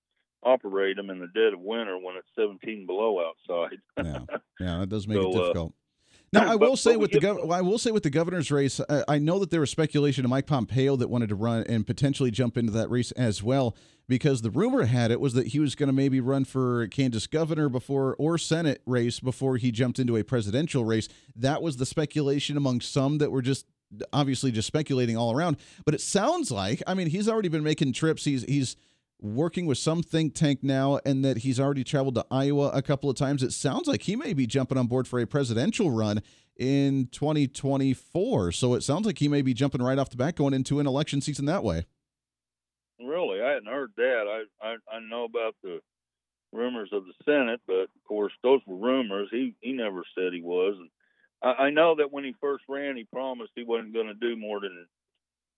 [0.45, 3.79] operate them in the dead of winter when it's 17 below outside.
[3.97, 5.73] yeah, yeah, that does make so, it uh, difficult.
[5.73, 5.88] Uh,
[6.33, 9.03] now, I will say with the gov- I will say with the governor's race, uh,
[9.09, 12.31] I know that there was speculation of Mike Pompeo that wanted to run and potentially
[12.31, 13.77] jump into that race as well,
[14.09, 17.27] because the rumor had it was that he was going to maybe run for Kansas
[17.27, 21.09] governor before or Senate race before he jumped into a presidential race.
[21.35, 23.67] That was the speculation among some that were just
[24.13, 25.57] obviously just speculating all around.
[25.85, 28.25] But it sounds like, I mean, he's already been making trips.
[28.25, 28.77] He's he's
[29.21, 33.11] working with some think tank now and that he's already traveled to Iowa a couple
[33.11, 33.43] of times.
[33.43, 36.23] It sounds like he may be jumping on board for a presidential run
[36.57, 38.53] in 2024.
[38.53, 40.87] So it sounds like he may be jumping right off the bat going into an
[40.87, 41.87] election season that way.
[43.01, 43.41] Really?
[43.41, 44.45] I hadn't heard that.
[44.63, 45.81] I, I, I know about the
[46.53, 49.29] rumors of the Senate, but of course those were rumors.
[49.31, 50.77] He he never said he was.
[50.79, 50.91] And
[51.43, 54.37] I, I know that when he first ran, he promised he wasn't going to do
[54.37, 54.87] more than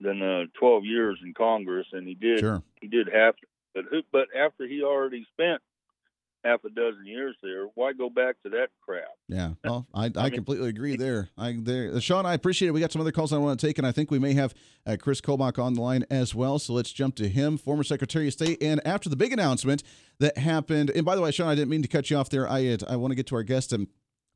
[0.00, 2.40] than uh, 12 years in Congress, and he did.
[2.40, 2.62] Sure.
[2.80, 3.34] He did half
[3.74, 5.60] but who, but after he already spent
[6.44, 9.04] half a dozen years there, why go back to that crap?
[9.28, 11.28] Yeah, well, I, I, I mean, completely agree there.
[11.36, 12.72] I there, uh, Sean, I appreciate it.
[12.72, 14.54] We got some other calls I want to take, and I think we may have
[14.86, 16.58] uh, Kris Kobach on the line as well.
[16.58, 19.82] So let's jump to him, former Secretary of State, and after the big announcement
[20.18, 20.90] that happened.
[20.90, 22.48] And by the way, Sean, I didn't mean to cut you off there.
[22.48, 23.88] I I want to get to our guest and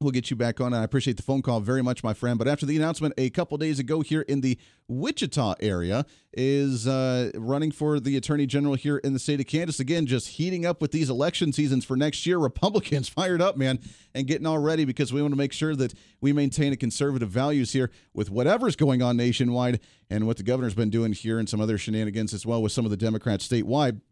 [0.05, 0.75] We'll get you back on.
[0.75, 2.39] I appreciate the phone call very much, my friend.
[2.39, 6.05] But after the announcement a couple days ago here in the Wichita area
[6.35, 9.81] is uh, running for the attorney general here in the state of Kansas.
[9.81, 12.39] Again, just heating up with these election seasons for next year.
[12.45, 13.79] Republicans fired up, man,
[14.15, 17.31] and getting all ready because we want to make sure that we maintain a conservative
[17.31, 21.49] values here with whatever's going on nationwide and what the governor's been doing here and
[21.49, 24.03] some other shenanigans as well with some of the Democrats statewide.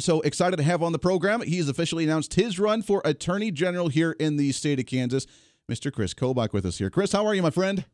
[0.00, 1.42] So excited to have on the program.
[1.42, 5.26] He's officially announced his run for Attorney General here in the state of Kansas.
[5.70, 5.92] Mr.
[5.92, 6.90] Kris Kobach with us here.
[6.90, 7.84] Kris, how are you, my friend?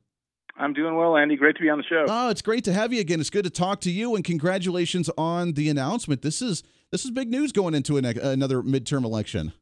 [0.58, 1.36] I'm doing well, Andy.
[1.36, 2.06] Great to be on the show.
[2.08, 3.20] Oh, it's great to have you again.
[3.20, 6.22] It's good to talk to you, and congratulations on the announcement.
[6.22, 9.52] This is this is big news going into an, another midterm election.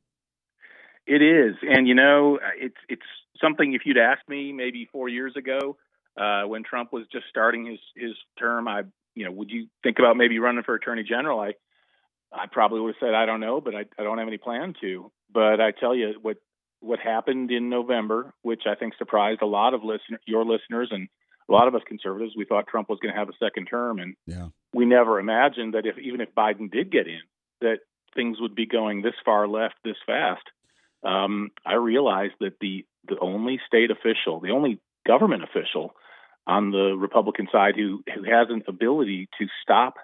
[1.06, 3.02] It is, and you know, it's it's
[3.40, 3.72] something.
[3.72, 5.76] If you'd asked me maybe four years ago,
[6.16, 8.82] uh, when Trump was just starting his his term, I
[9.16, 11.40] you know, would you think about maybe running for Attorney General?
[11.40, 11.54] I
[12.32, 14.74] I probably would have said I don't know, but I, I don't have any plan
[14.80, 15.10] to.
[15.32, 16.38] But I tell you what
[16.80, 21.08] what happened in November, which I think surprised a lot of listener, your listeners and
[21.48, 22.34] a lot of us conservatives.
[22.36, 24.48] We thought Trump was going to have a second term, and yeah.
[24.72, 27.20] we never imagined that if even if Biden did get in,
[27.60, 27.78] that
[28.14, 30.44] things would be going this far left this fast.
[31.02, 35.94] Um, I realized that the the only state official, the only government official
[36.46, 39.94] on the Republican side who who has an ability to stop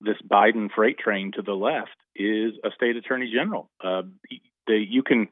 [0.00, 3.70] this Biden freight train to the left is a state attorney general.
[3.82, 4.02] Uh,
[4.68, 5.28] you can,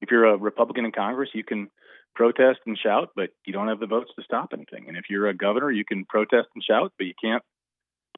[0.00, 1.68] if you're a Republican in Congress, you can
[2.14, 4.86] protest and shout, but you don't have the votes to stop anything.
[4.88, 7.42] And if you're a governor, you can protest and shout, but you can't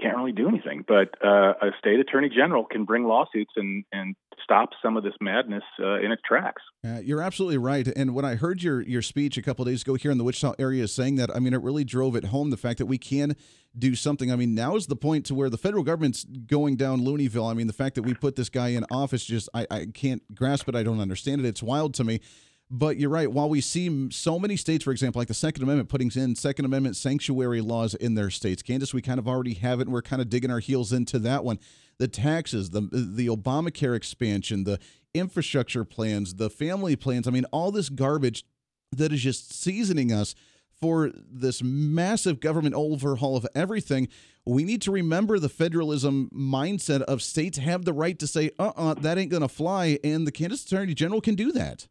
[0.01, 0.85] can't really do anything.
[0.87, 5.15] But uh, a state attorney general can bring lawsuits and and stop some of this
[5.21, 6.63] madness uh, in its tracks.
[6.87, 7.87] Uh, you're absolutely right.
[7.97, 10.55] And when I heard your your speech a couple days ago here in the Wichita
[10.59, 13.37] area saying that, I mean, it really drove it home the fact that we can
[13.79, 14.33] do something.
[14.33, 17.51] I mean, now is the point to where the federal government's going down Looneyville.
[17.51, 20.23] I mean, the fact that we put this guy in office just I, I can't
[20.35, 20.75] grasp it.
[20.75, 21.47] I don't understand it.
[21.47, 22.21] It's wild to me.
[22.71, 23.31] But you're right.
[23.31, 26.67] While we see so many states, for example, like the Second Amendment, putting in Second
[26.67, 30.03] Amendment sanctuary laws in their states, Kansas, we kind of already have it, and we're
[30.03, 31.59] kind of digging our heels into that one.
[31.99, 34.79] The taxes, the the Obamacare expansion, the
[35.15, 37.27] infrastructure plans, the family plans.
[37.27, 38.45] I mean, all this garbage
[38.93, 40.35] that is just seasoning us
[40.81, 44.09] for this massive government overhaul of everything,
[44.47, 48.69] we need to remember the federalism mindset of states have the right to say, uh
[48.69, 49.99] uh-uh, uh that ain't going to fly.
[50.05, 51.89] And the Kansas Attorney General can do that.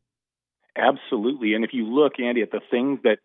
[0.78, 1.54] Absolutely.
[1.54, 3.18] And if you look, Andy, at the things that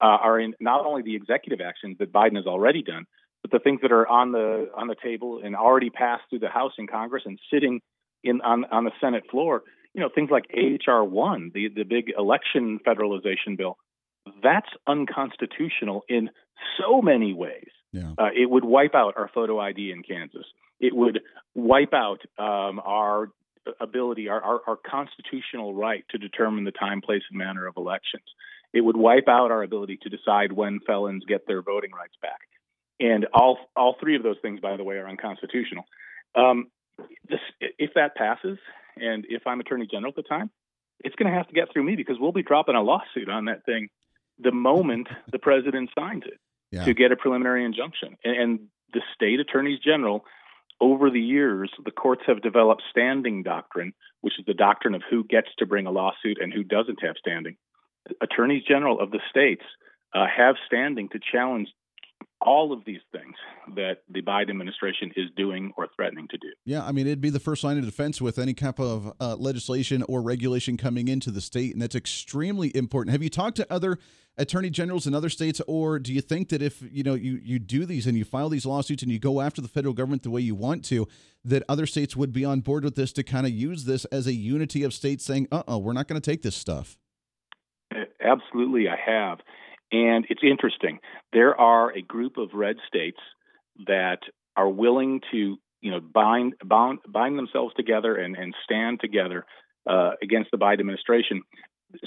[0.00, 3.06] uh, are in not only the executive actions that Biden has already done,
[3.42, 6.48] but the things that are on the on the table and already passed through the
[6.48, 7.80] House and Congress and sitting
[8.22, 9.62] in on on the Senate floor,
[9.94, 13.76] you know, things like HR one, the the big election federalization bill,
[14.42, 16.30] that's unconstitutional in
[16.78, 17.70] so many ways.
[17.92, 18.12] Yeah.
[18.16, 20.46] Uh, it would wipe out our photo ID in Kansas.
[20.80, 21.20] It would
[21.54, 23.28] wipe out um, our
[23.80, 28.24] ability, our, our, our, constitutional right to determine the time, place, and manner of elections.
[28.72, 32.40] It would wipe out our ability to decide when felons get their voting rights back.
[32.98, 35.84] And all all three of those things, by the way, are unconstitutional.
[36.34, 36.68] Um,
[37.28, 38.58] this, if that passes,
[38.96, 40.50] and if I'm Attorney General at the time,
[41.00, 43.46] it's going to have to get through me because we'll be dropping a lawsuit on
[43.46, 43.88] that thing
[44.38, 46.38] the moment the president signs it
[46.70, 46.84] yeah.
[46.84, 48.16] to get a preliminary injunction.
[48.24, 48.60] And, and
[48.92, 50.24] the state attorneys general,
[50.82, 55.22] over the years, the courts have developed standing doctrine, which is the doctrine of who
[55.22, 57.56] gets to bring a lawsuit and who doesn't have standing.
[58.20, 59.62] Attorneys general of the states
[60.12, 61.68] uh, have standing to challenge
[62.44, 63.34] all of these things
[63.76, 66.48] that the Biden administration is doing or threatening to do.
[66.64, 69.36] Yeah, I mean, it'd be the first line of defense with any type of uh,
[69.36, 73.12] legislation or regulation coming into the state, and that's extremely important.
[73.12, 73.98] Have you talked to other
[74.38, 77.58] attorney generals in other states, or do you think that if you know you you
[77.58, 80.30] do these and you file these lawsuits and you go after the federal government the
[80.30, 81.06] way you want to,
[81.44, 84.26] that other states would be on board with this to kind of use this as
[84.26, 86.98] a unity of states saying, "Uh, oh, we're not going to take this stuff."
[88.20, 89.38] Absolutely, I have.
[89.92, 90.98] And it's interesting.
[91.32, 93.20] There are a group of red states
[93.86, 94.20] that
[94.56, 99.44] are willing to, you know, bind bind, bind themselves together and, and stand together
[99.88, 101.42] uh, against the Biden administration.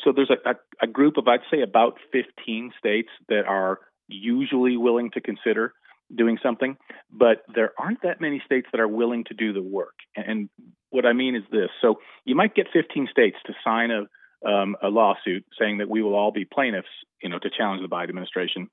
[0.04, 4.78] So there's a, a, a group of, I'd say, about 15 states that are usually
[4.78, 5.74] willing to consider
[6.16, 6.78] doing something,
[7.12, 9.96] but there aren't that many states that are willing to do the work.
[10.16, 10.50] And
[10.90, 14.04] what I mean is this: so you might get 15 states to sign a
[14.46, 16.88] um, a lawsuit saying that we will all be plaintiffs,
[17.22, 18.70] you know, to challenge the Biden administration.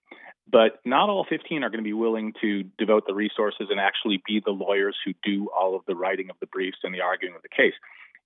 [0.51, 4.23] But not all 15 are going to be willing to devote the resources and actually
[4.27, 7.35] be the lawyers who do all of the writing of the briefs and the arguing
[7.37, 7.75] of the case.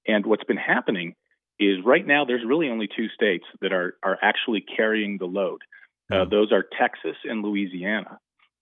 [0.09, 1.15] And what's been happening
[1.59, 5.61] is right now there's really only two states that are are actually carrying the load.
[6.11, 6.31] Uh, hmm.
[6.31, 8.19] those are Texas and Louisiana,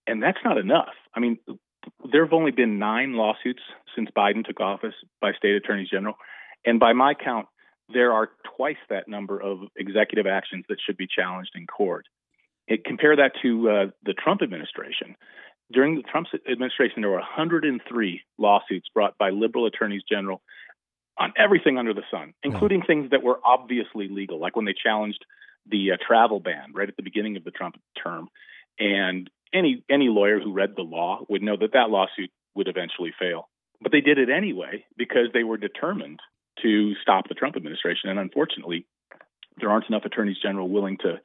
[0.06, 0.94] and that's not enough.
[1.15, 1.39] I mean,
[2.11, 3.62] there have only been nine lawsuits
[3.94, 6.15] since Biden took office by state attorneys general,
[6.65, 7.47] and by my count,
[7.93, 12.06] there are twice that number of executive actions that should be challenged in court.
[12.66, 15.16] It, compare that to uh, the Trump administration.
[15.73, 20.40] During the Trump administration, there were 103 lawsuits brought by liberal attorneys general
[21.19, 22.86] on everything under the sun, including mm.
[22.86, 25.24] things that were obviously legal, like when they challenged
[25.70, 28.28] the uh, travel ban right at the beginning of the Trump term.
[28.78, 33.12] And any any lawyer who read the law would know that that lawsuit would eventually
[33.19, 33.48] fail.
[33.81, 36.20] But they did it anyway because they were determined
[36.62, 38.10] to stop the Trump administration.
[38.10, 38.86] And unfortunately,
[39.59, 41.20] there aren't enough attorneys general willing to,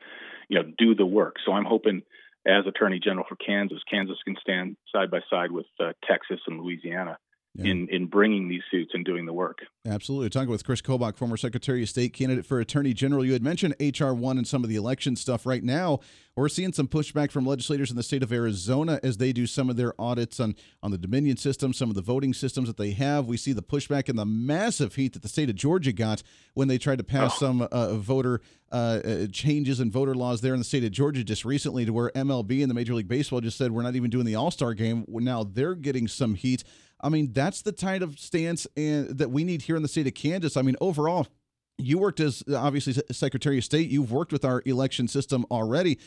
[0.50, 1.36] you know, do the work.
[1.46, 2.04] So I'm hoping,
[2.48, 6.62] as Attorney General for Kansas, Kansas can stand side by side with uh, Texas and
[6.62, 7.18] Louisiana
[7.56, 7.72] yeah.
[7.72, 9.60] in in bringing these suits and doing the work.
[9.86, 10.30] Absolutely.
[10.30, 13.26] Talking with Kris Kobach, former Secretary of State candidate for Attorney General.
[13.26, 15.46] You had mentioned HR one and some of the election stuff.
[15.46, 16.00] Right now,
[16.36, 19.70] we're seeing some pushback from legislators in the state of Arizona as they do some
[19.70, 22.92] of their audits on on the Dominion system, some of the voting systems that they
[22.92, 23.26] have.
[23.26, 26.24] We see the pushback and the massive heat that the state of Georgia got
[26.54, 27.40] when they tried to pass oh.
[27.40, 31.24] some uh, voter uh, uh changes and voter laws there in the state of Georgia
[31.24, 34.10] just recently, to where MLB and the Major League Baseball just said we're not even
[34.10, 35.06] doing the All Star game.
[35.08, 36.64] Now they're getting some heat.
[37.02, 40.08] I mean, that's the kind of stance and, that we need here in the state
[40.08, 40.58] of Kansas.
[40.58, 41.28] I mean, overall,
[41.78, 43.90] you worked as obviously Secretary of State.
[43.90, 45.98] You've worked with our election system already.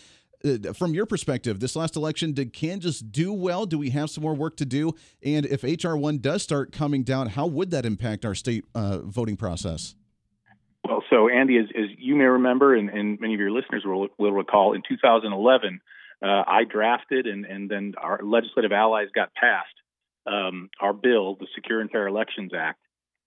[0.44, 3.64] Uh, from your perspective, this last election, did Kansas do well?
[3.64, 4.92] Do we have some more work to do?
[5.22, 8.98] And if HR one does start coming down, how would that impact our state uh,
[8.98, 9.94] voting process?
[10.84, 14.08] Well, so Andy, as, as you may remember, and, and, many of your listeners will,
[14.18, 15.80] will recall, in 2011,
[16.20, 19.74] uh, I drafted, and, and then our legislative allies got passed
[20.26, 22.78] um, our bill, the Secure and Fair Elections Act,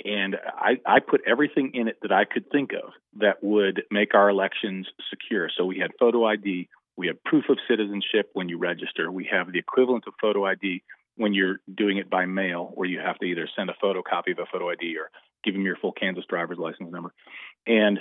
[0.03, 4.13] and I, I put everything in it that I could think of that would make
[4.13, 5.49] our elections secure.
[5.55, 6.67] So we had photo ID,
[6.97, 10.83] we had proof of citizenship when you register, we have the equivalent of photo ID
[11.17, 14.39] when you're doing it by mail, where you have to either send a photocopy of
[14.39, 15.09] a photo ID or
[15.45, 17.13] give them your full Kansas driver's license number.
[17.65, 17.99] And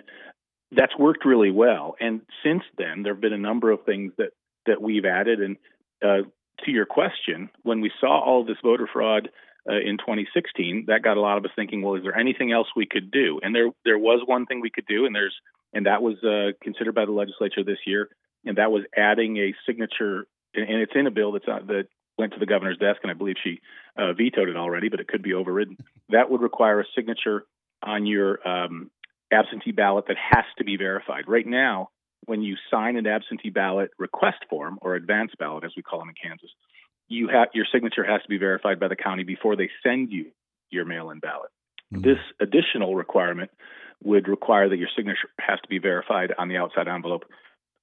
[0.72, 1.94] that's worked really well.
[2.00, 4.30] And since then, there have been a number of things that
[4.66, 5.40] that we've added.
[5.40, 5.56] And
[6.02, 6.28] uh,
[6.64, 9.28] to your question, when we saw all this voter fraud
[9.68, 12.68] uh, in 2016, that got a lot of us thinking, well, is there anything else
[12.76, 13.40] we could do?
[13.42, 15.34] And there there was one thing we could do, and there's
[15.72, 18.08] and that was uh, considered by the legislature this year,
[18.44, 22.38] and that was adding a signature, and it's in a bill that's that went to
[22.38, 23.60] the governor's desk, and I believe she
[23.96, 25.76] uh, vetoed it already, but it could be overridden.
[26.10, 27.44] That would require a signature
[27.82, 28.90] on your um,
[29.32, 31.24] absentee ballot that has to be verified.
[31.26, 31.90] Right now,
[32.26, 36.08] when you sign an absentee ballot request form or advance ballot, as we call them
[36.08, 36.50] in Kansas,
[37.08, 40.26] you have your signature has to be verified by the county before they send you
[40.70, 41.50] your mail-in ballot.
[41.92, 42.02] Mm-hmm.
[42.02, 43.50] This additional requirement
[44.02, 47.24] would require that your signature has to be verified on the outside envelope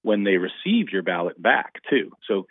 [0.04, 2.12] when they receive your ballot back too.
[2.28, 2.48] So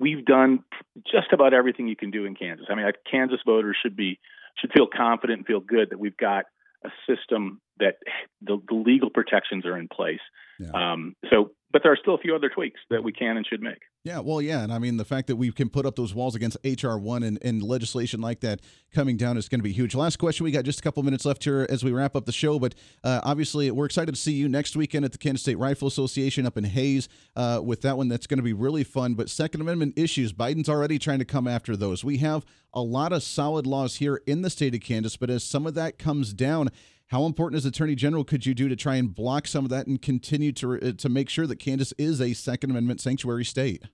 [0.00, 0.64] we've done
[1.10, 2.66] just about everything you can do in Kansas.
[2.70, 4.18] I mean, Kansas voters should be
[4.58, 6.44] should feel confident and feel good that we've got
[6.84, 7.96] a system that
[8.42, 10.20] the, the legal protections are in place.
[10.58, 10.70] Yeah.
[10.74, 13.60] Um, so, but there are still a few other tweaks that we can and should
[13.60, 13.80] make.
[14.04, 16.36] Yeah, well, yeah, and I mean the fact that we can put up those walls
[16.36, 18.60] against HR one and, and legislation like that
[18.92, 19.94] coming down is going to be huge.
[19.94, 22.32] Last question, we got just a couple minutes left here as we wrap up the
[22.32, 25.58] show, but uh, obviously we're excited to see you next weekend at the Kansas State
[25.58, 28.08] Rifle Association up in Hays uh, with that one.
[28.08, 29.14] That's going to be really fun.
[29.14, 32.04] But Second Amendment issues, Biden's already trying to come after those.
[32.04, 32.44] We have
[32.74, 35.74] a lot of solid laws here in the state of Kansas, but as some of
[35.74, 36.68] that comes down
[37.08, 39.86] how important as Attorney General could you do to try and block some of that
[39.86, 43.84] and continue to uh, to make sure that Kansas is a Second Amendment sanctuary state?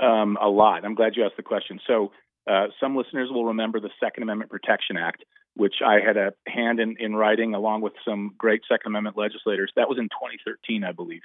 [0.00, 0.84] Um, a lot.
[0.84, 1.80] I'm glad you asked the question.
[1.86, 2.12] So,
[2.46, 6.78] uh, some listeners will remember the Second Amendment Protection Act, which I had a hand
[6.80, 9.72] in, in writing along with some great Second Amendment legislators.
[9.74, 11.22] That was in 2013, I believe,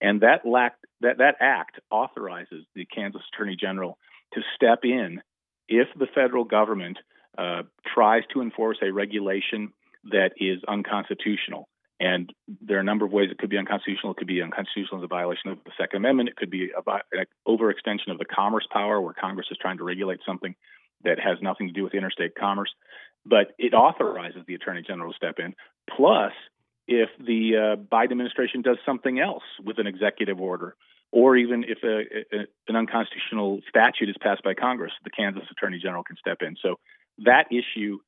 [0.00, 3.96] and that lacked, that that act authorizes the Kansas Attorney General
[4.34, 5.22] to step in
[5.68, 6.98] if the federal government
[7.38, 7.62] uh,
[7.94, 9.72] tries to enforce a regulation
[10.04, 11.68] that is unconstitutional.
[12.00, 12.32] And
[12.62, 14.12] there are a number of ways it could be unconstitutional.
[14.12, 16.30] It could be unconstitutional as a violation of the Second Amendment.
[16.30, 20.20] It could be an overextension of the commerce power, where Congress is trying to regulate
[20.24, 20.54] something
[21.04, 22.70] that has nothing to do with interstate commerce.
[23.26, 25.54] But it authorizes the Attorney General to step in.
[25.94, 26.32] Plus,
[26.88, 30.76] if the uh, Biden administration does something else with an executive order,
[31.12, 35.78] or even if a, a, an unconstitutional statute is passed by Congress, the Kansas Attorney
[35.78, 36.56] General can step in.
[36.62, 36.78] So
[37.18, 37.98] that issue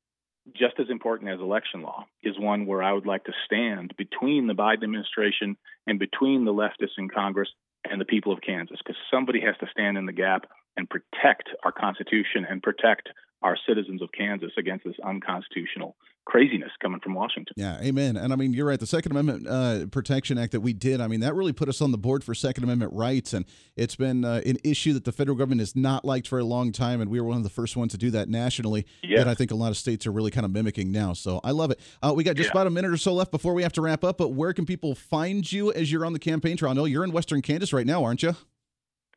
[0.51, 4.47] just as important as election law is one where I would like to stand between
[4.47, 5.55] the Biden administration
[5.87, 7.49] and between the leftists in Congress
[7.89, 10.45] and the people of Kansas, because somebody has to stand in the gap
[10.75, 13.09] and protect our Constitution and protect
[13.41, 15.95] our citizens of Kansas against this unconstitutional
[16.25, 17.53] craziness coming from Washington.
[17.57, 18.17] Yeah, amen.
[18.17, 18.79] And I mean, you're right.
[18.79, 21.81] The Second Amendment uh, Protection Act that we did, I mean, that really put us
[21.81, 23.33] on the board for Second Amendment rights.
[23.33, 23.45] And
[23.75, 26.71] it's been uh, an issue that the federal government has not liked for a long
[26.71, 27.01] time.
[27.01, 28.85] And we were one of the first ones to do that nationally.
[29.01, 29.21] Yeah.
[29.21, 31.13] And I think a lot of states are really kind of mimicking now.
[31.13, 31.79] So I love it.
[32.01, 32.53] Uh, we got just yeah.
[32.53, 34.17] about a minute or so left before we have to wrap up.
[34.17, 36.71] But where can people find you as you're on the campaign trail?
[36.71, 38.35] I know you're in Western Kansas right now, aren't you?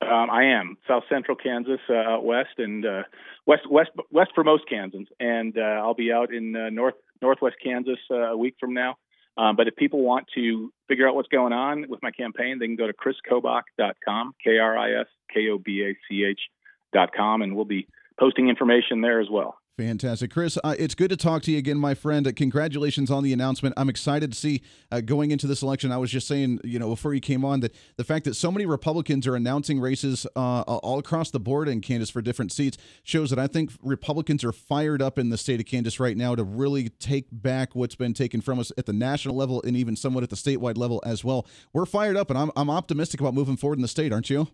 [0.02, 3.02] Um, I am South Central Kansas, uh, out west, and uh,
[3.46, 7.56] west west west for most Kansans, and uh, I'll be out in uh, north northwest
[7.62, 8.96] Kansas uh, a week from now.
[9.38, 12.66] Um, but if people want to figure out what's going on with my campaign, they
[12.66, 17.56] can go to kriskobach.com, K R I S K O B A C H.com, and
[17.56, 17.86] we'll be
[18.18, 19.58] posting information there as well.
[19.76, 20.30] Fantastic.
[20.30, 22.26] Kris, uh, it's good to talk to you again, my friend.
[22.26, 23.74] Uh, congratulations on the announcement.
[23.76, 25.92] I'm excited to see uh, going into this election.
[25.92, 28.50] I was just saying, you know, before you came on, that the fact that so
[28.50, 32.78] many Republicans are announcing races uh, all across the board in Kansas for different seats
[33.02, 36.34] shows that I think Republicans are fired up in the state of Kansas right now
[36.34, 39.94] to really take back what's been taken from us at the national level and even
[39.94, 41.46] somewhat at the statewide level as well.
[41.74, 44.48] We're fired up, and I'm, I'm optimistic about moving forward in the state, aren't you?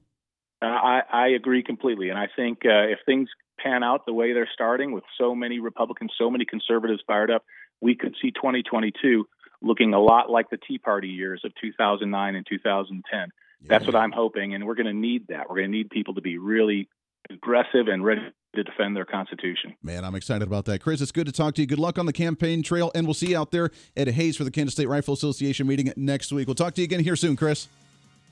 [0.61, 2.09] Uh, I, I agree completely.
[2.09, 3.29] And I think uh, if things
[3.63, 7.45] pan out the way they're starting with so many Republicans, so many conservatives fired up,
[7.81, 9.27] we could see 2022
[9.61, 13.21] looking a lot like the Tea Party years of 2009 and 2010.
[13.21, 13.69] Yeah.
[13.69, 15.49] That's what I'm hoping, and we're going to need that.
[15.49, 16.89] We're going to need people to be really
[17.31, 18.21] aggressive and ready
[18.55, 19.75] to defend their constitution.
[19.83, 20.83] Man, I'm excited about that.
[20.83, 21.67] Kris, it's good to talk to you.
[21.67, 24.45] Good luck on the campaign trail, and we'll see you out there at Hays for
[24.45, 26.49] the Kansas State Rifle Association meeting next week.
[26.49, 27.69] We'll talk to you again here soon, Kris.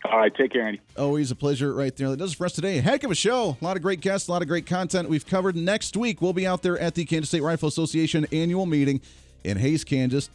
[0.05, 0.81] All right, take care, Andy.
[0.97, 2.09] Always a pleasure right there.
[2.10, 2.78] That does it for us today.
[2.78, 3.56] Heck of a show.
[3.60, 5.56] A lot of great guests, a lot of great content we've covered.
[5.56, 9.02] Next week, we'll be out there at the Kansas State Rifle Association annual meeting
[9.44, 10.31] in Hays, Kansas.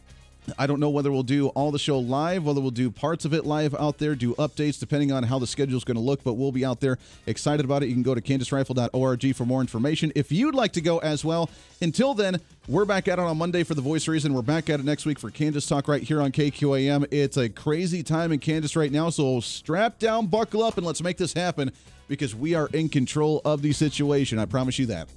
[0.58, 3.34] I don't know whether we'll do all the show live, whether we'll do parts of
[3.34, 6.24] it live out there, do updates depending on how the schedule is going to look,
[6.24, 7.88] but we'll be out there excited about it.
[7.88, 11.50] You can go to kansasrifle.org for more information if you'd like to go as well.
[11.82, 14.34] Until then, we're back at it on Monday for the voice reason.
[14.34, 17.08] We're back at it next week for Kansas Talk right here on KQAM.
[17.12, 21.02] It's a crazy time in Kansas right now, so strap down, buckle up, and let's
[21.02, 21.72] make this happen
[22.08, 24.40] because we are in control of the situation.
[24.40, 25.10] I promise you that.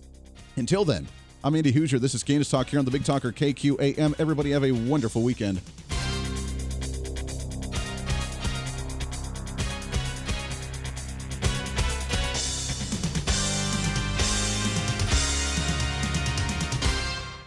[0.57, 1.07] Until then,
[1.49, 1.99] I'm Andy Hooser.
[1.99, 4.21] This is Kansas Talk here on the Big Talker KQAM.
[4.21, 5.63] Everybody have a wonderful weekend.